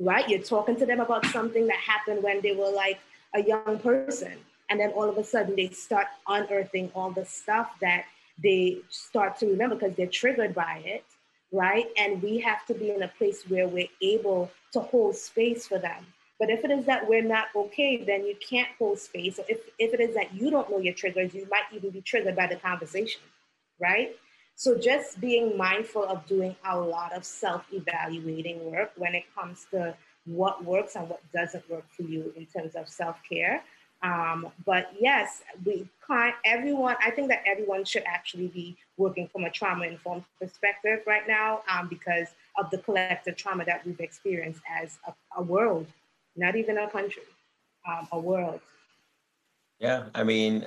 right? 0.00 0.28
You're 0.28 0.40
talking 0.40 0.76
to 0.76 0.86
them 0.86 1.00
about 1.00 1.26
something 1.26 1.66
that 1.66 1.76
happened 1.76 2.22
when 2.22 2.40
they 2.40 2.54
were 2.54 2.70
like 2.70 2.98
a 3.34 3.42
young 3.42 3.78
person. 3.78 4.32
And 4.70 4.80
then 4.80 4.90
all 4.90 5.08
of 5.08 5.16
a 5.18 5.24
sudden 5.24 5.56
they 5.56 5.68
start 5.68 6.06
unearthing 6.26 6.90
all 6.94 7.10
the 7.10 7.24
stuff 7.24 7.70
that 7.80 8.04
they 8.42 8.78
start 8.88 9.38
to 9.38 9.46
remember 9.46 9.76
because 9.76 9.96
they're 9.96 10.06
triggered 10.06 10.54
by 10.54 10.82
it, 10.84 11.04
right? 11.52 11.86
And 11.96 12.22
we 12.22 12.38
have 12.40 12.64
to 12.66 12.74
be 12.74 12.90
in 12.90 13.02
a 13.02 13.08
place 13.08 13.44
where 13.48 13.68
we're 13.68 13.88
able 14.02 14.50
to 14.72 14.80
hold 14.80 15.16
space 15.16 15.66
for 15.66 15.78
them 15.78 16.06
but 16.38 16.50
if 16.50 16.64
it 16.64 16.70
is 16.70 16.84
that 16.84 17.08
we're 17.08 17.22
not 17.22 17.46
okay, 17.54 18.02
then 18.04 18.24
you 18.24 18.36
can't 18.36 18.68
hold 18.78 18.98
space. 18.98 19.36
So 19.36 19.44
if, 19.48 19.58
if 19.78 19.92
it 19.92 20.00
is 20.00 20.14
that 20.14 20.34
you 20.34 20.50
don't 20.50 20.70
know 20.70 20.78
your 20.78 20.94
triggers, 20.94 21.34
you 21.34 21.46
might 21.50 21.64
even 21.74 21.90
be 21.90 22.00
triggered 22.00 22.36
by 22.36 22.46
the 22.46 22.56
conversation, 22.56 23.20
right? 23.80 24.14
So 24.54 24.78
just 24.78 25.20
being 25.20 25.56
mindful 25.56 26.04
of 26.04 26.26
doing 26.26 26.54
a 26.64 26.78
lot 26.78 27.12
of 27.12 27.24
self-evaluating 27.24 28.70
work 28.70 28.92
when 28.96 29.14
it 29.14 29.24
comes 29.34 29.66
to 29.72 29.96
what 30.26 30.64
works 30.64 30.94
and 30.94 31.08
what 31.08 31.20
doesn't 31.32 31.68
work 31.68 31.84
for 31.90 32.02
you 32.02 32.32
in 32.36 32.46
terms 32.46 32.74
of 32.76 32.88
self-care. 32.88 33.64
Um, 34.02 34.48
but 34.64 34.92
yes, 35.00 35.42
we 35.64 35.88
can't, 36.06 36.34
everyone, 36.44 36.96
I 37.04 37.10
think 37.10 37.28
that 37.28 37.42
everyone 37.46 37.84
should 37.84 38.04
actually 38.06 38.48
be 38.48 38.76
working 38.96 39.28
from 39.28 39.44
a 39.44 39.50
trauma 39.50 39.86
informed 39.86 40.24
perspective 40.40 41.00
right 41.06 41.26
now 41.26 41.62
um, 41.72 41.88
because 41.88 42.28
of 42.56 42.70
the 42.70 42.78
collective 42.78 43.36
trauma 43.36 43.64
that 43.64 43.84
we've 43.84 44.00
experienced 44.00 44.60
as 44.80 44.98
a, 45.06 45.12
a 45.36 45.42
world 45.42 45.86
not 46.38 46.56
even 46.56 46.78
a 46.78 46.88
country, 46.88 47.22
um, 47.86 48.08
a 48.12 48.18
world. 48.18 48.60
Yeah, 49.80 50.04
I 50.14 50.24
mean, 50.24 50.64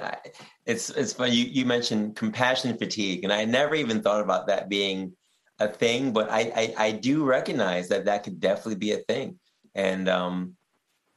it's 0.65 0.89
it's 0.91 1.13
funny. 1.13 1.35
You, 1.35 1.45
you 1.45 1.65
mentioned 1.65 2.15
compassion 2.15 2.77
fatigue, 2.77 3.23
and 3.23 3.33
I 3.33 3.45
never 3.45 3.75
even 3.75 4.01
thought 4.01 4.21
about 4.21 4.47
that 4.47 4.69
being 4.69 5.13
a 5.59 5.67
thing, 5.67 6.11
but 6.13 6.29
I, 6.31 6.51
I, 6.55 6.85
I 6.85 6.91
do 6.91 7.23
recognize 7.23 7.87
that 7.89 8.05
that 8.05 8.23
could 8.23 8.39
definitely 8.39 8.75
be 8.75 8.93
a 8.93 8.97
thing 8.97 9.37
And 9.75 10.09
um, 10.09 10.55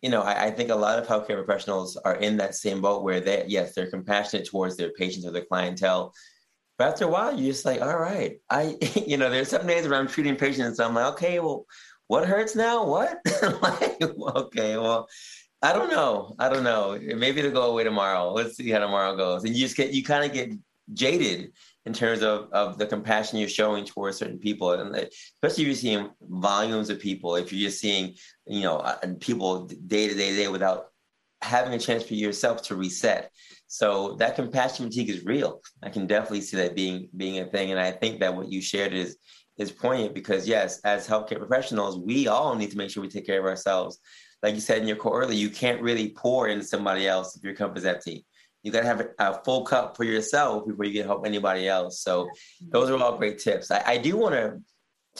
you 0.05 0.11
know, 0.11 0.21
I, 0.21 0.45
I, 0.45 0.51
think 0.51 0.69
a 0.69 0.75
lot 0.75 0.99
of 0.99 1.07
healthcare 1.07 1.43
professionals 1.43 1.97
are 1.97 2.17
in 2.17 2.37
that 2.37 2.55
same 2.55 2.83
boat 2.83 3.03
where 3.03 3.21
they, 3.21 3.47
yes, 3.49 3.75
they're 3.75 3.89
compassionate 3.89 4.47
towards 4.47 4.77
their 4.77 4.91
patients 4.91 5.25
or 5.25 5.31
their 5.31 5.47
clientele. 5.47 6.13
But 6.77 6.89
after 6.89 7.07
a 7.07 7.09
while, 7.09 7.35
you're 7.35 7.53
just 7.53 7.65
like, 7.65 7.81
all 7.81 7.97
right, 7.97 8.37
I, 8.51 8.77
you 9.07 9.17
know, 9.17 9.31
there's 9.31 9.49
some 9.49 9.67
days 9.67 9.89
where 9.89 9.99
I'm 9.99 10.07
treating 10.07 10.37
patients, 10.37 10.79
I'm 10.79 10.93
like, 10.93 11.15
okay, 11.15 11.41
well, 11.41 11.65
what 12.09 12.29
hurts 12.29 12.55
now? 12.55 12.85
What? 12.85 13.19
like, 13.63 13.97
okay, 14.03 14.77
well, 14.77 15.09
I 15.63 15.73
don't 15.73 15.91
know. 15.91 16.37
I 16.39 16.51
don't 16.51 16.65
know. 16.65 16.99
Maybe 17.01 17.41
it'll 17.41 17.53
go 17.53 17.71
away 17.71 17.85
tomorrow. 17.85 18.31
Let's 18.31 18.59
see 18.59 18.69
how 18.69 18.81
tomorrow 18.81 19.17
goes. 19.17 19.45
And 19.45 19.55
you 19.55 19.61
just 19.63 19.75
get, 19.75 19.95
you 19.95 20.05
kind 20.05 20.23
of 20.23 20.35
get 20.35 20.51
jaded 20.93 21.53
in 21.87 21.93
terms 21.93 22.23
of, 22.23 22.49
of 22.53 22.79
the 22.79 22.87
compassion 22.87 23.39
you're 23.39 23.49
showing 23.49 23.85
towards 23.85 24.17
certain 24.17 24.39
people. 24.39 24.73
And 24.73 24.95
especially 24.95 25.65
if 25.65 25.69
you're 25.69 25.75
seeing 25.75 26.11
volumes 26.23 26.91
of 26.91 26.99
people 26.99 27.37
if 27.37 27.53
you're 27.53 27.69
just 27.69 27.81
seeing 27.81 28.15
you 28.47 28.63
know 28.63 28.79
uh, 28.79 28.97
people 29.21 29.67
day 29.67 30.09
to 30.09 30.15
day 30.15 30.35
day 30.37 30.49
without 30.49 30.87
having 31.43 31.75
a 31.75 31.79
chance 31.79 32.05
for 32.05 32.15
yourself 32.15 32.63
to 32.63 32.77
reset. 32.77 33.31
So 33.67 34.15
that 34.19 34.37
compassion 34.37 34.87
fatigue 34.87 35.11
is 35.11 35.25
real. 35.25 35.61
I 35.83 35.91
can 35.91 36.07
definitely 36.07 36.41
see 36.43 36.57
that 36.59 36.75
being 36.75 37.09
being 37.17 37.41
a 37.41 37.47
thing. 37.47 37.71
And 37.71 37.81
i 37.81 37.91
think 37.91 38.21
that 38.21 38.35
what 38.35 38.51
you 38.51 38.61
shared 38.61 38.93
is 38.93 39.17
is 39.57 39.71
poignant 39.71 40.15
because 40.15 40.49
yes 40.49 40.81
as 40.81 41.07
healthcare 41.07 41.39
professionals 41.39 41.97
we 41.99 42.27
all 42.27 42.57
need 42.57 42.73
to 42.73 42.77
make 42.77 42.91
sure 42.91 43.03
we 43.03 43.09
take 43.09 43.27
care 43.27 43.41
of 43.41 43.47
ourselves. 43.47 43.99
Like 44.43 44.55
you 44.55 44.61
said 44.61 44.83
in 44.83 44.89
your 44.89 44.97
quote 44.97 45.15
earlier 45.15 45.39
you 45.39 45.51
can't 45.51 45.83
really 45.83 46.11
pour 46.11 46.49
into 46.49 46.65
somebody 46.65 47.07
else 47.07 47.37
if 47.37 47.45
your 47.45 47.55
cup 47.55 47.77
is 47.77 47.85
empty 47.85 48.25
you 48.65 48.73
got 48.73 48.81
to 48.81 48.87
have 48.87 49.07
a 49.19 49.45
full 49.45 49.63
cup 49.65 49.97
for 49.97 50.03
yourself 50.03 50.67
before 50.67 50.87
you 50.87 50.95
can 50.99 51.07
help 51.07 51.25
anybody 51.25 51.69
else. 51.69 52.01
So 52.01 52.29
those 52.73 52.91
are 52.91 53.01
all 53.01 53.17
great 53.17 53.39
tips. 53.39 53.71
I, 53.71 53.83
I 53.87 53.97
do 53.99 54.17
want 54.17 54.35
to, 54.35 54.59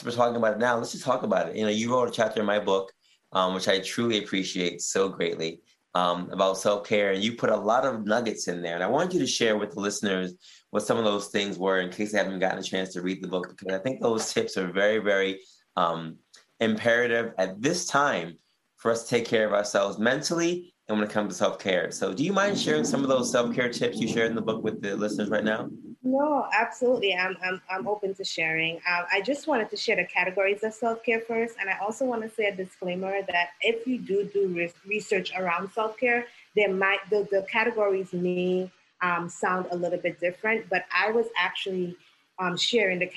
we're 0.03 0.11
talking 0.11 0.35
about 0.35 0.55
it 0.55 0.59
now, 0.59 0.75
let's 0.75 0.91
just 0.91 1.05
talk 1.05 1.23
about 1.23 1.47
it. 1.47 1.55
You 1.55 1.63
know, 1.63 1.69
you 1.69 1.93
wrote 1.93 2.09
a 2.09 2.11
chapter 2.11 2.41
in 2.41 2.45
my 2.45 2.59
book, 2.59 2.91
um, 3.31 3.53
which 3.53 3.69
I 3.69 3.79
truly 3.79 4.17
appreciate 4.17 4.81
so 4.81 5.07
greatly 5.07 5.61
um, 5.93 6.29
about 6.31 6.57
self-care. 6.57 7.11
And 7.11 7.23
you 7.23 7.37
put 7.37 7.49
a 7.49 7.55
lot 7.55 7.85
of 7.85 8.05
nuggets 8.05 8.49
in 8.49 8.61
there. 8.61 8.75
And 8.75 8.83
I 8.83 8.87
want 8.87 9.13
you 9.13 9.19
to 9.19 9.27
share 9.27 9.57
with 9.57 9.71
the 9.71 9.79
listeners 9.79 10.33
what 10.71 10.83
some 10.83 10.97
of 10.97 11.05
those 11.05 11.27
things 11.27 11.57
were 11.57 11.79
in 11.79 11.89
case 11.89 12.11
they 12.11 12.17
haven't 12.17 12.39
gotten 12.39 12.59
a 12.59 12.63
chance 12.63 12.93
to 12.93 13.01
read 13.01 13.21
the 13.21 13.29
book, 13.29 13.47
because 13.49 13.73
I 13.73 13.81
think 13.81 14.01
those 14.01 14.33
tips 14.33 14.57
are 14.57 14.71
very, 14.71 14.97
very 14.97 15.39
um, 15.77 16.17
imperative 16.59 17.33
at 17.37 17.61
this 17.61 17.85
time 17.85 18.37
for 18.77 18.91
us 18.91 19.03
to 19.03 19.09
take 19.09 19.25
care 19.25 19.47
of 19.47 19.53
ourselves 19.53 19.97
mentally 19.97 20.74
and 20.87 20.97
when 20.97 21.07
it 21.07 21.11
comes 21.11 21.33
to 21.33 21.37
self 21.37 21.59
care. 21.59 21.91
So, 21.91 22.13
do 22.13 22.23
you 22.23 22.33
mind 22.33 22.59
sharing 22.59 22.83
some 22.83 23.01
of 23.01 23.09
those 23.09 23.31
self 23.31 23.53
care 23.55 23.69
tips 23.69 23.99
you 23.99 24.07
shared 24.07 24.29
in 24.29 24.35
the 24.35 24.41
book 24.41 24.63
with 24.63 24.81
the 24.81 24.95
listeners 24.95 25.29
right 25.29 25.43
now? 25.43 25.69
No, 26.03 26.47
absolutely. 26.53 27.15
I'm, 27.15 27.35
I'm, 27.43 27.61
I'm 27.69 27.87
open 27.87 28.13
to 28.13 28.23
sharing. 28.23 28.75
Um, 28.75 29.05
I 29.11 29.21
just 29.21 29.47
wanted 29.47 29.71
to 29.71 29.77
share 29.77 29.95
the 29.95 30.05
categories 30.05 30.63
of 30.63 30.73
self 30.73 31.03
care 31.03 31.19
first. 31.19 31.55
And 31.59 31.69
I 31.69 31.77
also 31.79 32.05
want 32.05 32.21
to 32.21 32.29
say 32.29 32.45
a 32.45 32.55
disclaimer 32.55 33.21
that 33.27 33.49
if 33.61 33.87
you 33.87 33.97
do 33.97 34.29
do 34.31 34.47
re- 34.49 34.73
research 34.85 35.31
around 35.35 35.71
self 35.71 35.97
care, 35.97 36.27
there 36.55 36.71
might, 36.71 36.99
the, 37.09 37.27
the 37.31 37.45
categories 37.51 38.13
may 38.13 38.71
um, 39.01 39.27
sound 39.29 39.65
a 39.71 39.75
little 39.75 39.99
bit 39.99 40.19
different, 40.19 40.69
but 40.69 40.85
I 40.93 41.11
was 41.11 41.25
actually 41.37 41.97
um, 42.39 42.57
sharing 42.57 42.99
the 42.99 43.07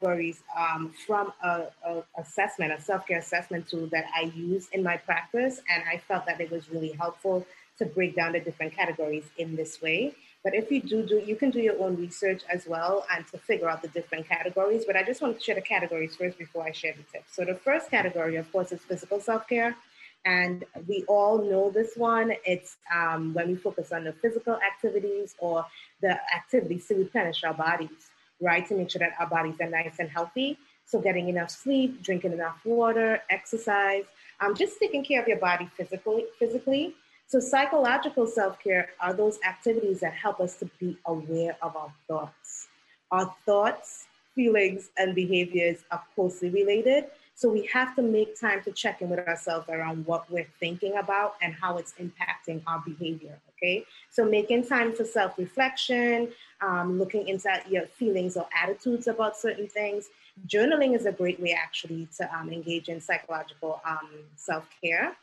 categories 0.00 0.42
um, 0.56 0.92
from 1.06 1.32
a, 1.42 1.66
a, 1.84 2.02
assessment, 2.18 2.72
a 2.72 2.80
self-care 2.80 3.18
assessment 3.18 3.68
tool 3.68 3.86
that 3.92 4.04
I 4.14 4.32
use 4.34 4.68
in 4.72 4.82
my 4.82 4.96
practice, 4.96 5.60
and 5.72 5.82
I 5.88 5.98
felt 5.98 6.26
that 6.26 6.40
it 6.40 6.50
was 6.50 6.70
really 6.70 6.92
helpful 6.92 7.46
to 7.78 7.86
break 7.86 8.16
down 8.16 8.32
the 8.32 8.40
different 8.40 8.74
categories 8.74 9.24
in 9.38 9.56
this 9.56 9.82
way. 9.82 10.14
But 10.42 10.54
if 10.54 10.70
you 10.70 10.80
do 10.80 11.04
do, 11.04 11.22
you 11.26 11.36
can 11.36 11.50
do 11.50 11.60
your 11.60 11.78
own 11.82 11.96
research 11.96 12.42
as 12.52 12.66
well 12.66 13.04
and 13.14 13.26
to 13.28 13.38
figure 13.38 13.68
out 13.68 13.82
the 13.82 13.88
different 13.88 14.28
categories. 14.28 14.84
But 14.86 14.96
I 14.96 15.02
just 15.02 15.20
want 15.20 15.36
to 15.36 15.42
share 15.42 15.56
the 15.56 15.60
categories 15.60 16.14
first 16.14 16.38
before 16.38 16.62
I 16.62 16.70
share 16.70 16.94
the 16.96 17.02
tips. 17.02 17.34
So 17.34 17.44
the 17.44 17.56
first 17.56 17.90
category, 17.90 18.36
of 18.36 18.50
course, 18.52 18.70
is 18.70 18.80
physical 18.80 19.20
self-care. 19.20 19.76
And 20.24 20.64
we 20.88 21.04
all 21.08 21.38
know 21.38 21.70
this 21.70 21.96
one. 21.96 22.32
It's 22.44 22.76
um, 22.94 23.34
when 23.34 23.48
we 23.48 23.56
focus 23.56 23.92
on 23.92 24.04
the 24.04 24.12
physical 24.12 24.54
activities 24.54 25.34
or 25.38 25.66
the 26.00 26.18
activities 26.34 26.86
to 26.88 26.94
replenish 26.94 27.42
our 27.44 27.54
bodies 27.54 28.10
right? 28.40 28.66
To 28.68 28.74
make 28.74 28.90
sure 28.90 29.00
that 29.00 29.14
our 29.18 29.26
bodies 29.26 29.56
are 29.60 29.68
nice 29.68 29.96
and 29.98 30.08
healthy. 30.08 30.58
So 30.84 31.00
getting 31.00 31.28
enough 31.28 31.50
sleep, 31.50 32.02
drinking 32.02 32.32
enough 32.32 32.60
water, 32.64 33.20
exercise, 33.30 34.04
um, 34.40 34.54
just 34.54 34.78
taking 34.78 35.04
care 35.04 35.20
of 35.20 35.28
your 35.28 35.38
body 35.38 35.68
physically. 35.76 36.26
Physically. 36.38 36.94
So 37.26 37.40
psychological 37.40 38.26
self-care 38.26 38.90
are 39.00 39.12
those 39.12 39.38
activities 39.46 40.00
that 40.00 40.12
help 40.12 40.38
us 40.40 40.56
to 40.58 40.70
be 40.78 40.96
aware 41.06 41.56
of 41.60 41.76
our 41.76 41.92
thoughts. 42.06 42.68
Our 43.10 43.34
thoughts, 43.44 44.06
feelings, 44.34 44.90
and 44.96 45.14
behaviors 45.14 45.78
are 45.90 46.02
closely 46.14 46.50
related. 46.50 47.06
So 47.36 47.50
we 47.50 47.66
have 47.66 47.94
to 47.96 48.02
make 48.02 48.40
time 48.40 48.62
to 48.62 48.72
check 48.72 49.02
in 49.02 49.10
with 49.10 49.18
ourselves 49.18 49.68
around 49.68 50.06
what 50.06 50.28
we're 50.30 50.48
thinking 50.58 50.96
about 50.96 51.34
and 51.42 51.54
how 51.54 51.76
it's 51.76 51.92
impacting 52.00 52.62
our 52.66 52.82
behavior. 52.84 53.38
Okay. 53.52 53.84
So 54.10 54.24
making 54.24 54.66
time 54.66 54.94
for 54.94 55.04
self 55.04 55.36
reflection, 55.36 56.32
um, 56.62 56.98
looking 56.98 57.28
into 57.28 57.50
your 57.68 57.86
feelings 57.88 58.38
or 58.38 58.46
attitudes 58.58 59.06
about 59.06 59.36
certain 59.36 59.68
things. 59.68 60.08
Journaling 60.48 60.96
is 60.96 61.04
a 61.04 61.12
great 61.12 61.38
way 61.38 61.52
actually 61.52 62.08
to 62.16 62.34
um, 62.34 62.50
engage 62.50 62.88
in 62.88 63.02
psychological 63.02 63.82
um, 63.84 64.08
self 64.36 64.66
care. 64.82 65.14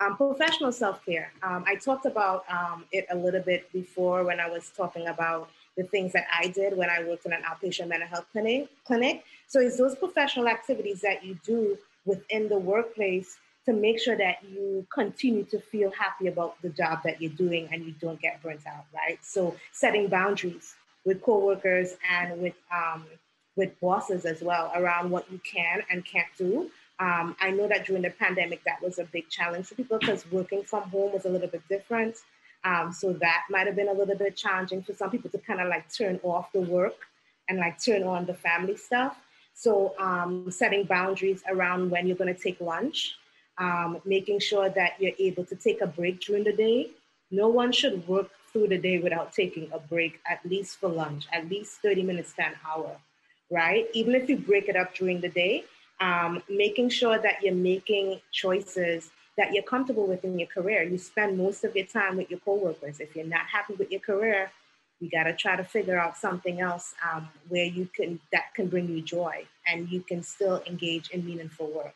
Um, 0.00 0.16
professional 0.16 0.72
self 0.72 1.04
care. 1.06 1.32
Um, 1.44 1.62
I 1.68 1.76
talked 1.76 2.04
about 2.04 2.44
um, 2.50 2.84
it 2.90 3.06
a 3.10 3.16
little 3.16 3.42
bit 3.42 3.72
before 3.72 4.24
when 4.24 4.40
I 4.40 4.50
was 4.50 4.72
talking 4.76 5.06
about 5.06 5.50
the 5.76 5.84
things 5.84 6.12
that 6.12 6.26
I 6.32 6.48
did 6.48 6.76
when 6.76 6.90
I 6.90 7.02
worked 7.04 7.26
in 7.26 7.32
an 7.32 7.42
outpatient 7.42 7.88
mental 7.88 8.08
health 8.08 8.26
clinic. 8.32 8.68
clinic. 8.84 9.24
So 9.46 9.60
it's 9.60 9.78
those 9.78 9.94
professional 9.96 10.48
activities 10.48 11.00
that 11.00 11.24
you 11.24 11.38
do 11.44 11.78
within 12.04 12.48
the 12.48 12.58
workplace 12.58 13.38
to 13.66 13.72
make 13.72 14.00
sure 14.00 14.16
that 14.16 14.42
you 14.42 14.86
continue 14.92 15.44
to 15.44 15.60
feel 15.60 15.90
happy 15.92 16.26
about 16.26 16.60
the 16.62 16.70
job 16.70 17.00
that 17.04 17.20
you're 17.20 17.32
doing 17.32 17.68
and 17.72 17.84
you 17.84 17.92
don't 18.00 18.20
get 18.20 18.42
burnt 18.42 18.66
out, 18.66 18.84
right? 18.94 19.18
So 19.22 19.54
setting 19.72 20.08
boundaries 20.08 20.74
with 21.04 21.22
coworkers 21.22 21.94
and 22.10 22.40
with 22.40 22.54
um, 22.72 23.04
with 23.56 23.78
bosses 23.80 24.24
as 24.24 24.40
well 24.42 24.72
around 24.74 25.10
what 25.10 25.30
you 25.30 25.40
can 25.40 25.82
and 25.90 26.04
can't 26.04 26.28
do. 26.38 26.70
Um, 26.98 27.36
I 27.40 27.50
know 27.50 27.66
that 27.68 27.86
during 27.86 28.02
the 28.02 28.10
pandemic 28.10 28.62
that 28.64 28.82
was 28.82 28.98
a 28.98 29.04
big 29.04 29.28
challenge 29.28 29.66
for 29.66 29.74
people 29.74 29.98
because 29.98 30.24
working 30.30 30.62
from 30.62 30.84
home 30.84 31.12
was 31.12 31.24
a 31.24 31.28
little 31.28 31.48
bit 31.48 31.62
different. 31.68 32.16
Um, 32.64 32.92
so 32.92 33.12
that 33.14 33.44
might 33.50 33.66
have 33.66 33.76
been 33.76 33.88
a 33.88 33.92
little 33.92 34.16
bit 34.16 34.36
challenging 34.36 34.82
for 34.82 34.92
some 34.92 35.10
people 35.10 35.30
to 35.30 35.38
kind 35.38 35.60
of 35.60 35.68
like 35.68 35.92
turn 35.92 36.20
off 36.22 36.52
the 36.52 36.60
work 36.60 36.96
and 37.48 37.58
like 37.58 37.82
turn 37.82 38.02
on 38.02 38.26
the 38.26 38.34
family 38.34 38.76
stuff. 38.76 39.16
So 39.54 39.94
um, 39.98 40.50
setting 40.50 40.84
boundaries 40.84 41.42
around 41.50 41.90
when 41.90 42.06
you're 42.06 42.16
going 42.16 42.34
to 42.34 42.40
take 42.40 42.60
lunch, 42.60 43.16
um, 43.58 44.00
making 44.04 44.40
sure 44.40 44.70
that 44.70 44.92
you're 44.98 45.12
able 45.18 45.44
to 45.44 45.56
take 45.56 45.80
a 45.80 45.86
break 45.86 46.20
during 46.20 46.44
the 46.44 46.52
day. 46.52 46.90
No 47.30 47.48
one 47.48 47.72
should 47.72 48.06
work 48.08 48.30
through 48.52 48.68
the 48.68 48.78
day 48.78 48.98
without 48.98 49.32
taking 49.32 49.70
a 49.72 49.78
break, 49.78 50.20
at 50.28 50.44
least 50.44 50.78
for 50.78 50.88
lunch, 50.88 51.26
at 51.32 51.48
least 51.48 51.80
30 51.82 52.02
minutes 52.02 52.32
to 52.34 52.46
an 52.46 52.54
hour, 52.68 52.96
right? 53.50 53.86
Even 53.94 54.14
if 54.14 54.28
you 54.28 54.36
break 54.36 54.68
it 54.68 54.76
up 54.76 54.94
during 54.94 55.20
the 55.20 55.28
day, 55.28 55.64
um, 56.00 56.42
making 56.48 56.88
sure 56.88 57.18
that 57.18 57.42
you're 57.42 57.54
making 57.54 58.20
choices 58.32 59.10
that 59.36 59.52
you're 59.52 59.62
comfortable 59.62 60.06
with 60.06 60.24
in 60.24 60.38
your 60.38 60.48
career. 60.48 60.82
You 60.82 60.98
spend 60.98 61.38
most 61.38 61.64
of 61.64 61.74
your 61.74 61.86
time 61.86 62.16
with 62.16 62.30
your 62.30 62.40
coworkers. 62.40 63.00
If 63.00 63.14
you're 63.14 63.24
not 63.24 63.46
happy 63.46 63.74
with 63.74 63.90
your 63.90 64.00
career, 64.00 64.50
you 65.00 65.08
got 65.08 65.24
to 65.24 65.34
try 65.34 65.56
to 65.56 65.64
figure 65.64 65.98
out 65.98 66.16
something 66.16 66.60
else 66.60 66.94
um, 67.10 67.28
where 67.48 67.64
you 67.64 67.88
can 67.94 68.20
that 68.32 68.54
can 68.54 68.68
bring 68.68 68.88
you 68.88 69.00
joy 69.00 69.46
and 69.66 69.88
you 69.88 70.02
can 70.02 70.22
still 70.22 70.62
engage 70.66 71.10
in 71.10 71.24
meaningful 71.24 71.68
work. 71.68 71.94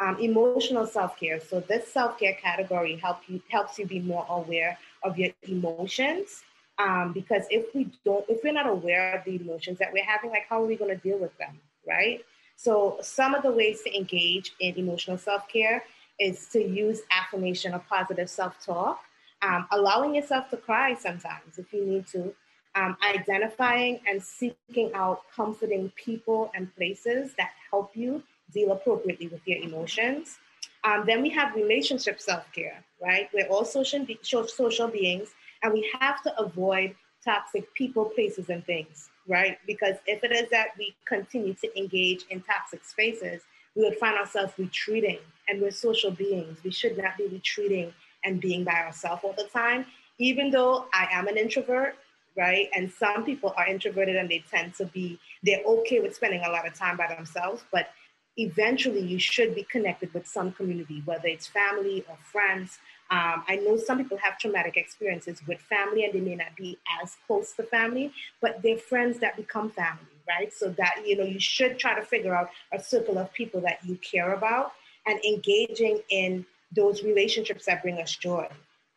Um, 0.00 0.16
emotional 0.20 0.86
self-care. 0.86 1.40
So 1.40 1.58
this 1.58 1.92
self-care 1.92 2.34
category 2.34 2.96
help 2.96 3.18
you 3.26 3.42
helps 3.50 3.78
you 3.78 3.86
be 3.86 3.98
more 3.98 4.24
aware 4.28 4.78
of 5.02 5.18
your 5.18 5.30
emotions. 5.42 6.44
Um, 6.78 7.12
because 7.12 7.42
if 7.50 7.74
we 7.74 7.90
don't, 8.04 8.24
if 8.28 8.44
we're 8.44 8.52
not 8.52 8.68
aware 8.68 9.16
of 9.16 9.24
the 9.24 9.34
emotions 9.34 9.78
that 9.80 9.92
we're 9.92 10.04
having, 10.04 10.30
like 10.30 10.46
how 10.48 10.62
are 10.62 10.66
we 10.66 10.76
going 10.76 10.96
to 10.96 11.02
deal 11.02 11.18
with 11.18 11.36
them, 11.38 11.60
right? 11.88 12.24
So 12.54 12.98
some 13.02 13.34
of 13.34 13.42
the 13.42 13.50
ways 13.50 13.82
to 13.82 13.96
engage 13.96 14.52
in 14.60 14.76
emotional 14.76 15.18
self-care 15.18 15.82
is 16.18 16.46
to 16.48 16.60
use 16.60 17.00
affirmation 17.10 17.74
or 17.74 17.80
positive 17.88 18.28
self-talk, 18.28 19.00
um, 19.42 19.66
allowing 19.72 20.14
yourself 20.14 20.50
to 20.50 20.56
cry 20.56 20.94
sometimes 20.94 21.58
if 21.58 21.72
you 21.72 21.84
need 21.84 22.06
to, 22.08 22.34
um, 22.74 22.96
identifying 23.08 24.00
and 24.06 24.22
seeking 24.22 24.92
out 24.94 25.22
comforting 25.34 25.90
people 25.96 26.50
and 26.54 26.74
places 26.76 27.34
that 27.38 27.50
help 27.70 27.96
you 27.96 28.22
deal 28.52 28.72
appropriately 28.72 29.28
with 29.28 29.40
your 29.46 29.58
emotions. 29.58 30.38
Um, 30.84 31.04
then 31.06 31.22
we 31.22 31.30
have 31.30 31.54
relationship 31.54 32.20
self-care, 32.20 32.84
right? 33.02 33.28
We're 33.32 33.48
all 33.48 33.64
social, 33.64 34.04
be- 34.04 34.18
social 34.22 34.88
beings 34.88 35.28
and 35.62 35.72
we 35.72 35.90
have 36.00 36.22
to 36.22 36.38
avoid 36.38 36.94
toxic 37.24 37.72
people, 37.74 38.06
places, 38.06 38.48
and 38.48 38.64
things, 38.64 39.10
right? 39.26 39.58
Because 39.66 39.96
if 40.06 40.22
it 40.24 40.32
is 40.32 40.48
that 40.50 40.68
we 40.78 40.94
continue 41.04 41.54
to 41.54 41.78
engage 41.78 42.24
in 42.30 42.40
toxic 42.42 42.84
spaces, 42.84 43.42
we 43.78 43.84
would 43.84 43.96
find 43.96 44.18
ourselves 44.18 44.52
retreating 44.58 45.18
and 45.48 45.62
we're 45.62 45.70
social 45.70 46.10
beings. 46.10 46.58
We 46.64 46.72
should 46.72 46.98
not 46.98 47.16
be 47.16 47.28
retreating 47.28 47.94
and 48.24 48.40
being 48.40 48.64
by 48.64 48.72
ourselves 48.72 49.22
all 49.24 49.34
the 49.34 49.44
time. 49.44 49.86
Even 50.18 50.50
though 50.50 50.86
I 50.92 51.06
am 51.12 51.28
an 51.28 51.36
introvert, 51.36 51.94
right? 52.36 52.68
And 52.74 52.90
some 52.90 53.24
people 53.24 53.54
are 53.56 53.68
introverted 53.68 54.16
and 54.16 54.28
they 54.28 54.44
tend 54.50 54.74
to 54.74 54.86
be, 54.86 55.18
they're 55.44 55.62
okay 55.64 56.00
with 56.00 56.16
spending 56.16 56.42
a 56.44 56.50
lot 56.50 56.66
of 56.66 56.74
time 56.74 56.96
by 56.96 57.12
themselves, 57.14 57.62
but 57.70 57.90
eventually 58.36 59.00
you 59.00 59.20
should 59.20 59.54
be 59.54 59.62
connected 59.62 60.12
with 60.12 60.26
some 60.26 60.52
community, 60.52 61.02
whether 61.04 61.28
it's 61.28 61.46
family 61.46 62.04
or 62.08 62.18
friends. 62.22 62.78
Um, 63.10 63.44
I 63.48 63.60
know 63.64 63.76
some 63.76 63.98
people 63.98 64.18
have 64.18 64.38
traumatic 64.38 64.76
experiences 64.76 65.40
with 65.46 65.60
family 65.60 66.04
and 66.04 66.12
they 66.12 66.20
may 66.20 66.34
not 66.34 66.56
be 66.56 66.78
as 67.02 67.16
close 67.28 67.52
to 67.52 67.62
family, 67.62 68.12
but 68.40 68.60
they're 68.60 68.76
friends 68.76 69.20
that 69.20 69.36
become 69.36 69.70
family, 69.70 70.17
right? 70.28 70.52
So 70.52 70.70
that, 70.70 71.02
you 71.06 71.16
know, 71.16 71.24
you 71.24 71.40
should 71.40 71.78
try 71.78 71.98
to 71.98 72.04
figure 72.04 72.34
out 72.34 72.50
a 72.72 72.80
circle 72.80 73.18
of 73.18 73.32
people 73.32 73.60
that 73.62 73.78
you 73.84 73.96
care 73.96 74.34
about 74.34 74.72
and 75.06 75.18
engaging 75.24 76.00
in 76.10 76.44
those 76.74 77.02
relationships 77.02 77.64
that 77.66 77.82
bring 77.82 77.98
us 77.98 78.14
joy. 78.14 78.46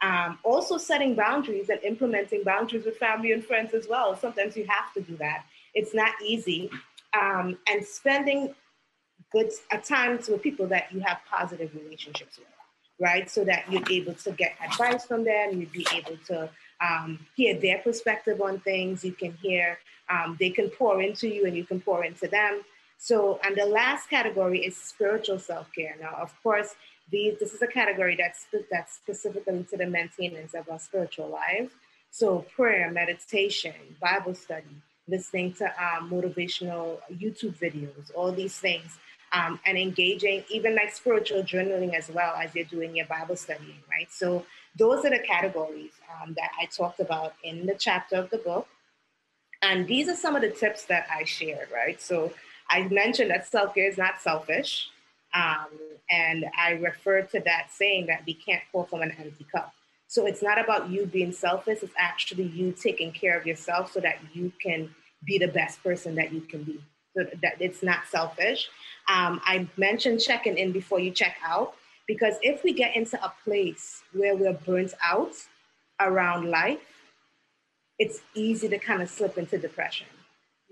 Um, 0.01 0.39
also 0.43 0.77
setting 0.77 1.15
boundaries 1.15 1.69
and 1.69 1.79
implementing 1.83 2.43
boundaries 2.43 2.85
with 2.85 2.97
family 2.97 3.31
and 3.31 3.45
friends 3.45 3.73
as 3.73 3.87
well. 3.87 4.15
Sometimes 4.15 4.57
you 4.57 4.65
have 4.67 4.93
to 4.95 5.01
do 5.01 5.15
that. 5.17 5.45
It's 5.73 5.93
not 5.93 6.11
easy. 6.25 6.69
Um, 7.19 7.57
and 7.67 7.85
spending 7.85 8.55
good 9.31 9.51
at 9.71 9.83
times 9.83 10.27
with 10.27 10.41
people 10.41 10.67
that 10.67 10.91
you 10.91 10.99
have 11.01 11.19
positive 11.29 11.73
relationships 11.75 12.37
with, 12.37 12.47
right? 12.99 13.29
So 13.29 13.45
that 13.45 13.71
you're 13.71 13.83
able 13.89 14.13
to 14.15 14.31
get 14.31 14.53
advice 14.63 15.05
from 15.05 15.23
them, 15.23 15.59
you'd 15.59 15.71
be 15.71 15.85
able 15.93 16.17
to 16.27 16.49
um, 16.81 17.19
hear 17.35 17.59
their 17.59 17.79
perspective 17.79 18.41
on 18.41 18.59
things. 18.59 19.03
You 19.05 19.13
can 19.13 19.33
hear, 19.33 19.79
um, 20.09 20.37
they 20.39 20.49
can 20.49 20.69
pour 20.69 21.01
into 21.01 21.27
you 21.27 21.45
and 21.45 21.55
you 21.55 21.63
can 21.63 21.79
pour 21.79 22.03
into 22.03 22.27
them. 22.27 22.63
So, 22.97 23.39
and 23.43 23.55
the 23.55 23.65
last 23.65 24.09
category 24.09 24.65
is 24.65 24.77
spiritual 24.77 25.39
self 25.39 25.71
care. 25.73 25.95
Now, 25.99 26.15
of 26.19 26.33
course, 26.43 26.75
these, 27.11 27.39
this 27.39 27.53
is 27.53 27.61
a 27.61 27.67
category 27.67 28.15
that's, 28.15 28.45
that's 28.71 28.95
specifically 28.95 29.65
to 29.69 29.77
the 29.77 29.87
maintenance 29.87 30.53
of 30.53 30.69
our 30.69 30.79
spiritual 30.79 31.29
life. 31.29 31.75
So, 32.11 32.45
prayer, 32.55 32.91
meditation, 32.91 33.73
Bible 33.99 34.35
study, 34.35 34.81
listening 35.07 35.53
to 35.53 35.65
um, 35.65 36.09
motivational 36.11 36.99
YouTube 37.11 37.57
videos, 37.57 38.11
all 38.15 38.31
these 38.31 38.57
things 38.57 38.99
um, 39.33 39.59
and 39.65 39.77
engaging, 39.77 40.43
even 40.49 40.75
like 40.75 40.93
spiritual 40.93 41.43
journaling 41.43 41.93
as 41.93 42.09
well 42.09 42.33
as 42.35 42.53
you're 42.53 42.65
doing 42.65 42.95
your 42.95 43.05
Bible 43.05 43.35
studying, 43.35 43.79
right? 43.89 44.11
So 44.11 44.45
those 44.77 45.05
are 45.05 45.09
the 45.09 45.19
categories 45.19 45.91
um, 46.21 46.33
that 46.37 46.51
I 46.59 46.65
talked 46.65 46.99
about 46.99 47.33
in 47.43 47.65
the 47.65 47.75
chapter 47.75 48.15
of 48.15 48.29
the 48.29 48.37
book. 48.37 48.67
And 49.61 49.87
these 49.87 50.07
are 50.09 50.15
some 50.15 50.35
of 50.35 50.41
the 50.41 50.49
tips 50.49 50.85
that 50.85 51.05
I 51.13 51.23
shared, 51.23 51.67
right? 51.73 52.01
So 52.01 52.33
I 52.69 52.87
mentioned 52.87 53.29
that 53.31 53.47
self 53.47 53.75
care 53.75 53.89
is 53.89 53.97
not 53.97 54.21
selfish. 54.21 54.89
Um, 55.33 55.67
and 56.09 56.45
I 56.57 56.71
refer 56.71 57.21
to 57.21 57.39
that 57.41 57.67
saying 57.71 58.07
that 58.07 58.23
we 58.25 58.33
can't 58.33 58.61
pour 58.71 58.85
from 58.85 59.01
an 59.01 59.11
empty 59.17 59.45
cup. 59.53 59.73
So 60.07 60.25
it's 60.25 60.43
not 60.43 60.59
about 60.59 60.89
you 60.89 61.05
being 61.05 61.31
selfish, 61.31 61.79
it's 61.81 61.93
actually 61.97 62.43
you 62.43 62.73
taking 62.73 63.13
care 63.13 63.37
of 63.37 63.45
yourself 63.45 63.93
so 63.93 64.01
that 64.01 64.17
you 64.33 64.51
can 64.61 64.93
be 65.23 65.37
the 65.37 65.47
best 65.47 65.81
person 65.81 66.15
that 66.15 66.33
you 66.33 66.41
can 66.41 66.63
be. 66.63 66.81
So 67.15 67.25
that 67.41 67.55
it's 67.59 67.81
not 67.81 68.07
selfish. 68.09 68.69
Um, 69.07 69.39
I 69.45 69.67
mentioned 69.77 70.19
checking 70.19 70.57
in 70.57 70.71
before 70.71 70.99
you 70.99 71.11
check 71.11 71.37
out 71.45 71.75
because 72.11 72.35
if 72.41 72.61
we 72.61 72.73
get 72.73 72.93
into 72.93 73.17
a 73.23 73.31
place 73.45 74.03
where 74.11 74.35
we're 74.35 74.51
burnt 74.51 74.93
out 75.01 75.31
around 76.01 76.51
life, 76.51 76.81
it's 77.99 78.19
easy 78.35 78.67
to 78.67 78.77
kind 78.77 79.01
of 79.01 79.09
slip 79.09 79.37
into 79.37 79.57
depression, 79.57 80.07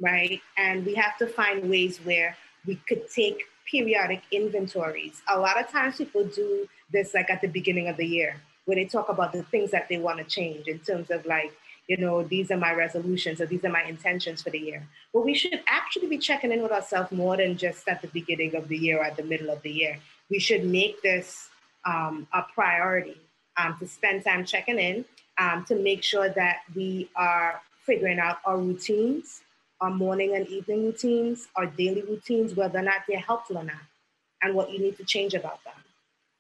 right? 0.02 0.42
And 0.58 0.86
we 0.86 0.96
have 0.96 1.18
to 1.20 1.28
find 1.28 1.70
ways 1.70 2.00
where 2.00 2.36
we 2.68 2.76
could 2.90 3.10
take 3.10 3.46
periodic 3.72 4.22
inventories. 4.34 5.22
A 5.30 5.40
lot 5.40 5.58
of 5.58 5.70
times 5.70 5.96
people 5.96 6.26
do 6.26 6.68
this 6.92 7.14
like 7.14 7.30
at 7.30 7.40
the 7.40 7.48
beginning 7.48 7.88
of 7.88 7.96
the 7.96 8.06
year 8.06 8.42
where 8.66 8.76
they 8.76 8.84
talk 8.84 9.08
about 9.08 9.32
the 9.32 9.44
things 9.44 9.72
that 9.72 9.88
they 9.88 9.98
want 9.98 10.18
to 10.18 10.26
change 10.26 10.68
in 10.68 10.80
terms 10.80 11.10
of 11.10 11.26
like 11.26 11.54
you 11.88 11.98
know, 11.98 12.22
these 12.22 12.52
are 12.52 12.58
my 12.58 12.72
resolutions 12.72 13.42
or 13.42 13.48
these 13.48 13.66
are 13.66 13.72
my 13.72 13.82
intentions 13.82 14.44
for 14.44 14.52
the 14.52 14.60
year. 14.60 14.88
But 15.12 15.26
we 15.26 15.34
should 15.34 15.60
actually 15.68 16.06
be 16.06 16.20
checking 16.20 16.52
in 16.52 16.62
with 16.62 16.72
ourselves 16.72 17.12
more 17.12 17.36
than 17.36 17.58
just 17.58 17.88
at 17.88 18.04
the 18.04 18.08
beginning 18.10 18.54
of 18.56 18.68
the 18.68 18.78
year 18.78 19.00
or 19.00 19.06
at 19.06 19.18
the 19.18 19.24
middle 19.24 19.50
of 19.50 19.64
the 19.64 19.72
year. 19.72 19.98
We 20.30 20.40
should 20.40 20.66
make 20.66 21.02
this 21.02 21.50
um, 21.86 22.28
a 22.34 22.44
priority 22.54 23.20
um, 23.58 23.76
to 23.80 23.88
spend 23.88 24.24
time 24.24 24.46
checking 24.46 24.80
in 24.80 25.06
um, 25.38 25.66
to 25.66 25.76
make 25.76 26.04
sure 26.04 26.30
that 26.30 26.58
we 26.76 27.10
are 27.16 27.62
figuring 27.86 28.20
out 28.20 28.38
our 28.46 28.58
routines, 28.58 29.42
our 29.82 29.90
morning 29.90 30.36
and 30.36 30.48
evening 30.48 30.86
routines, 30.86 31.48
our 31.56 31.66
daily 31.66 32.02
routines, 32.02 32.56
whether 32.56 32.80
or 32.80 32.84
not 32.84 33.02
they're 33.08 33.20
helpful 33.20 33.58
or 33.58 33.64
not, 33.64 33.82
and 34.42 34.54
what 34.54 34.72
you 34.72 34.80
need 34.80 34.98
to 34.98 35.04
change 35.04 35.34
about 35.34 35.60
them. 35.64 35.74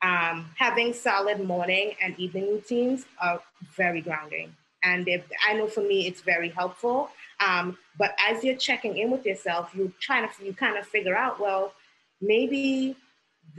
Um, 0.01 0.45
having 0.55 0.93
solid 0.93 1.41
morning 1.45 1.93
and 2.01 2.17
evening 2.19 2.47
routines 2.47 3.05
are 3.21 3.41
very 3.75 4.01
grounding 4.01 4.55
and 4.83 5.07
if, 5.07 5.23
I 5.47 5.53
know 5.53 5.67
for 5.67 5.81
me 5.81 6.07
it's 6.07 6.21
very 6.21 6.49
helpful. 6.49 7.09
Um, 7.45 7.77
but 7.97 8.15
as 8.27 8.43
you're 8.43 8.55
checking 8.55 8.97
in 8.97 9.11
with 9.11 9.25
yourself, 9.25 9.71
you're 9.73 9.91
trying 9.99 10.27
to 10.27 10.45
you 10.45 10.53
kind 10.53 10.77
of 10.77 10.85
figure 10.85 11.15
out, 11.15 11.39
well, 11.39 11.73
maybe 12.21 12.95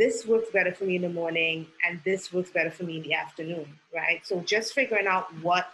this 0.01 0.27
works 0.27 0.49
better 0.51 0.73
for 0.73 0.85
me 0.85 0.97
in 0.97 1.03
the 1.03 1.09
morning, 1.11 1.67
and 1.87 2.01
this 2.05 2.33
works 2.33 2.51
better 2.51 2.71
for 2.71 2.85
me 2.85 2.97
in 2.97 3.03
the 3.03 3.15
afternoon, 3.15 3.69
right? 3.95 4.27
So 4.27 4.41
just 4.41 4.73
figuring 4.73 5.07
out 5.07 5.27
what 5.43 5.71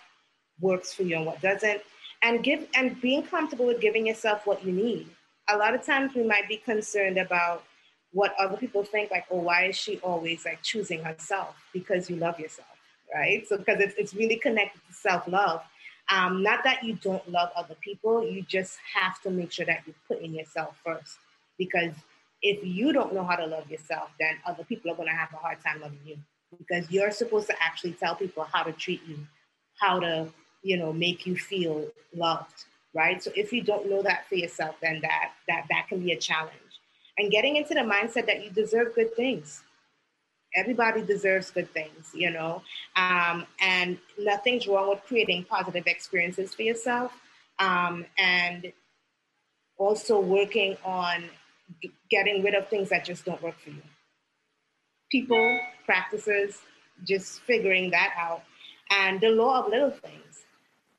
works 0.60 0.92
for 0.92 1.04
you 1.04 1.16
and 1.16 1.26
what 1.26 1.40
doesn't, 1.40 1.80
and 2.22 2.42
give 2.42 2.66
and 2.74 3.00
being 3.00 3.22
comfortable 3.22 3.66
with 3.66 3.80
giving 3.80 4.06
yourself 4.06 4.46
what 4.46 4.64
you 4.64 4.72
need. 4.72 5.08
A 5.48 5.56
lot 5.56 5.74
of 5.74 5.86
times 5.86 6.14
we 6.14 6.24
might 6.24 6.48
be 6.48 6.56
concerned 6.56 7.18
about 7.18 7.62
what 8.12 8.34
other 8.38 8.56
people 8.56 8.82
think, 8.82 9.10
like, 9.10 9.26
oh, 9.30 9.38
why 9.38 9.66
is 9.66 9.76
she 9.76 9.98
always 10.00 10.44
like 10.44 10.60
choosing 10.62 11.04
herself? 11.04 11.54
Because 11.72 12.10
you 12.10 12.16
love 12.16 12.40
yourself 12.40 12.66
right? 13.14 13.46
So 13.46 13.58
because 13.58 13.80
it's, 13.80 13.94
it's 13.98 14.14
really 14.14 14.36
connected 14.36 14.80
to 14.88 14.94
self-love. 14.94 15.62
Um, 16.08 16.42
not 16.42 16.62
that 16.64 16.84
you 16.84 16.94
don't 16.94 17.28
love 17.30 17.50
other 17.56 17.74
people, 17.80 18.24
you 18.24 18.42
just 18.42 18.78
have 18.94 19.20
to 19.22 19.30
make 19.30 19.52
sure 19.52 19.66
that 19.66 19.82
you 19.86 19.94
put 20.06 20.20
in 20.20 20.34
yourself 20.34 20.76
first. 20.84 21.16
Because 21.58 21.92
if 22.42 22.64
you 22.64 22.92
don't 22.92 23.14
know 23.14 23.24
how 23.24 23.36
to 23.36 23.46
love 23.46 23.70
yourself, 23.70 24.10
then 24.20 24.36
other 24.46 24.64
people 24.64 24.90
are 24.90 24.94
going 24.94 25.08
to 25.08 25.14
have 25.14 25.32
a 25.32 25.36
hard 25.36 25.58
time 25.64 25.80
loving 25.80 26.00
you. 26.04 26.16
Because 26.56 26.90
you're 26.90 27.10
supposed 27.10 27.48
to 27.48 27.54
actually 27.60 27.92
tell 27.92 28.14
people 28.14 28.44
how 28.44 28.62
to 28.62 28.72
treat 28.72 29.02
you, 29.06 29.18
how 29.80 30.00
to, 30.00 30.28
you 30.62 30.76
know, 30.76 30.92
make 30.92 31.26
you 31.26 31.36
feel 31.36 31.88
loved, 32.14 32.64
right? 32.94 33.22
So 33.22 33.30
if 33.34 33.52
you 33.52 33.62
don't 33.62 33.90
know 33.90 34.02
that 34.02 34.28
for 34.28 34.36
yourself, 34.36 34.76
then 34.80 35.00
that 35.02 35.32
that 35.48 35.64
that 35.70 35.88
can 35.88 36.00
be 36.00 36.12
a 36.12 36.16
challenge. 36.16 36.52
And 37.18 37.30
getting 37.30 37.56
into 37.56 37.74
the 37.74 37.80
mindset 37.80 38.26
that 38.26 38.44
you 38.44 38.50
deserve 38.50 38.94
good 38.94 39.14
things 39.16 39.62
everybody 40.56 41.02
deserves 41.02 41.50
good 41.50 41.70
things, 41.72 42.10
you 42.14 42.30
know, 42.30 42.62
um, 42.96 43.46
and 43.60 43.98
nothing's 44.18 44.66
wrong 44.66 44.88
with 44.88 45.02
creating 45.06 45.44
positive 45.44 45.86
experiences 45.86 46.54
for 46.54 46.62
yourself, 46.62 47.12
um, 47.58 48.06
and 48.18 48.72
also 49.76 50.18
working 50.18 50.76
on 50.84 51.24
getting 52.10 52.42
rid 52.42 52.54
of 52.54 52.68
things 52.68 52.88
that 52.90 53.04
just 53.04 53.24
don't 53.24 53.42
work 53.42 53.58
for 53.58 53.70
you. 53.70 53.82
People, 55.10 55.60
practices, 55.84 56.58
just 57.04 57.40
figuring 57.42 57.90
that 57.90 58.12
out, 58.18 58.42
and 58.90 59.20
the 59.20 59.30
law 59.30 59.64
of 59.64 59.70
little 59.70 59.90
things. 59.90 60.44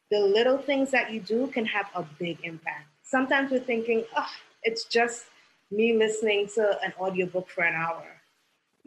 The 0.10 0.20
little 0.20 0.58
things 0.58 0.92
that 0.92 1.12
you 1.12 1.20
do 1.20 1.48
can 1.48 1.66
have 1.66 1.88
a 1.94 2.04
big 2.18 2.40
impact. 2.44 2.88
Sometimes 3.04 3.52
we're 3.52 3.60
thinking, 3.60 4.06
oh, 4.16 4.32
it's 4.64 4.86
just 4.86 5.26
me 5.70 5.98
listening 5.98 6.48
to 6.56 6.80
an 6.82 6.94
audiobook 7.00 7.50
for 7.50 7.64
an 7.64 7.76
hour 7.76 8.18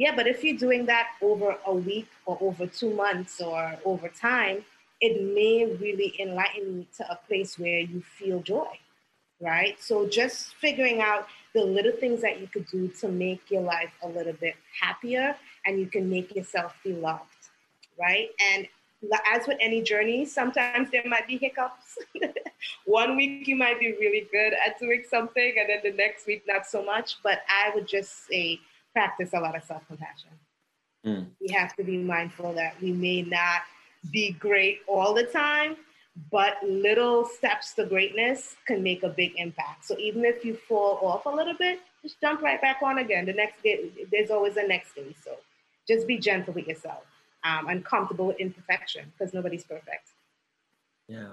yeah, 0.01 0.17
but 0.17 0.27
if 0.27 0.43
you're 0.43 0.57
doing 0.57 0.87
that 0.87 1.09
over 1.21 1.59
a 1.67 1.75
week 1.75 2.09
or 2.25 2.39
over 2.41 2.67
two 2.67 2.95
months 2.95 3.39
or 3.39 3.77
over 3.85 4.09
time, 4.09 4.65
it 4.99 5.23
may 5.35 5.77
really 5.77 6.15
enlighten 6.19 6.79
you 6.79 6.87
to 6.97 7.13
a 7.13 7.17
place 7.29 7.59
where 7.59 7.81
you 7.81 8.01
feel 8.01 8.41
joy, 8.41 8.79
right? 9.41 9.81
So 9.81 10.07
just 10.07 10.55
figuring 10.55 11.01
out 11.01 11.27
the 11.55 11.65
little 11.65 11.93
things 11.93 12.21
that 12.23 12.41
you 12.41 12.47
could 12.47 12.67
do 12.67 12.89
to 13.01 13.09
make 13.09 13.51
your 13.51 13.63
life 13.63 13.93
a 14.03 14.09
little 14.09 14.35
bit 14.35 14.55
happier 14.81 15.37
and 15.67 15.79
you 15.79 15.87
can 15.87 16.09
make 16.09 16.35
yourself 16.35 16.77
feel 16.83 16.99
loved, 16.99 17.49
right? 17.99 18.29
And 18.55 18.69
as 19.33 19.47
with 19.47 19.57
any 19.61 19.83
journey, 19.83 20.25
sometimes 20.25 20.91
there 20.91 21.03
might 21.07 21.27
be 21.27 21.39
hiccups. 21.39 21.99
One 22.85 23.17
week 23.17 23.49
you 23.49 23.57
might 23.57 23.81
be 23.81 23.93
really 23.93 24.29
good 24.31 24.53
at 24.53 24.79
doing 24.79 25.05
something, 25.09 25.55
and 25.59 25.69
then 25.69 25.79
the 25.83 25.97
next 25.97 26.27
week 26.27 26.45
not 26.47 26.67
so 26.67 26.85
much. 26.85 27.17
But 27.23 27.41
I 27.49 27.71
would 27.75 27.89
just 27.89 28.27
say 28.27 28.61
practice 28.93 29.31
a 29.33 29.41
lot 29.41 29.57
of 29.57 29.65
self 29.65 29.87
compassion. 29.87 30.31
Mm. 31.07 31.27
We 31.41 31.49
have 31.55 31.75
to 31.77 31.85
be 31.85 31.97
mindful 31.97 32.53
that 32.55 32.75
we 32.81 32.93
may 32.93 33.23
not 33.23 33.63
be 34.11 34.33
great 34.33 34.81
all 34.87 35.15
the 35.15 35.25
time, 35.25 35.77
but 36.31 36.57
little 36.63 37.25
steps 37.25 37.73
to 37.75 37.85
greatness 37.85 38.57
can 38.67 38.83
make 38.83 39.03
a 39.03 39.09
big 39.09 39.33
impact. 39.37 39.85
So 39.85 39.97
even 39.99 40.25
if 40.25 40.45
you 40.45 40.55
fall 40.55 40.99
off 41.03 41.27
a 41.27 41.31
little 41.31 41.55
bit, 41.59 41.81
just 42.03 42.21
jump 42.21 42.43
right 42.43 42.61
back 42.61 42.79
on 42.83 42.99
again. 42.99 43.27
The 43.27 43.33
next 43.33 43.63
day, 43.63 43.91
there's 44.11 44.31
always 44.31 44.57
a 44.57 44.67
next 44.67 44.95
day. 44.95 45.15
So 45.25 45.37
just 45.87 46.07
be 46.07 46.19
gentle 46.19 46.55
with 46.55 46.67
yourself 46.67 47.05
um, 47.45 47.69
and 47.69 47.85
comfortable 47.85 48.27
with 48.27 48.41
imperfection 48.41 49.13
because 49.17 49.33
nobody's 49.35 49.65
perfect. 49.65 50.09
Yeah. 51.09 51.29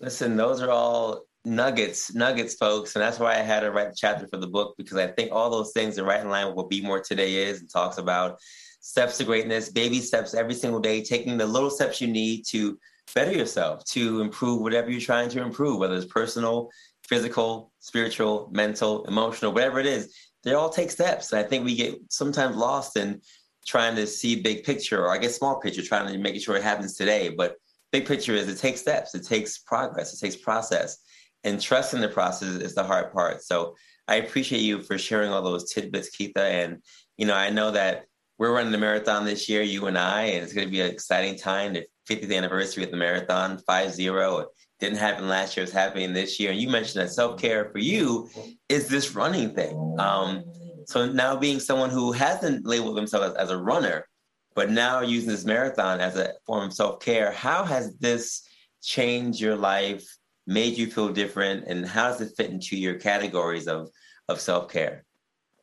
Listen, 0.00 0.36
those 0.36 0.60
are 0.60 0.70
all 0.70 1.22
nuggets, 1.44 2.14
nuggets, 2.14 2.54
folks. 2.54 2.94
And 2.94 3.02
that's 3.02 3.18
why 3.18 3.32
I 3.32 3.42
had 3.42 3.60
to 3.60 3.70
write 3.70 3.90
the 3.90 3.96
chapter 3.96 4.26
for 4.28 4.36
the 4.36 4.46
book 4.46 4.74
because 4.76 4.96
I 4.96 5.06
think 5.06 5.32
all 5.32 5.50
those 5.50 5.72
things 5.72 5.98
are 5.98 6.04
right 6.04 6.20
in 6.20 6.28
line 6.28 6.46
with 6.46 6.56
what 6.56 6.68
Be 6.68 6.82
More 6.82 7.00
Today 7.00 7.36
is 7.48 7.60
and 7.60 7.70
talks 7.70 7.98
about 7.98 8.38
steps 8.80 9.18
to 9.18 9.24
greatness, 9.24 9.70
baby 9.70 10.00
steps 10.00 10.34
every 10.34 10.54
single 10.54 10.80
day, 10.80 11.02
taking 11.02 11.36
the 11.36 11.46
little 11.46 11.70
steps 11.70 12.00
you 12.00 12.08
need 12.08 12.44
to 12.48 12.78
better 13.14 13.32
yourself, 13.32 13.84
to 13.84 14.20
improve 14.20 14.60
whatever 14.60 14.90
you're 14.90 15.00
trying 15.00 15.28
to 15.30 15.42
improve, 15.42 15.78
whether 15.78 15.96
it's 15.96 16.06
personal, 16.06 16.70
physical, 17.08 17.72
spiritual, 17.80 18.48
mental, 18.52 19.04
emotional, 19.06 19.52
whatever 19.52 19.78
it 19.78 19.86
is. 19.86 20.14
they 20.44 20.54
all 20.54 20.68
take 20.68 20.90
steps. 20.90 21.32
And 21.32 21.44
I 21.44 21.48
think 21.48 21.64
we 21.64 21.74
get 21.74 21.98
sometimes 22.10 22.56
lost 22.56 22.96
in 22.96 23.20
trying 23.66 23.96
to 23.96 24.06
see 24.06 24.40
big 24.42 24.64
picture, 24.64 25.04
or 25.04 25.10
I 25.10 25.18
guess 25.18 25.36
small 25.36 25.58
picture, 25.60 25.82
trying 25.82 26.12
to 26.12 26.18
make 26.18 26.40
sure 26.40 26.56
it 26.56 26.62
happens 26.62 26.94
today. 26.94 27.30
But 27.30 27.56
big 27.90 28.06
picture 28.06 28.34
is 28.34 28.48
it 28.48 28.58
takes 28.58 28.80
steps, 28.80 29.14
it 29.14 29.26
takes 29.26 29.58
progress, 29.58 30.14
it 30.14 30.24
takes 30.24 30.36
process, 30.36 30.98
and 31.42 31.60
trusting 31.60 32.00
the 32.00 32.08
process 32.08 32.56
is 32.56 32.74
the 32.74 32.84
hard 32.84 33.12
part. 33.12 33.42
So 33.42 33.74
I 34.08 34.16
appreciate 34.16 34.60
you 34.60 34.82
for 34.82 34.98
sharing 34.98 35.30
all 35.32 35.42
those 35.42 35.72
tidbits, 35.72 36.16
Keitha. 36.16 36.36
And 36.36 36.82
you 37.16 37.26
know, 37.26 37.34
I 37.34 37.50
know 37.50 37.72
that 37.72 38.06
we're 38.38 38.52
running 38.52 38.72
the 38.72 38.78
marathon 38.78 39.24
this 39.24 39.48
year, 39.48 39.62
you 39.62 39.86
and 39.86 39.96
I, 39.96 40.22
and 40.24 40.44
it's 40.44 40.52
going 40.52 40.66
to 40.66 40.70
be 40.70 40.80
an 40.80 40.90
exciting 40.90 41.38
time. 41.38 41.72
The 41.72 41.86
50th 42.08 42.34
anniversary 42.34 42.84
of 42.84 42.90
the 42.90 42.96
marathon, 42.96 43.58
5 43.58 43.92
0. 43.92 44.38
It 44.38 44.48
didn't 44.78 44.98
happen 44.98 45.28
last 45.28 45.56
year, 45.56 45.64
it's 45.64 45.72
happening 45.72 46.12
this 46.12 46.38
year. 46.38 46.50
And 46.50 46.60
you 46.60 46.68
mentioned 46.68 47.02
that 47.02 47.12
self 47.12 47.40
care 47.40 47.70
for 47.70 47.78
you 47.78 48.28
is 48.68 48.88
this 48.88 49.14
running 49.14 49.54
thing. 49.54 49.96
Um, 49.98 50.44
so 50.86 51.10
now 51.10 51.36
being 51.36 51.58
someone 51.58 51.90
who 51.90 52.12
hasn't 52.12 52.66
labeled 52.66 52.96
themselves 52.96 53.30
as, 53.30 53.34
as 53.34 53.50
a 53.50 53.56
runner, 53.56 54.06
but 54.54 54.70
now 54.70 55.00
using 55.00 55.30
this 55.30 55.44
marathon 55.44 56.00
as 56.00 56.16
a 56.16 56.34
form 56.46 56.66
of 56.66 56.72
self 56.72 57.00
care, 57.00 57.32
how 57.32 57.64
has 57.64 57.96
this 57.96 58.42
changed 58.82 59.40
your 59.40 59.56
life, 59.56 60.04
made 60.46 60.76
you 60.76 60.86
feel 60.86 61.08
different, 61.08 61.64
and 61.66 61.86
how 61.86 62.08
does 62.08 62.20
it 62.20 62.34
fit 62.36 62.50
into 62.50 62.76
your 62.76 62.94
categories 62.94 63.66
of, 63.66 63.88
of 64.28 64.40
self 64.40 64.70
care? 64.70 65.04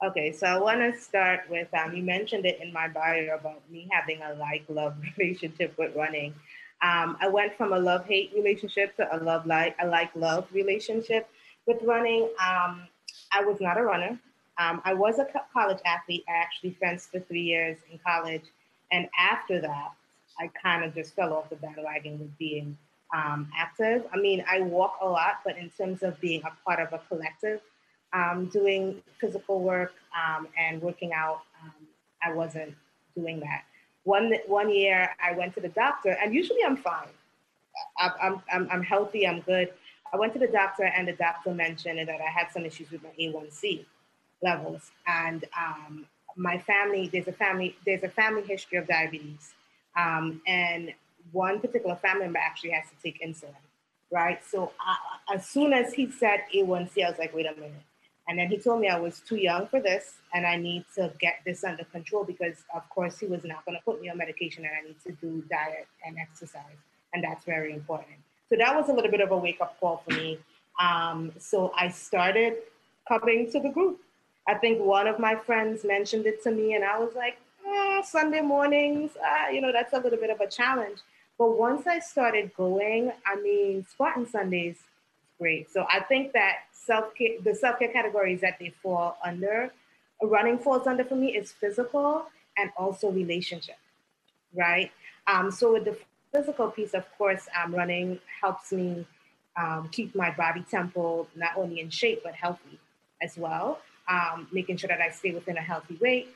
Okay, 0.04 0.34
so 0.34 0.48
I 0.48 0.58
want 0.58 0.82
to 0.82 1.00
start 1.00 1.50
with 1.50 1.70
um, 1.74 1.96
you 1.96 2.04
mentioned 2.04 2.46
it 2.46 2.60
in 2.62 2.74
my 2.74 2.90
bio 2.90 3.36
about 3.40 3.62
me 3.72 3.88
having 3.90 4.22
a 4.22 4.34
like 4.34 4.66
love 4.68 4.96
relationship 5.18 5.78
with 5.78 5.96
running. 5.96 6.34
Um, 6.82 7.16
I 7.22 7.30
went 7.30 7.56
from 7.56 7.72
a 7.72 7.80
love 7.80 8.06
hate 8.06 8.34
relationship 8.36 8.98
to 8.98 9.16
a 9.16 9.18
love 9.24 9.46
like 9.46 9.78
a 9.82 9.88
like 9.88 10.14
love 10.14 10.46
relationship 10.52 11.30
with 11.66 11.82
running. 11.84 12.24
Um, 12.46 12.82
I 13.32 13.46
was 13.46 13.62
not 13.62 13.78
a 13.78 13.84
runner. 13.84 14.20
Um, 14.58 14.82
I 14.84 14.94
was 14.94 15.20
a 15.20 15.28
college 15.54 15.80
athlete. 15.86 16.26
I 16.28 16.34
actually 16.34 16.72
fenced 16.82 17.10
for 17.12 17.22
three 17.22 17.44
years 17.44 17.78
in 17.90 17.98
college, 18.06 18.44
and 18.92 19.08
after 19.18 19.62
that, 19.62 19.92
I 20.38 20.52
kind 20.62 20.84
of 20.84 20.94
just 20.94 21.16
fell 21.16 21.32
off 21.32 21.50
the 21.50 21.56
bandwagon 21.56 22.20
with 22.20 22.38
being 22.38 22.78
um, 23.16 23.48
active. 23.58 24.04
I 24.14 24.18
mean, 24.18 24.44
I 24.52 24.60
walk 24.60 24.98
a 25.02 25.08
lot, 25.08 25.36
but 25.46 25.58
in 25.58 25.70
terms 25.70 26.04
of 26.04 26.20
being 26.20 26.42
a 26.44 26.52
part 26.66 26.82
of 26.82 26.92
a 26.92 27.02
collective, 27.08 27.62
um, 28.14 28.46
doing 28.46 29.02
physical 29.20 29.60
work 29.60 29.94
um, 30.16 30.48
and 30.58 30.82
working 30.82 31.12
out, 31.14 31.42
um, 31.64 31.88
I 32.24 32.34
wasn't 32.34 32.76
doing 33.16 33.40
that. 33.42 33.64
One 34.04 34.34
one 34.48 34.70
year, 34.70 35.10
I 35.24 35.34
went 35.34 35.54
to 35.56 35.62
the 35.62 35.70
doctor, 35.70 36.12
and 36.22 36.34
usually 36.34 36.60
I'm 36.66 36.78
fine. 36.78 37.08
I'm 37.98 38.42
I'm 38.52 38.68
I'm 38.72 38.84
healthy. 38.84 39.28
I'm 39.28 39.42
good. 39.42 39.74
I 40.14 40.18
went 40.18 40.34
to 40.34 40.40
the 40.40 40.48
doctor, 40.48 40.84
and 40.84 41.08
the 41.08 41.14
doctor 41.14 41.54
mentioned 41.54 42.00
that 42.08 42.22
I 42.22 42.30
had 42.30 42.52
some 42.52 42.66
issues 42.66 42.92
with 42.92 43.02
my 43.02 43.10
A1C 43.20 43.86
levels, 44.44 44.92
and 45.08 45.46
um, 45.58 46.06
my 46.36 46.58
family. 46.60 47.10
There's 47.12 47.28
a 47.28 47.34
family. 47.34 47.76
There's 47.86 48.04
a 48.04 48.10
family 48.10 48.44
history 48.44 48.78
of 48.78 48.88
diabetes, 48.88 49.54
um, 49.98 50.42
and 50.46 50.94
one 51.32 51.62
particular 51.62 51.96
family 51.96 52.26
member 52.26 52.40
actually 52.40 52.72
has 52.72 52.86
to 52.90 52.96
take 53.02 53.22
insulin. 53.22 53.56
Right. 54.12 54.44
So 54.46 54.74
uh, 54.86 55.34
as 55.36 55.48
soon 55.48 55.74
as 55.74 55.94
he 55.94 56.12
said 56.12 56.42
A1C, 56.54 57.04
I 57.04 57.10
was 57.10 57.18
like, 57.18 57.34
wait 57.34 57.48
a 57.48 57.56
minute 57.56 57.72
and 58.28 58.40
then 58.40 58.48
he 58.48 58.58
told 58.58 58.80
me 58.80 58.88
I 58.88 59.00
was 59.00 59.20
too 59.20 59.36
young 59.36 59.68
for 59.68 59.82
this 59.82 60.16
and 60.34 60.46
I 60.46 60.56
need 60.56 60.86
to 60.96 61.12
get 61.20 61.36
this 61.46 61.64
under 61.64 61.84
control 61.84 62.24
because, 62.24 62.64
of 62.74 62.90
course, 62.90 63.20
he 63.20 63.26
was 63.26 63.44
not 63.44 63.66
going 63.66 63.78
to 63.78 63.84
put 63.84 64.02
me 64.02 64.10
on 64.10 64.18
medication 64.18 64.64
and 64.64 64.74
I 64.74 64.88
need 64.88 65.00
to 65.06 65.12
do 65.22 65.44
diet 65.50 65.88
and 66.06 66.18
exercise. 66.18 66.78
And 67.14 67.24
that's 67.24 67.44
very 67.44 67.74
important. 67.74 68.16
So 68.50 68.56
that 68.58 68.74
was 68.76 68.88
a 68.90 68.94
little 68.94 69.12
bit 69.12 69.20
of 69.20 69.32
a 69.32 69.38
wake 69.38 69.60
up 69.62 69.78
call 69.80 70.04
for 70.08 70.16
me. 70.16 70.40
Um, 70.82 71.34
so 71.38 71.74
I 71.78 71.90
started 71.90 72.56
coming 73.08 73.52
to 73.52 73.60
the 73.60 73.70
group. 73.70 74.00
I 74.48 74.56
think 74.56 74.82
one 74.82 75.08
of 75.08 75.20
my 75.20 75.36
friends 75.36 75.84
mentioned 75.84 76.26
it 76.26 76.42
to 76.44 76.52
me 76.52 76.76
and 76.76 76.84
I 76.84 77.00
was 77.00 77.14
like, 77.16 77.38
oh, 77.66 78.02
Sunday 78.06 78.42
mornings, 78.42 79.12
uh, 79.18 79.50
you 79.50 79.62
know, 79.62 79.72
that's 79.72 79.94
a 79.94 80.00
little 80.00 80.20
bit 80.20 80.30
of 80.30 80.40
a 80.40 80.48
challenge. 80.48 81.00
But 81.38 81.58
once 81.58 81.88
I 81.88 82.00
started 82.00 82.54
going, 82.56 83.12
I 83.26 83.36
mean, 83.42 83.86
Spartan 83.90 84.28
Sundays 84.28 84.78
great. 85.40 85.72
So 85.72 85.86
I 85.90 86.02
think 86.02 86.34
that 86.34 86.66
self 86.72 87.14
care, 87.16 87.40
the 87.44 87.56
self 87.56 87.80
care 87.80 87.92
categories 87.92 88.42
that 88.42 88.58
they 88.60 88.74
fall 88.82 89.18
under, 89.24 89.72
running 90.22 90.58
falls 90.58 90.88
under 90.88 91.04
for 91.04 91.16
me 91.16 91.36
is 91.36 91.52
physical 91.52 92.26
and 92.58 92.72
also 92.78 93.12
relationship, 93.12 93.78
right? 94.54 94.92
Um, 95.28 95.52
so 95.52 95.74
with 95.74 95.86
the 95.86 95.98
physical 96.32 96.70
piece, 96.70 96.94
of 96.94 97.06
course, 97.18 97.48
um, 97.62 97.74
running 97.74 98.20
helps 98.42 98.72
me 98.72 99.06
um, 99.56 99.90
keep 99.92 100.16
my 100.16 100.32
body 100.32 100.66
tempo 100.70 101.28
not 101.36 101.52
only 101.58 101.80
in 101.80 101.90
shape 101.90 102.22
but 102.24 102.34
healthy 102.34 102.80
as 103.22 103.38
well. 103.38 103.80
Um, 104.10 104.48
making 104.52 104.78
sure 104.78 104.90
that 104.90 105.00
I 105.00 105.10
stay 105.12 105.32
within 105.32 105.56
a 105.56 105.62
healthy 105.62 105.98
weight. 106.02 106.28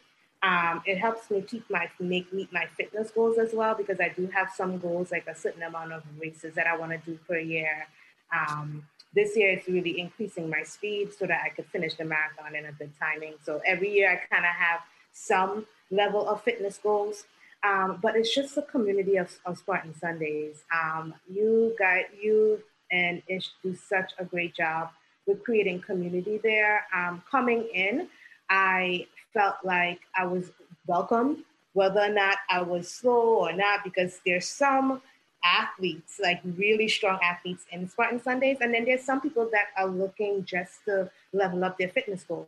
Um, 0.41 0.82
it 0.86 0.98
helps 1.00 1.30
me 1.30 1.41
keep 1.41 1.70
my 1.70 1.89
make 2.00 2.32
meet 2.32 2.54
my 2.54 2.66
fitness 2.78 3.12
goals 3.12 3.38
as 3.38 3.54
well 3.54 3.76
because 3.76 4.00
I 4.00 4.10
do 4.10 4.28
have 4.28 4.52
some 4.56 4.78
goals 4.78 5.12
like 5.12 5.28
a 5.28 5.36
certain 5.36 5.64
amount 5.64 5.91
of 5.91 6.04
races 6.20 6.54
that 6.56 6.68
I 6.68 6.78
want 6.78 6.91
to 6.91 6.98
do 7.00 7.20
per 7.28 7.39
year. 7.39 7.88
Um, 8.36 8.86
this 9.13 9.36
year 9.36 9.51
it's 9.51 9.67
really 9.67 9.99
increasing 9.99 10.49
my 10.49 10.63
speed 10.63 11.13
so 11.17 11.25
that 11.25 11.41
I 11.43 11.49
could 11.49 11.65
finish 11.67 11.95
the 11.95 12.05
marathon 12.05 12.55
in 12.55 12.65
a 12.65 12.71
good 12.71 12.91
timing. 12.99 13.36
So 13.43 13.61
every 13.65 13.91
year 13.91 14.11
I 14.11 14.15
kind 14.34 14.45
of 14.45 14.51
have 14.51 14.82
some 15.11 15.65
level 15.89 16.28
of 16.28 16.43
fitness 16.43 16.78
goals. 16.78 17.25
Um, 17.63 17.99
but 18.01 18.15
it's 18.15 18.34
just 18.34 18.55
a 18.57 18.61
community 18.61 19.17
of, 19.17 19.36
of 19.45 19.57
Spartan 19.57 19.95
Sundays. 19.95 20.63
Um, 20.71 21.15
you 21.28 21.75
got 21.80 22.03
you 22.21 22.61
and 22.91 23.21
Ish 23.28 23.51
do 23.63 23.75
such 23.75 24.11
a 24.19 24.25
great 24.25 24.55
job 24.55 24.89
with 25.25 25.43
creating 25.43 25.82
community 25.82 26.39
there. 26.41 26.86
Um, 26.95 27.23
coming 27.30 27.67
in, 27.73 28.07
I 28.49 29.07
felt 29.34 29.55
like 29.63 29.99
I 30.15 30.25
was 30.25 30.51
welcome, 30.86 31.43
whether 31.73 32.01
or 32.01 32.09
not 32.09 32.38
I 32.49 32.61
was 32.61 32.89
slow 32.89 33.39
or 33.39 33.53
not, 33.53 33.84
because 33.84 34.19
there's 34.25 34.47
some 34.47 35.01
athletes, 35.48 36.20
like 36.22 36.41
really 36.58 36.88
strong 36.88 37.20
athletes 37.24 37.66
in 37.72 37.88
Spartan 37.88 38.22
Sundays. 38.22 38.58
And 38.62 38.74
then 38.74 38.86
there's 38.86 39.04
some 39.04 39.22
people 39.22 39.50
that 39.52 39.68
are 39.78 39.88
looking 39.88 40.43
just 40.45 40.86
to 40.86 41.10
level 41.34 41.64
up 41.64 41.78
their 41.78 41.89
fitness 41.89 42.24
goals, 42.24 42.48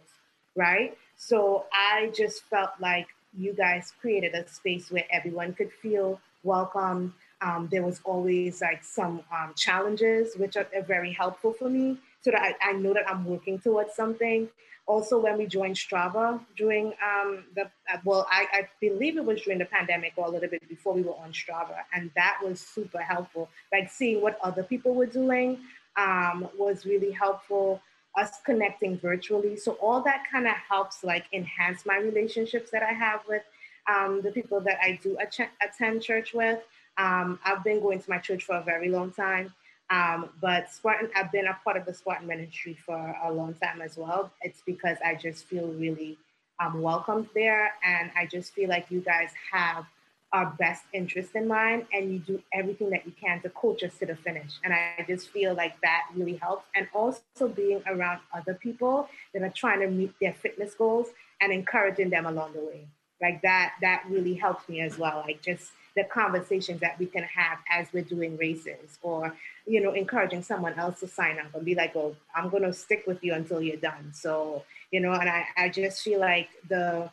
right? 0.56 0.98
So 1.16 1.66
I 1.74 2.12
just 2.16 2.44
felt 2.44 2.72
like 2.80 3.08
you 3.38 3.54
guys 3.54 3.94
created 4.02 4.34
a 4.34 4.48
space 4.48 4.92
where 4.92 5.06
everyone 5.12 5.54
could 5.54 5.72
feel 5.72 6.20
welcome. 6.44 7.14
Um, 7.42 7.70
there 7.72 7.84
was 7.84 8.02
always 8.04 8.62
like 8.62 8.84
some 8.84 9.22
um, 9.32 9.54
challenges, 9.56 10.36
which 10.36 10.58
are, 10.58 10.68
are, 10.76 10.82
very 10.82 11.14
helpful 11.14 11.54
for 11.54 11.70
me 11.70 11.98
so 12.22 12.32
that 12.32 12.42
I, 12.42 12.70
I 12.70 12.74
know 12.74 12.94
that 12.94 13.10
I'm 13.10 13.26
working 13.26 13.60
towards 13.60 13.94
something 13.96 14.50
also 14.90 15.20
when 15.20 15.38
we 15.38 15.46
joined 15.46 15.76
Strava 15.76 16.42
during 16.58 16.88
um, 16.88 17.46
the 17.56 17.66
uh, 17.94 17.98
well, 18.04 18.28
I, 18.30 18.48
I, 18.52 18.68
believe 18.82 19.18
it 19.18 19.24
was 19.24 19.42
during 19.42 19.60
the 19.60 19.66
pandemic 19.66 20.14
or 20.18 20.26
a 20.26 20.30
little 20.30 20.50
bit 20.50 20.68
before 20.68 20.94
we 20.94 21.04
were 21.04 21.14
on 21.14 21.32
Strava, 21.32 21.78
and 21.94 22.10
that 22.16 22.40
was 22.44 22.60
super 22.60 23.00
helpful. 23.00 23.50
Like 23.72 23.90
seeing 23.92 24.20
what 24.22 24.40
other 24.44 24.64
people 24.64 24.96
were 24.96 25.06
doing 25.06 25.60
um, 25.96 26.50
was 26.58 26.86
really 26.86 27.12
helpful. 27.12 27.82
Us 28.18 28.32
connecting 28.44 28.98
virtually, 28.98 29.56
so 29.56 29.74
all 29.74 30.02
that 30.02 30.24
kind 30.30 30.48
of 30.48 30.56
helps 30.68 31.04
like 31.04 31.26
enhance 31.32 31.86
my 31.86 31.98
relationships 31.98 32.72
that 32.72 32.82
I 32.82 32.92
have 32.92 33.22
with 33.30 33.44
um, 33.88 34.22
the 34.24 34.32
people 34.32 34.60
that 34.62 34.80
I 34.82 35.00
do 35.04 35.16
attend 35.62 36.02
church 36.02 36.34
with. 36.34 36.60
Um, 36.98 37.40
I've 37.46 37.64
been 37.64 37.80
going 37.80 38.02
to 38.02 38.10
my 38.10 38.18
church 38.18 38.44
for 38.44 38.56
a 38.56 38.64
very 38.64 38.90
long 38.90 39.12
time. 39.12 39.54
Um, 39.90 40.30
but 40.40 40.72
Spartan, 40.72 41.10
I've 41.16 41.32
been 41.32 41.48
a 41.48 41.58
part 41.64 41.76
of 41.76 41.86
the 41.86 41.94
Spartan 41.94 42.28
ministry 42.28 42.78
for 42.86 43.16
a 43.24 43.32
long 43.32 43.56
time 43.56 43.82
as 43.82 43.98
well. 43.98 44.32
It's 44.42 44.62
because 44.66 44.98
I 45.04 45.16
just 45.16 45.46
feel 45.46 45.68
really 45.68 46.18
um, 46.60 46.82
welcomed 46.82 47.30
there, 47.34 47.72
and 47.84 48.12
I 48.16 48.26
just 48.26 48.54
feel 48.54 48.70
like 48.70 48.88
you 48.90 49.02
guys 49.02 49.32
have 49.52 49.86
our 50.32 50.54
best 50.60 50.84
interest 50.94 51.32
in 51.34 51.48
mind, 51.48 51.88
and 51.92 52.14
you 52.14 52.20
do 52.20 52.44
everything 52.54 52.92
that 52.92 53.04
you 53.06 53.14
can 53.20 53.42
to 53.42 53.50
coach 53.50 53.84
us 53.84 53.98
to 53.98 54.06
the 54.06 54.16
finish. 54.16 54.60
And 54.64 54.72
I 54.74 55.04
just 55.08 55.30
feel 55.30 55.56
like 55.56 55.82
that 55.82 56.04
really 56.16 56.36
helps, 56.36 56.68
and 56.76 56.88
also 56.94 57.48
being 57.48 57.82
around 57.88 58.20
other 58.32 58.54
people 58.54 59.10
that 59.34 59.42
are 59.42 59.50
trying 59.50 59.80
to 59.80 59.88
meet 59.88 60.14
their 60.22 60.34
fitness 60.34 60.76
goals 60.76 61.08
and 61.42 61.52
encouraging 61.52 62.12
them 62.12 62.28
along 62.28 62.54
the 62.54 62.60
way. 62.60 62.88
Like 63.22 63.42
that, 63.42 63.74
that 63.82 64.04
really 64.10 64.34
helps 64.34 64.68
me 64.70 64.82
as 64.82 64.98
well. 64.98 65.24
Like 65.26 65.42
just 65.42 65.72
the 65.96 66.04
conversations 66.06 66.80
that 66.82 66.98
we 67.00 67.06
can 67.06 67.24
have 67.24 67.58
as 67.70 67.88
we're 67.92 68.04
doing 68.04 68.38
races 68.38 69.00
or 69.02 69.36
you 69.66 69.82
know 69.82 69.92
encouraging 69.92 70.42
someone 70.42 70.74
else 70.80 71.00
to 71.00 71.08
sign 71.08 71.38
up 71.40 71.54
and 71.54 71.66
be 71.66 71.76
like 71.76 71.94
oh 71.96 72.16
i'm 72.36 72.48
going 72.50 72.64
to 72.64 72.72
stick 72.72 73.04
with 73.08 73.22
you 73.24 73.34
until 73.34 73.60
you're 73.62 73.76
done 73.76 74.12
so 74.14 74.64
you 74.92 75.00
know 75.00 75.12
and 75.12 75.28
i, 75.28 75.44
I 75.58 75.68
just 75.68 76.02
feel 76.02 76.20
like 76.20 76.48
the 76.70 77.10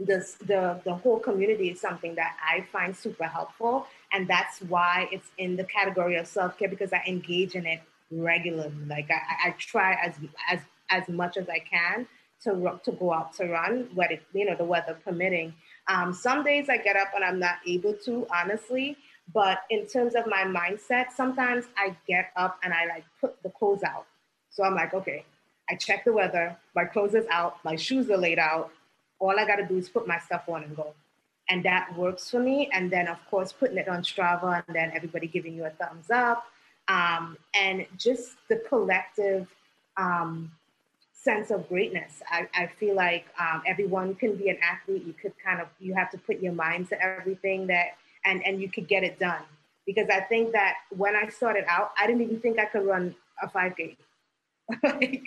the, 0.00 0.26
the 0.46 0.80
the 0.84 0.94
whole 0.94 1.18
community 1.18 1.68
is 1.70 1.80
something 1.80 2.14
that 2.14 2.36
I 2.42 2.66
find 2.72 2.96
super 2.96 3.26
helpful, 3.26 3.86
and 4.12 4.26
that's 4.26 4.60
why 4.62 5.08
it's 5.12 5.28
in 5.38 5.56
the 5.56 5.64
category 5.64 6.16
of 6.16 6.26
self 6.26 6.58
care 6.58 6.68
because 6.68 6.92
I 6.92 7.02
engage 7.06 7.54
in 7.54 7.66
it 7.66 7.80
regularly. 8.10 8.72
Like 8.86 9.10
I, 9.10 9.48
I 9.48 9.54
try 9.58 9.94
as 10.02 10.14
as 10.50 10.60
as 10.90 11.08
much 11.08 11.36
as 11.36 11.48
I 11.48 11.58
can 11.58 12.06
to 12.44 12.80
to 12.84 12.92
go 12.92 13.12
out 13.12 13.32
to 13.34 13.46
run, 13.46 13.88
whether 13.94 14.18
you 14.32 14.46
know 14.46 14.56
the 14.56 14.64
weather 14.64 14.96
permitting, 15.04 15.54
um, 15.88 16.12
some 16.12 16.44
days 16.44 16.68
I 16.68 16.76
get 16.76 16.96
up 16.96 17.08
and 17.14 17.24
I'm 17.24 17.38
not 17.38 17.56
able 17.66 17.94
to, 18.04 18.26
honestly. 18.32 18.96
But 19.32 19.62
in 19.70 19.86
terms 19.86 20.14
of 20.14 20.26
my 20.26 20.42
mindset, 20.44 21.12
sometimes 21.14 21.66
I 21.76 21.96
get 22.06 22.30
up 22.36 22.58
and 22.64 22.72
I 22.72 22.86
like 22.86 23.04
put 23.20 23.42
the 23.42 23.50
clothes 23.50 23.82
out. 23.82 24.06
So 24.50 24.64
I'm 24.64 24.74
like, 24.74 24.92
okay, 24.94 25.24
I 25.68 25.76
check 25.76 26.04
the 26.04 26.12
weather, 26.12 26.56
my 26.74 26.84
clothes 26.84 27.14
is 27.14 27.26
out, 27.30 27.58
my 27.64 27.76
shoes 27.76 28.10
are 28.10 28.16
laid 28.16 28.38
out. 28.38 28.70
All 29.20 29.38
I 29.38 29.46
got 29.46 29.56
to 29.56 29.66
do 29.66 29.76
is 29.76 29.88
put 29.88 30.08
my 30.08 30.18
stuff 30.18 30.48
on 30.48 30.64
and 30.64 30.74
go. 30.74 30.94
And 31.48 31.64
that 31.64 31.96
works 31.96 32.30
for 32.30 32.40
me. 32.40 32.70
And 32.72 32.90
then, 32.90 33.06
of 33.08 33.18
course, 33.30 33.52
putting 33.52 33.76
it 33.76 33.88
on 33.88 34.02
Strava 34.02 34.64
and 34.66 34.74
then 34.74 34.92
everybody 34.94 35.26
giving 35.26 35.54
you 35.54 35.64
a 35.64 35.70
thumbs 35.70 36.10
up. 36.10 36.44
Um, 36.88 37.36
and 37.54 37.86
just 37.96 38.36
the 38.48 38.56
collective 38.56 39.46
um, 39.96 40.50
sense 41.22 41.50
of 41.50 41.68
greatness. 41.68 42.22
I, 42.30 42.48
I 42.54 42.66
feel 42.66 42.94
like 42.94 43.26
um, 43.38 43.62
everyone 43.66 44.14
can 44.14 44.36
be 44.36 44.48
an 44.48 44.58
athlete. 44.62 45.04
You 45.06 45.12
could 45.12 45.32
kind 45.44 45.60
of, 45.60 45.68
you 45.78 45.94
have 45.94 46.10
to 46.10 46.18
put 46.18 46.40
your 46.40 46.52
mind 46.52 46.88
to 46.90 47.02
everything 47.02 47.66
that, 47.68 47.96
and, 48.24 48.44
and 48.46 48.60
you 48.60 48.70
could 48.70 48.88
get 48.88 49.04
it 49.04 49.18
done. 49.18 49.42
Because 49.86 50.08
I 50.10 50.20
think 50.20 50.52
that 50.52 50.74
when 50.96 51.16
I 51.16 51.28
started 51.28 51.64
out, 51.68 51.92
I 52.00 52.06
didn't 52.06 52.22
even 52.22 52.40
think 52.40 52.58
I 52.58 52.66
could 52.66 52.86
run 52.86 53.14
a 53.42 53.48
5K. 53.48 53.96
like, 54.82 55.24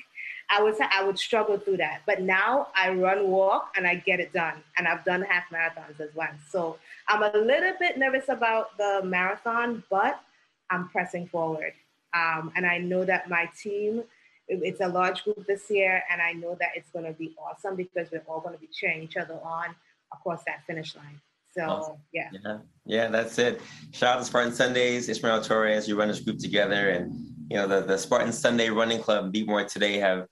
I 0.50 0.62
was 0.62 0.76
I 0.80 1.04
would 1.04 1.18
struggle 1.18 1.58
through 1.58 1.78
that. 1.78 2.02
But 2.06 2.22
now 2.22 2.68
I 2.76 2.94
run, 2.94 3.30
walk, 3.30 3.74
and 3.76 3.88
I 3.88 3.96
get 3.96 4.20
it 4.20 4.34
done. 4.34 4.64
And 4.78 4.88
I've 4.88 5.04
done 5.04 5.22
half 5.22 5.46
marathons 5.52 6.00
as 6.00 6.14
well. 6.16 6.30
So 6.50 6.78
I'm 7.08 7.24
a 7.24 7.38
little 7.38 7.74
bit 7.80 7.98
nervous 7.98 8.30
about 8.30 8.78
the 8.78 9.02
marathon, 9.04 9.84
but 9.90 10.22
I'm 10.70 10.90
pressing 10.90 11.28
forward. 11.28 11.74
Um, 12.14 12.52
and 12.56 12.66
I 12.66 12.78
know 12.78 13.04
that 13.06 13.30
my 13.30 13.50
team, 13.62 14.04
it's 14.48 14.82
a 14.82 14.88
large 14.88 15.24
group 15.24 15.46
this 15.48 15.70
year, 15.70 16.04
and 16.12 16.22
I 16.22 16.34
know 16.34 16.56
that 16.60 16.70
it's 16.76 16.90
going 16.92 17.06
to 17.06 17.14
be 17.14 17.36
awesome 17.38 17.76
because 17.76 18.12
we're 18.12 18.24
all 18.28 18.42
going 18.42 18.54
to 18.56 18.60
be 18.60 18.70
cheering 18.72 19.02
each 19.02 19.18
other 19.18 19.40
on 19.44 19.76
across 20.14 20.44
that 20.46 20.66
finish 20.68 20.96
line. 20.96 21.20
So 21.56 21.64
awesome. 21.64 21.98
yeah. 22.12 22.30
yeah, 22.44 22.58
yeah, 22.86 23.08
that's 23.08 23.38
it. 23.38 23.62
Shout 23.92 24.16
out 24.16 24.20
to 24.20 24.26
Spartan 24.26 24.54
Sundays, 24.54 25.08
Ismael 25.08 25.42
Torres. 25.42 25.88
You 25.88 25.98
run 25.98 26.08
this 26.08 26.20
group 26.20 26.40
together, 26.40 26.90
and 26.90 27.14
you 27.50 27.58
know 27.58 27.68
the 27.68 27.82
the 27.82 27.98
Spartan 27.98 28.34
Sunday 28.34 28.70
Running 28.70 29.02
Club, 29.02 29.32
Be 29.32 29.46
More 29.46 29.64
Today 29.64 29.98
have 30.00 30.28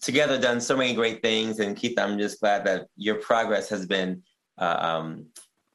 together 0.00 0.40
done 0.40 0.60
so 0.60 0.76
many 0.76 0.94
great 0.94 1.22
things. 1.22 1.58
And 1.58 1.76
Keith, 1.76 1.98
I'm 1.98 2.18
just 2.18 2.40
glad 2.40 2.64
that 2.64 2.86
your 2.96 3.16
progress 3.16 3.68
has 3.68 3.84
been 3.84 4.22
uh, 4.58 4.76
um, 4.80 5.26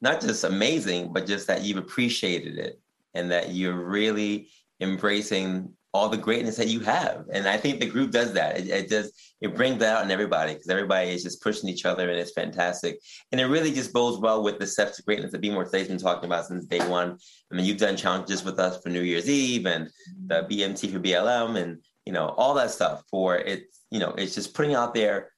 not 0.01 0.21
just 0.21 0.43
amazing, 0.43 1.13
but 1.13 1.25
just 1.25 1.47
that 1.47 1.63
you've 1.63 1.77
appreciated 1.77 2.57
it 2.57 2.79
and 3.13 3.31
that 3.31 3.49
you're 3.49 3.73
really 3.73 4.49
embracing 4.81 5.71
all 5.95 6.09
the 6.09 6.17
greatness 6.17 6.57
that 6.57 6.67
you 6.67 6.81
have. 6.81 7.25
And 7.31 7.47
I 7.47 7.55
think 7.55 7.79
the 7.79 7.85
group 7.85 8.11
does 8.11 8.33
that. 8.33 8.59
It, 8.59 8.67
it 8.67 8.89
does, 8.89 9.13
it 9.39 9.55
brings 9.55 9.79
that 9.79 9.95
out 9.95 10.03
in 10.03 10.11
everybody 10.11 10.53
because 10.53 10.67
everybody 10.67 11.11
is 11.11 11.23
just 11.23 11.41
pushing 11.41 11.69
each 11.69 11.85
other 11.85 12.09
and 12.09 12.19
it's 12.19 12.33
fantastic. 12.33 12.99
And 13.31 13.39
it 13.39 13.45
really 13.45 13.71
just 13.71 13.93
bodes 13.93 14.19
well 14.19 14.43
with 14.43 14.59
the 14.59 14.67
steps 14.67 14.97
to 14.97 15.03
greatness 15.03 15.31
that 15.31 15.39
Be 15.39 15.49
More 15.49 15.63
Today's 15.63 15.87
been 15.87 15.97
talking 15.97 16.25
about 16.25 16.47
since 16.47 16.65
day 16.65 16.85
one. 16.89 17.17
I 17.49 17.55
mean, 17.55 17.65
you've 17.65 17.77
done 17.77 17.95
challenges 17.95 18.43
with 18.43 18.59
us 18.59 18.81
for 18.83 18.89
New 18.89 19.03
Year's 19.03 19.29
Eve 19.29 19.65
and 19.67 19.89
the 20.27 20.45
BMT 20.51 20.91
for 20.91 20.99
BLM 20.99 21.57
and, 21.57 21.79
you 22.05 22.11
know, 22.11 22.27
all 22.27 22.53
that 22.55 22.71
stuff 22.71 23.03
for 23.09 23.37
it. 23.37 23.63
You 23.89 23.99
know, 23.99 24.13
it's 24.17 24.35
just 24.35 24.53
putting 24.53 24.75
out 24.75 24.93
there 24.93 25.31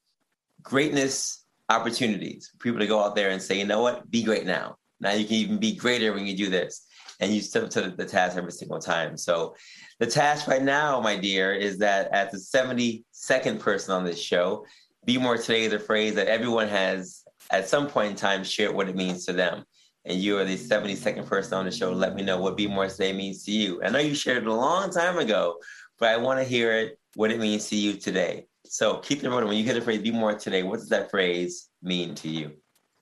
greatness 0.63 1.45
opportunities 1.69 2.49
for 2.51 2.57
people 2.57 2.79
to 2.79 2.87
go 2.87 3.03
out 3.03 3.15
there 3.15 3.29
and 3.29 3.41
say, 3.41 3.59
you 3.59 3.65
know 3.65 3.83
what, 3.83 4.09
be 4.09 4.23
great 4.23 4.47
now. 4.47 4.77
Now 4.99 5.11
you 5.11 5.25
can 5.25 5.35
even 5.35 5.59
be 5.59 5.75
greater 5.75 6.13
when 6.13 6.25
you 6.25 6.35
do 6.35 6.49
this 6.49 6.86
and 7.19 7.33
you 7.33 7.41
step 7.41 7.69
to 7.71 7.89
the 7.89 8.05
task 8.05 8.37
every 8.37 8.51
single 8.51 8.79
time. 8.79 9.17
So 9.17 9.55
the 9.99 10.05
task 10.05 10.47
right 10.47 10.61
now, 10.61 10.99
my 11.01 11.17
dear, 11.17 11.53
is 11.53 11.77
that 11.79 12.09
as 12.11 12.31
the 12.31 12.37
72nd 12.37 13.59
person 13.59 13.93
on 13.93 14.05
this 14.05 14.21
show, 14.21 14.65
Be 15.05 15.17
More 15.17 15.37
Today 15.37 15.63
is 15.63 15.73
a 15.73 15.79
phrase 15.79 16.15
that 16.15 16.27
everyone 16.27 16.67
has 16.67 17.23
at 17.49 17.67
some 17.67 17.87
point 17.87 18.11
in 18.11 18.15
time 18.15 18.43
shared 18.43 18.75
what 18.75 18.89
it 18.89 18.95
means 18.95 19.25
to 19.25 19.33
them. 19.33 19.63
And 20.05 20.19
you 20.19 20.37
are 20.37 20.45
the 20.45 20.57
72nd 20.57 21.25
person 21.25 21.57
on 21.57 21.65
the 21.65 21.71
show. 21.71 21.91
Let 21.91 22.15
me 22.15 22.23
know 22.23 22.39
what 22.39 22.55
Be 22.55 22.67
More 22.67 22.87
Today 22.87 23.13
means 23.13 23.43
to 23.45 23.51
you. 23.51 23.81
I 23.83 23.89
know 23.89 23.99
you 23.99 24.15
shared 24.15 24.43
it 24.43 24.47
a 24.47 24.53
long 24.53 24.91
time 24.91 25.17
ago, 25.17 25.57
but 25.99 26.09
I 26.09 26.17
want 26.17 26.39
to 26.39 26.45
hear 26.45 26.73
it, 26.73 26.99
what 27.15 27.31
it 27.31 27.39
means 27.39 27.67
to 27.69 27.75
you 27.75 27.93
today. 27.93 28.45
So 28.65 28.97
keep 28.97 29.23
in 29.23 29.31
mind 29.31 29.47
when 29.47 29.57
you 29.57 29.63
hear 29.63 29.73
the 29.73 29.81
phrase 29.81 30.01
be 30.01 30.11
more 30.11 30.37
today, 30.37 30.63
what 30.63 30.79
does 30.79 30.89
that 30.89 31.09
phrase 31.09 31.69
mean 31.81 32.15
to 32.15 32.29
you? 32.29 32.51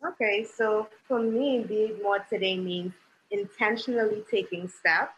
Okay, 0.07 0.45
so 0.55 0.88
for 1.07 1.20
me, 1.20 1.66
be 1.68 1.95
more 2.01 2.20
today 2.30 2.57
means 2.57 2.93
intentionally 3.39 4.23
taking 4.29 4.67
steps. 4.67 5.13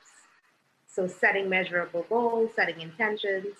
So, 0.87 1.07
setting 1.07 1.47
measurable 1.49 2.05
goals, 2.09 2.51
setting 2.55 2.81
intentions 2.81 3.55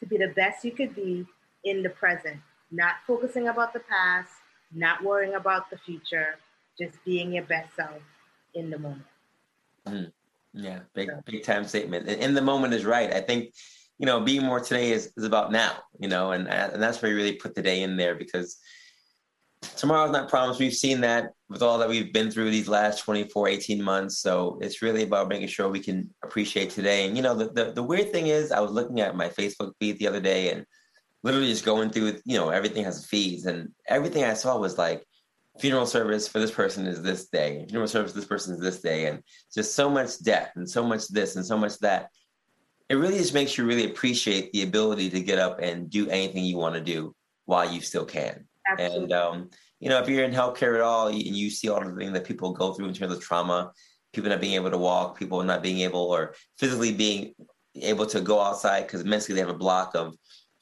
to 0.00 0.06
be 0.06 0.18
the 0.18 0.28
best 0.28 0.64
you 0.64 0.72
could 0.72 0.94
be 0.94 1.26
in 1.64 1.82
the 1.82 1.88
present, 1.88 2.38
not 2.70 2.96
focusing 3.06 3.48
about 3.48 3.72
the 3.72 3.80
past, 3.80 4.30
not 4.74 5.02
worrying 5.02 5.34
about 5.34 5.70
the 5.70 5.78
future, 5.78 6.36
just 6.78 7.02
being 7.04 7.32
your 7.32 7.44
best 7.44 7.74
self 7.76 8.02
in 8.54 8.68
the 8.68 8.78
moment. 8.78 9.04
Mm. 9.86 10.12
Yeah, 10.54 10.80
big 10.94 11.08
so. 11.08 11.22
big 11.24 11.44
time 11.44 11.64
statement. 11.64 12.08
And 12.08 12.20
in 12.20 12.34
the 12.34 12.42
moment 12.42 12.74
is 12.74 12.84
right. 12.84 13.12
I 13.12 13.20
think, 13.20 13.54
you 13.98 14.06
know, 14.06 14.20
being 14.20 14.44
more 14.44 14.60
today 14.60 14.90
is, 14.90 15.12
is 15.16 15.24
about 15.24 15.50
now, 15.50 15.72
you 15.98 16.08
know, 16.08 16.32
and 16.32 16.48
and 16.48 16.82
that's 16.82 17.00
where 17.00 17.10
you 17.10 17.16
really 17.16 17.36
put 17.36 17.54
the 17.54 17.62
day 17.62 17.82
in 17.82 17.96
there 17.96 18.14
because 18.14 18.58
tomorrow's 19.76 20.12
not 20.12 20.28
promised. 20.28 20.60
We've 20.60 20.74
seen 20.74 21.00
that 21.02 21.32
with 21.48 21.62
all 21.62 21.78
that 21.78 21.88
we've 21.88 22.12
been 22.12 22.30
through 22.30 22.50
these 22.50 22.68
last 22.68 23.00
24, 23.00 23.48
18 23.48 23.82
months. 23.82 24.18
So 24.18 24.58
it's 24.60 24.82
really 24.82 25.02
about 25.02 25.28
making 25.28 25.48
sure 25.48 25.68
we 25.68 25.80
can 25.80 26.10
appreciate 26.22 26.70
today. 26.70 27.06
And, 27.06 27.16
you 27.16 27.22
know, 27.22 27.34
the, 27.34 27.48
the, 27.48 27.72
the 27.72 27.82
weird 27.82 28.12
thing 28.12 28.26
is, 28.26 28.52
I 28.52 28.60
was 28.60 28.72
looking 28.72 29.00
at 29.00 29.16
my 29.16 29.28
Facebook 29.28 29.72
feed 29.78 29.98
the 29.98 30.08
other 30.08 30.20
day 30.20 30.50
and 30.50 30.64
literally 31.22 31.48
just 31.48 31.64
going 31.64 31.90
through, 31.90 32.18
you 32.24 32.36
know, 32.36 32.50
everything 32.50 32.84
has 32.84 33.06
feeds. 33.06 33.46
And 33.46 33.70
everything 33.88 34.24
I 34.24 34.34
saw 34.34 34.58
was 34.58 34.78
like, 34.78 35.06
funeral 35.60 35.86
service 35.86 36.26
for 36.26 36.38
this 36.38 36.50
person 36.50 36.86
is 36.86 37.02
this 37.02 37.28
day, 37.28 37.66
funeral 37.68 37.86
service 37.86 38.12
for 38.12 38.18
this 38.18 38.28
person 38.28 38.54
is 38.54 38.60
this 38.60 38.80
day. 38.80 39.06
And 39.06 39.22
just 39.52 39.74
so 39.74 39.90
much 39.90 40.22
death 40.22 40.52
and 40.56 40.68
so 40.68 40.82
much 40.82 41.08
this 41.08 41.36
and 41.36 41.44
so 41.44 41.56
much 41.56 41.78
that. 41.78 42.08
It 42.88 42.96
really 42.96 43.18
just 43.18 43.32
makes 43.32 43.56
you 43.56 43.64
really 43.64 43.86
appreciate 43.86 44.52
the 44.52 44.64
ability 44.64 45.08
to 45.10 45.20
get 45.20 45.38
up 45.38 45.60
and 45.60 45.88
do 45.88 46.10
anything 46.10 46.44
you 46.44 46.58
want 46.58 46.74
to 46.74 46.80
do 46.80 47.14
while 47.46 47.70
you 47.70 47.80
still 47.80 48.04
can. 48.04 48.46
Absolutely. 48.68 49.02
And 49.04 49.12
um, 49.12 49.50
you 49.80 49.88
know, 49.88 49.98
if 49.98 50.08
you're 50.08 50.24
in 50.24 50.32
healthcare 50.32 50.74
at 50.74 50.80
all 50.80 51.08
and 51.08 51.18
you 51.20 51.50
see 51.50 51.68
all 51.68 51.80
the 51.82 51.94
things 51.96 52.12
that 52.12 52.24
people 52.24 52.52
go 52.52 52.72
through 52.72 52.86
in 52.88 52.94
terms 52.94 53.12
of 53.12 53.20
trauma, 53.20 53.72
people 54.12 54.30
not 54.30 54.40
being 54.40 54.54
able 54.54 54.70
to 54.70 54.78
walk, 54.78 55.18
people 55.18 55.42
not 55.42 55.62
being 55.62 55.80
able 55.80 56.00
or 56.00 56.34
physically 56.58 56.92
being 56.92 57.34
able 57.76 58.06
to 58.06 58.20
go 58.20 58.40
outside 58.40 58.82
because 58.82 59.04
mentally 59.04 59.34
they 59.34 59.40
have 59.40 59.48
a 59.48 59.54
block 59.54 59.94
of 59.94 60.14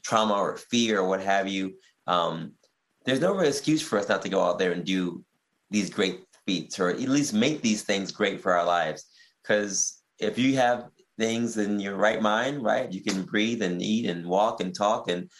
trauma 0.03 0.35
or 0.35 0.57
fear 0.57 1.01
or 1.01 1.09
what 1.09 1.21
have 1.21 1.49
you. 1.49 1.75
Um, 2.07 2.53
there's 3.05 3.21
no 3.21 3.35
real 3.35 3.49
excuse 3.49 3.83
for 3.83 3.99
us 3.99 4.09
not 4.09 4.23
to 4.23 4.29
go 4.29 4.43
out 4.43 4.59
there 4.59 4.73
and 4.73 4.85
do 4.85 5.25
these 5.71 5.91
great 5.91 6.21
feats 6.47 6.79
or 6.81 6.89
at 6.91 6.99
least 7.01 7.35
make 7.35 7.61
these 7.63 7.83
things 7.83 8.13
great 8.13 8.41
for 8.41 8.53
our 8.53 8.65
lives. 8.65 9.05
Because 9.43 10.03
if 10.19 10.39
you 10.39 10.57
have 10.57 10.87
things 11.19 11.57
in 11.59 11.81
your 11.81 11.97
right 11.97 12.23
mind, 12.23 12.63
right, 12.63 12.91
you 12.91 13.03
can 13.03 13.23
breathe 13.23 13.63
and 13.63 13.83
eat 13.83 14.09
and 14.09 14.27
walk 14.27 14.61
and 14.61 14.75
talk 14.75 15.09
and 15.11 15.31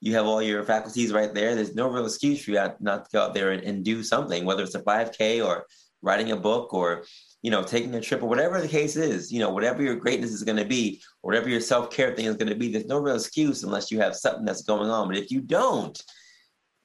you 0.00 0.14
have 0.14 0.26
all 0.26 0.42
your 0.42 0.64
faculties 0.64 1.12
right 1.12 1.32
there. 1.34 1.54
There's 1.54 1.74
no 1.74 1.88
real 1.88 2.06
excuse 2.06 2.42
for 2.42 2.52
you 2.52 2.68
not 2.80 3.04
to 3.04 3.10
go 3.12 3.22
out 3.22 3.34
there 3.34 3.52
and, 3.52 3.62
and 3.62 3.84
do 3.84 4.02
something, 4.02 4.44
whether 4.44 4.62
it's 4.62 4.74
a 4.74 4.82
5K 4.82 5.44
or 5.44 5.66
writing 6.02 6.32
a 6.32 6.36
book 6.36 6.72
or 6.72 7.04
you 7.42 7.50
know 7.50 7.62
taking 7.62 7.94
a 7.94 8.00
trip 8.00 8.22
or 8.22 8.28
whatever 8.28 8.60
the 8.60 8.68
case 8.68 8.96
is. 8.96 9.30
You 9.30 9.40
know, 9.40 9.50
whatever 9.50 9.82
your 9.82 9.96
greatness 9.96 10.32
is 10.32 10.42
going 10.42 10.56
to 10.56 10.64
be, 10.64 11.02
or 11.22 11.30
whatever 11.30 11.48
your 11.48 11.60
self 11.60 11.90
care 11.90 12.14
thing 12.14 12.26
is 12.26 12.36
going 12.36 12.48
to 12.48 12.54
be. 12.54 12.70
There's 12.70 12.86
no 12.86 12.98
real 12.98 13.16
excuse 13.16 13.62
unless 13.62 13.90
you 13.90 14.00
have 14.00 14.16
something 14.16 14.44
that's 14.44 14.62
going 14.62 14.90
on. 14.90 15.08
But 15.08 15.18
if 15.18 15.30
you 15.30 15.40
don't, 15.40 16.00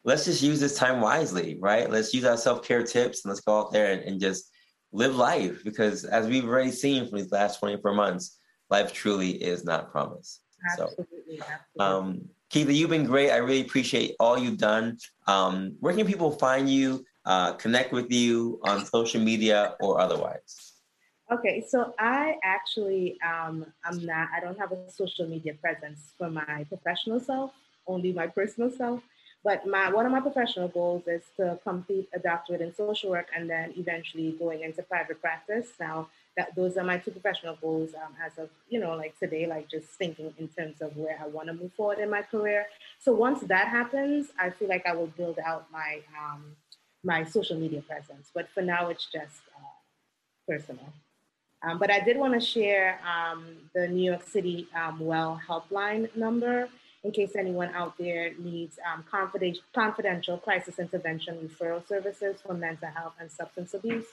let's 0.04 0.26
just 0.26 0.44
use 0.44 0.60
this 0.60 0.78
time 0.78 1.02
wisely, 1.02 1.58
right? 1.60 1.90
Let's 1.90 2.14
use 2.14 2.26
our 2.26 2.38
self 2.38 2.68
care 2.68 2.84
tips 2.84 3.24
and 3.24 3.30
let's 3.30 3.42
go 3.42 3.60
out 3.60 3.72
there 3.72 3.94
and, 3.94 4.02
and 4.04 4.20
just 4.20 4.52
live 4.92 5.16
life 5.16 5.64
because 5.64 6.06
as 6.06 6.28
we've 6.28 6.46
already 6.46 6.72
seen 6.72 7.08
from 7.08 7.18
these 7.18 7.32
last 7.32 7.60
24 7.60 7.94
months, 7.94 8.40
life 8.70 8.94
truly 8.94 9.32
is 9.32 9.64
not 9.64 9.92
promised. 9.92 10.42
Absolutely. 10.72 11.38
So, 11.38 11.44
absolutely. 11.44 11.50
Um, 11.80 12.30
Keitha, 12.52 12.74
you've 12.74 12.90
been 12.90 13.06
great. 13.06 13.32
I 13.32 13.38
really 13.38 13.62
appreciate 13.62 14.16
all 14.20 14.38
you've 14.38 14.58
done. 14.58 14.98
Um, 15.28 15.76
where 15.80 15.94
can 15.96 16.06
people 16.06 16.32
find 16.32 16.70
you, 16.70 17.06
uh, 17.26 17.54
connect 17.54 17.92
with 17.92 18.12
you 18.12 18.60
on 18.64 18.86
social 18.86 19.22
media 19.22 19.76
or 19.80 20.00
otherwise? 20.00 20.74
Okay, 21.32 21.66
so 21.68 21.96
I 21.98 22.36
actually 22.44 23.18
um, 23.22 23.66
I'm 23.84 24.06
not. 24.06 24.30
I 24.36 24.40
don't 24.40 24.60
have 24.60 24.72
a 24.72 24.92
social 24.92 25.28
media 25.28 25.56
presence 25.56 26.14
for 26.20 26.30
my 26.30 26.66
professional 26.70 27.20
self, 27.20 27.52
only 27.88 28.14
my 28.14 28.28
personal 28.28 28.70
self. 28.70 29.02
But 29.44 29.66
my 29.68 29.92
one 29.92 30.06
of 30.06 30.12
my 30.12 30.22
professional 30.22 30.68
goals 30.68 31.04
is 31.08 31.24
to 31.38 31.60
complete 31.64 32.10
a 32.14 32.20
doctorate 32.20 32.62
in 32.62 32.76
social 32.76 33.10
work 33.10 33.28
and 33.36 33.50
then 33.50 33.74
eventually 33.76 34.32
going 34.34 34.62
into 34.62 34.84
private 34.84 35.20
practice. 35.20 35.70
Now 35.80 36.10
that 36.38 36.56
those 36.56 36.78
are 36.78 36.84
my 36.84 36.98
two 36.98 37.12
professional 37.12 37.58
goals 37.62 37.92
um, 37.96 38.14
as 38.26 38.38
of 38.38 38.50
you 38.70 38.80
know 38.80 38.96
like 38.96 39.18
today 39.20 39.46
like 39.48 39.70
just 39.70 39.88
thinking 39.88 40.34
in 40.38 40.48
terms 40.50 40.82
of 40.82 40.96
where 40.98 41.18
i 41.24 41.28
want 41.28 41.48
to 41.48 41.54
move 41.54 41.72
forward 41.74 42.00
in 42.00 42.10
my 42.10 42.22
career. 42.22 42.66
So 43.00 43.14
once 43.14 43.42
that 43.42 43.68
happens 43.68 44.28
i 44.40 44.50
feel 44.50 44.68
like 44.68 44.86
i 44.86 44.96
will 44.96 45.08
build 45.08 45.40
out 45.40 45.68
my 45.72 46.00
um, 46.18 46.56
my 47.04 47.24
social 47.24 47.58
media 47.58 47.82
presence. 47.82 48.32
But 48.34 48.50
for 48.50 48.64
now 48.64 48.90
it's 48.90 49.06
just 49.06 49.42
uh, 49.56 49.76
personal. 50.48 50.94
Um, 51.64 51.80
but 51.80 51.90
i 51.90 52.00
did 52.00 52.18
want 52.18 52.34
to 52.34 52.40
share 52.40 53.00
um, 53.06 53.46
the 53.74 53.88
new 53.88 54.12
york 54.12 54.28
city 54.28 54.68
um, 54.76 55.00
well 55.00 55.40
helpline 55.48 56.16
number 56.16 56.70
in 57.06 57.12
case 57.12 57.36
anyone 57.36 57.70
out 57.76 57.96
there 58.00 58.34
needs 58.40 58.80
um, 58.92 59.04
confidential, 59.10 59.62
confidential 59.74 60.38
crisis 60.40 60.80
intervention 60.80 61.38
referral 61.48 61.88
services 61.88 62.38
for 62.42 62.56
mental 62.56 62.90
health 62.90 63.14
and 63.20 63.32
substance 63.32 63.74
abuse 63.76 64.06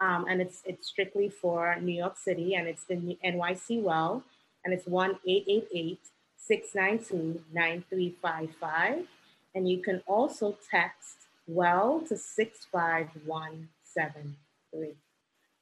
um, 0.00 0.24
and 0.28 0.40
it's 0.40 0.62
it's 0.64 0.88
strictly 0.88 1.28
for 1.28 1.76
New 1.80 1.92
York 1.92 2.16
City, 2.16 2.54
and 2.54 2.66
it's 2.66 2.84
the 2.84 3.18
NYC 3.24 3.82
Well, 3.82 4.24
and 4.64 4.72
it's 4.72 4.86
one 4.86 5.18
eight 5.26 5.44
eight 5.48 5.68
eight 5.74 6.00
692 6.36 7.42
9355. 7.52 9.06
And 9.54 9.68
you 9.68 9.78
can 9.78 10.02
also 10.06 10.56
text 10.70 11.16
well 11.46 12.00
to 12.08 12.16
65173. 12.16 14.94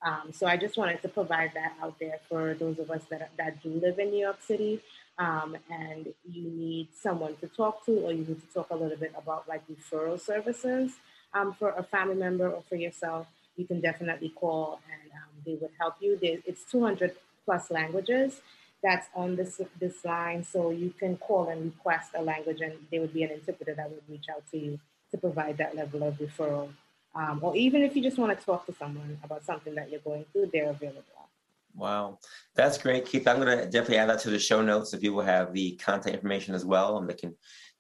Um, 0.05 0.33
so 0.33 0.47
I 0.47 0.57
just 0.57 0.77
wanted 0.77 1.03
to 1.03 1.09
provide 1.09 1.53
that 1.55 1.73
out 1.83 1.99
there 1.99 2.21
for 2.29 2.55
those 2.55 2.79
of 2.79 2.89
us 2.91 3.03
that, 3.11 3.33
that 3.37 3.61
do 3.63 3.71
live 3.71 3.99
in 3.99 4.11
New 4.11 4.21
York 4.21 4.41
City 4.41 4.81
um, 5.19 5.57
and 5.71 6.15
you 6.31 6.51
need 6.51 6.89
someone 6.95 7.35
to 7.37 7.49
talk 7.49 7.85
to 7.87 7.99
or 8.01 8.13
you 8.13 8.25
need 8.25 8.41
to 8.41 8.55
talk 8.55 8.69
a 8.71 8.77
little 8.77 8.97
bit 8.97 9.13
about 9.19 9.49
like 9.49 9.63
referral 9.67 10.21
services 10.21 10.93
um, 11.35 11.53
for 11.53 11.71
a 11.71 11.83
family 11.83 12.15
member 12.15 12.49
or 12.49 12.63
for 12.69 12.77
yourself, 12.77 13.27
you 13.59 13.67
can 13.67 13.81
definitely 13.81 14.31
call 14.31 14.81
and 14.91 15.11
um, 15.13 15.29
they 15.45 15.55
would 15.55 15.71
help 15.79 15.95
you. 16.01 16.19
it's 16.23 16.65
200 16.71 17.15
plus 17.45 17.71
languages 17.71 18.41
that's 18.83 19.09
on 19.15 19.37
this 19.37 19.61
this 19.81 20.05
line, 20.05 20.45
so 20.45 20.71
you 20.71 20.93
can 20.99 21.17
call 21.17 21.49
and 21.49 21.65
request 21.65 22.11
a 22.15 22.23
language, 22.23 22.61
and 22.61 22.75
there 22.91 23.01
would 23.01 23.13
be 23.13 23.25
an 23.25 23.31
interpreter 23.31 23.75
that 23.75 23.91
would 23.91 24.03
reach 24.09 24.27
out 24.31 24.43
to 24.51 24.59
you 24.59 24.79
to 25.11 25.19
provide 25.19 25.59
that 25.59 25.75
level 25.75 26.03
of 26.05 26.15
referral. 26.19 26.69
Um, 27.15 27.41
or 27.43 27.57
even 27.57 27.83
if 27.83 27.97
you 27.97 28.03
just 28.03 28.19
want 28.19 28.39
to 28.39 28.45
talk 28.45 28.67
to 28.67 28.75
someone 28.75 29.19
about 29.25 29.45
something 29.45 29.75
that 29.75 29.91
you're 29.91 30.01
going 30.01 30.25
through, 30.33 30.51
they're 30.53 30.71
available. 30.71 31.03
Wow, 31.75 32.19
that's 32.55 32.79
great, 32.79 33.07
Keith. 33.07 33.27
I'm 33.27 33.41
going 33.41 33.59
to 33.59 33.65
definitely 33.65 33.99
add 33.99 34.11
that 34.11 34.21
to 34.21 34.31
the 34.31 34.39
show 34.39 34.63
notes 34.63 34.91
so 34.91 34.99
people 34.99 35.21
have 35.21 35.53
the 35.53 35.73
contact 35.77 36.15
information 36.15 36.55
as 36.55 36.65
well, 36.65 36.99
and 36.99 37.09
they 37.09 37.15
can 37.15 37.35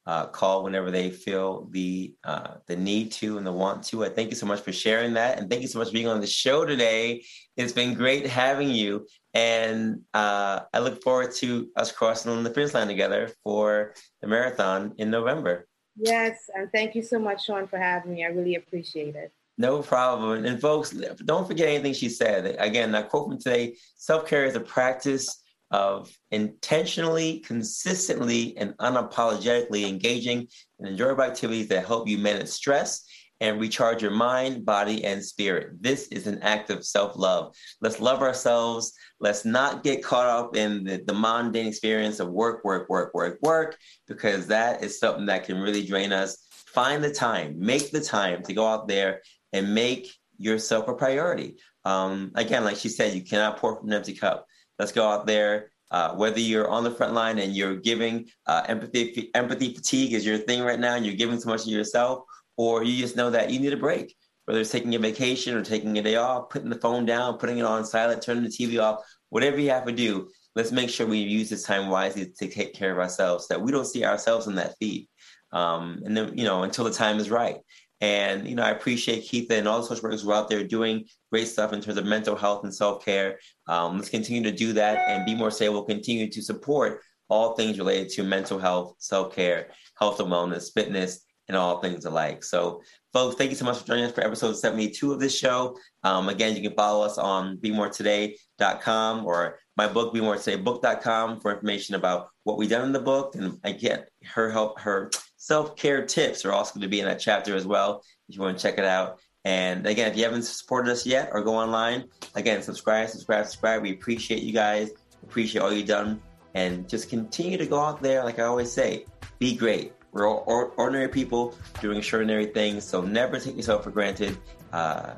uh, 0.09 0.26
call 0.26 0.64
whenever 0.64 0.90
they 0.90 1.11
feel 1.11 1.68
the 1.70 2.14
uh, 2.24 2.54
the 2.66 2.74
need 2.74 3.12
to 3.12 3.36
and 3.36 3.46
the 3.46 3.52
want 3.52 3.84
to. 3.84 4.06
I 4.06 4.09
thank 4.09 4.30
you 4.30 4.36
so 4.36 4.46
much 4.46 4.62
for 4.62 4.72
sharing 4.72 5.12
that, 5.14 5.38
and 5.38 5.50
thank 5.50 5.61
you 5.61 5.68
so 5.68 5.78
much 5.78 5.88
for 5.88 5.92
being 5.92 6.09
on 6.09 6.22
the 6.22 6.26
show 6.26 6.64
today. 6.64 7.22
It's 7.59 7.74
been 7.74 7.92
great 7.92 8.26
having 8.26 8.70
you, 8.70 9.06
and 9.34 10.00
uh, 10.14 10.61
I 10.72 10.78
look 10.78 11.02
forward 11.02 11.34
to 11.36 11.68
us 11.76 11.92
crossing 11.92 12.42
the 12.42 12.48
finish 12.48 12.72
line 12.72 12.88
together 12.88 13.30
for 13.44 13.92
the 14.22 14.28
marathon 14.28 14.94
in 14.96 15.11
November. 15.11 15.68
Yes, 15.94 16.38
and 16.54 16.72
thank 16.72 16.94
you 16.94 17.02
so 17.02 17.18
much, 17.18 17.44
Sean, 17.44 17.68
for 17.68 17.78
having 17.78 18.14
me. 18.14 18.24
I 18.24 18.28
really 18.28 18.54
appreciate 18.54 19.14
it. 19.14 19.30
No 19.59 19.82
problem. 19.82 20.46
And 20.46 20.59
folks, 20.59 20.90
don't 20.90 21.46
forget 21.46 21.68
anything 21.68 21.92
she 21.92 22.09
said. 22.09 22.56
Again, 22.59 22.92
that 22.92 23.11
quote 23.11 23.28
from 23.28 23.38
today: 23.38 23.76
"Self 23.96 24.26
care 24.26 24.46
is 24.46 24.56
a 24.56 24.61
practice." 24.61 25.42
Of 25.71 26.11
intentionally, 26.31 27.41
consistently, 27.41 28.57
and 28.57 28.77
unapologetically 28.79 29.87
engaging 29.87 30.49
in 30.79 30.87
enjoyable 30.87 31.25
activities 31.25 31.69
that 31.69 31.87
help 31.87 32.09
you 32.09 32.19
manage 32.19 32.49
stress 32.49 33.05
and 33.41 33.61
recharge 33.61 34.03
your 34.03 34.11
mind, 34.11 34.64
body, 34.64 35.05
and 35.05 35.25
spirit. 35.25 35.81
This 35.81 36.09
is 36.09 36.27
an 36.27 36.43
act 36.43 36.71
of 36.71 36.85
self 36.85 37.16
love. 37.16 37.55
Let's 37.81 38.01
love 38.01 38.23
ourselves. 38.23 38.93
Let's 39.21 39.45
not 39.45 39.85
get 39.85 40.03
caught 40.03 40.27
up 40.27 40.57
in 40.57 40.85
the, 40.85 41.03
the 41.07 41.14
mundane 41.14 41.66
experience 41.66 42.21
of 42.21 42.31
work, 42.31 42.64
work, 42.64 42.89
work, 42.89 43.14
work, 43.14 43.39
work, 43.43 43.79
because 44.07 44.47
that 44.49 44.83
is 44.83 44.99
something 44.99 45.27
that 45.27 45.45
can 45.45 45.61
really 45.61 45.87
drain 45.87 46.12
us. 46.12 46.47
Find 46.51 47.03
the 47.03 47.12
time, 47.12 47.55
make 47.59 47.91
the 47.91 48.01
time 48.01 48.43
to 48.45 48.53
go 48.53 48.66
out 48.66 48.89
there 48.89 49.23
and 49.53 49.75
make 49.75 50.12
yourself 50.37 50.89
a 50.89 50.95
priority. 50.95 51.57
Um, 51.85 52.33
again, 52.35 52.64
like 52.64 52.77
she 52.77 52.89
said, 52.89 53.14
you 53.14 53.23
cannot 53.23 53.59
pour 53.59 53.77
from 53.77 53.89
an 53.89 53.95
empty 53.95 54.14
cup. 54.14 54.47
Let's 54.79 54.93
go 54.93 55.09
out 55.09 55.26
there. 55.26 55.70
Uh, 55.91 56.14
whether 56.14 56.39
you're 56.39 56.68
on 56.68 56.85
the 56.85 56.91
front 56.91 57.14
line 57.14 57.39
and 57.39 57.57
you're 57.57 57.76
giving 57.76 58.26
uh, 58.47 58.62
empathy, 58.68 59.31
empathy 59.35 59.74
fatigue 59.74 60.12
is 60.12 60.26
your 60.26 60.37
thing 60.37 60.62
right 60.62 60.79
now, 60.79 60.97
and 60.97 61.07
you're 61.07 61.16
giving 61.16 61.41
so 61.41 61.49
much 61.49 61.62
of 61.62 61.68
yourself, 61.68 62.24
or 62.57 62.85
you 62.85 62.99
just 62.99 63.16
know 63.16 63.31
that 63.31 63.51
you 63.51 63.59
need 63.59 63.72
a 63.72 63.76
break. 63.76 64.14
Whether 64.45 64.61
it's 64.61 64.70
taking 64.70 64.95
a 64.95 64.99
vacation 64.99 65.57
or 65.57 65.62
taking 65.62 65.99
a 65.99 66.03
day 66.03 66.16
off, 66.16 66.51
putting 66.51 66.70
the 66.70 66.81
phone 66.81 67.07
down, 67.07 67.39
putting 67.39 67.59
it 67.59 67.64
on 67.64 67.85
silent, 67.85 68.22
turning 68.22 68.45
the 68.45 68.51
TV 68.51 68.83
off, 68.83 69.03
whatever 69.31 69.59
you 69.59 69.70
have 69.70 69.87
to 69.87 69.93
do, 69.93 70.29
let's 70.55 70.72
make 70.72 70.91
sure 70.91 71.07
we 71.07 71.18
use 71.18 71.51
this 71.51 71.64
time 71.64 71.89
wisely 71.89 72.26
to 72.26 72.49
take 72.49 72.74
care 72.74 72.93
of 72.93 72.99
ourselves, 72.99 73.47
so 73.47 73.55
that 73.55 73.62
we 73.62 73.72
don't 73.72 73.87
see 73.87 74.05
ourselves 74.05 74.47
in 74.47 74.55
that 74.57 74.74
feed. 74.79 75.09
Um, 75.53 76.03
and 76.05 76.16
then, 76.16 76.37
you 76.37 76.45
know, 76.45 76.62
until 76.64 76.85
the 76.85 76.91
time 76.91 77.18
is 77.18 77.31
right. 77.31 77.57
And, 78.01 78.46
you 78.46 78.55
know, 78.55 78.62
I 78.62 78.70
appreciate 78.70 79.24
Keith 79.24 79.51
and 79.51 79.66
all 79.66 79.80
the 79.80 79.86
social 79.86 80.05
workers 80.05 80.22
who 80.22 80.30
are 80.30 80.34
out 80.34 80.49
there 80.49 80.62
doing 80.62 81.07
great 81.32 81.49
stuff 81.49 81.72
in 81.72 81.80
terms 81.80 81.99
of 81.99 82.07
mental 82.07 82.36
health 82.36 82.64
and 82.64 82.74
self 82.74 83.05
care. 83.05 83.38
Um, 83.66 83.96
let's 83.96 84.09
continue 84.09 84.42
to 84.42 84.57
do 84.57 84.72
that 84.74 85.09
and 85.09 85.26
Be 85.26 85.34
More 85.34 85.51
Today 85.51 85.68
will 85.68 85.84
continue 85.84 86.30
to 86.30 86.42
support 86.42 87.01
all 87.28 87.55
things 87.55 87.78
related 87.78 88.11
to 88.11 88.22
mental 88.22 88.59
health, 88.59 88.94
self 88.99 89.34
care, 89.34 89.68
health 89.99 90.20
and 90.20 90.30
wellness, 90.30 90.72
fitness, 90.72 91.24
and 91.49 91.57
all 91.57 91.80
things 91.80 92.05
alike. 92.05 92.44
So, 92.44 92.82
folks, 93.12 93.36
thank 93.36 93.51
you 93.51 93.57
so 93.57 93.64
much 93.64 93.78
for 93.78 93.86
joining 93.86 94.05
us 94.05 94.12
for 94.12 94.24
episode 94.24 94.55
72 94.55 95.12
of 95.12 95.18
this 95.18 95.36
show. 95.36 95.76
Um, 96.05 96.28
again, 96.28 96.55
you 96.55 96.62
can 96.62 96.76
follow 96.76 97.05
us 97.05 97.18
on 97.18 97.57
BeMoreToday.com 97.59 99.26
or 99.26 99.59
my 99.76 99.88
book, 99.88 100.14
BeMoreTodayBook.com 100.14 101.40
for 101.40 101.53
information 101.53 101.94
about 101.94 102.28
what 102.44 102.59
we've 102.59 102.68
done 102.68 102.84
in 102.84 102.92
the 102.92 103.01
book. 103.01 103.34
And 103.34 103.59
again, 103.64 104.05
her 104.24 104.51
help, 104.51 104.78
her 104.80 105.11
self 105.39 105.76
care 105.76 106.05
tips 106.05 106.45
are 106.45 106.53
also 106.53 106.74
going 106.74 106.82
to 106.82 106.89
be 106.89 107.01
in 107.01 107.07
that 107.07 107.20
chapter 107.20 107.57
as 107.57 107.66
well. 107.66 108.05
If 108.28 108.36
you 108.36 108.43
want 108.43 108.59
to 108.59 108.62
check 108.62 108.78
it 108.78 108.84
out. 108.84 109.20
And 109.45 109.86
again, 109.86 110.11
if 110.11 110.16
you 110.18 110.24
haven't 110.24 110.43
supported 110.43 110.91
us 110.91 111.07
yet 111.07 111.30
or 111.32 111.43
go 111.43 111.55
online, 111.55 112.05
again, 112.34 112.61
subscribe, 112.61 113.09
subscribe, 113.09 113.47
subscribe. 113.47 113.80
We 113.82 113.93
appreciate 113.93 114.43
you 114.43 114.53
guys. 114.53 114.91
Appreciate 115.22 115.62
all 115.62 115.72
you've 115.72 115.86
done. 115.86 116.20
And 116.55 116.89
just 116.89 117.09
continue 117.09 117.57
to 117.57 117.66
go 117.66 117.80
out 117.80 118.03
there, 118.03 118.24
like 118.24 118.39
I 118.39 118.43
always 118.43 118.70
say, 118.70 119.07
be 119.39 119.57
great. 119.57 119.93
We're 120.12 120.28
all 120.28 120.74
ordinary 120.76 121.09
people 121.09 121.55
doing 121.80 121.99
extraordinary 121.99 122.47
things. 122.47 122.84
So 122.84 123.01
never 123.01 123.39
take 123.39 123.57
yourself 123.57 123.84
for 123.84 123.91
granted. 123.91 124.36
Uh, 124.72 125.14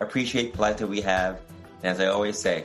appreciate 0.00 0.54
the 0.54 0.60
life 0.60 0.76
that 0.78 0.86
we 0.86 1.00
have. 1.00 1.40
And 1.82 1.86
as 1.86 2.00
I 2.00 2.06
always 2.06 2.38
say, 2.38 2.64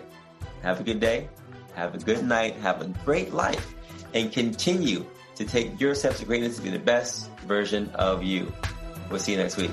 have 0.62 0.80
a 0.80 0.84
good 0.84 1.00
day, 1.00 1.30
have 1.74 1.96
a 1.96 1.98
good 1.98 2.24
night, 2.24 2.56
have 2.58 2.82
a 2.82 2.88
great 3.04 3.34
life, 3.34 3.74
and 4.14 4.32
continue 4.32 5.06
to 5.40 5.46
take 5.46 5.80
your 5.80 5.96
steps 5.96 6.20
to 6.20 6.26
greatness 6.26 6.58
to 6.58 6.62
be 6.62 6.70
the 6.70 6.78
best 6.78 7.32
version 7.48 7.90
of 7.96 8.24
you. 8.24 8.52
We'll 9.10 9.22
see 9.22 9.32
you 9.32 9.38
next 9.38 9.56
week. 9.56 9.72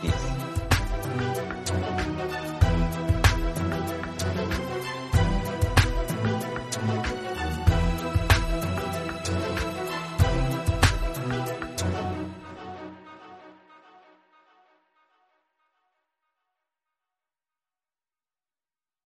Peace. 0.00 0.43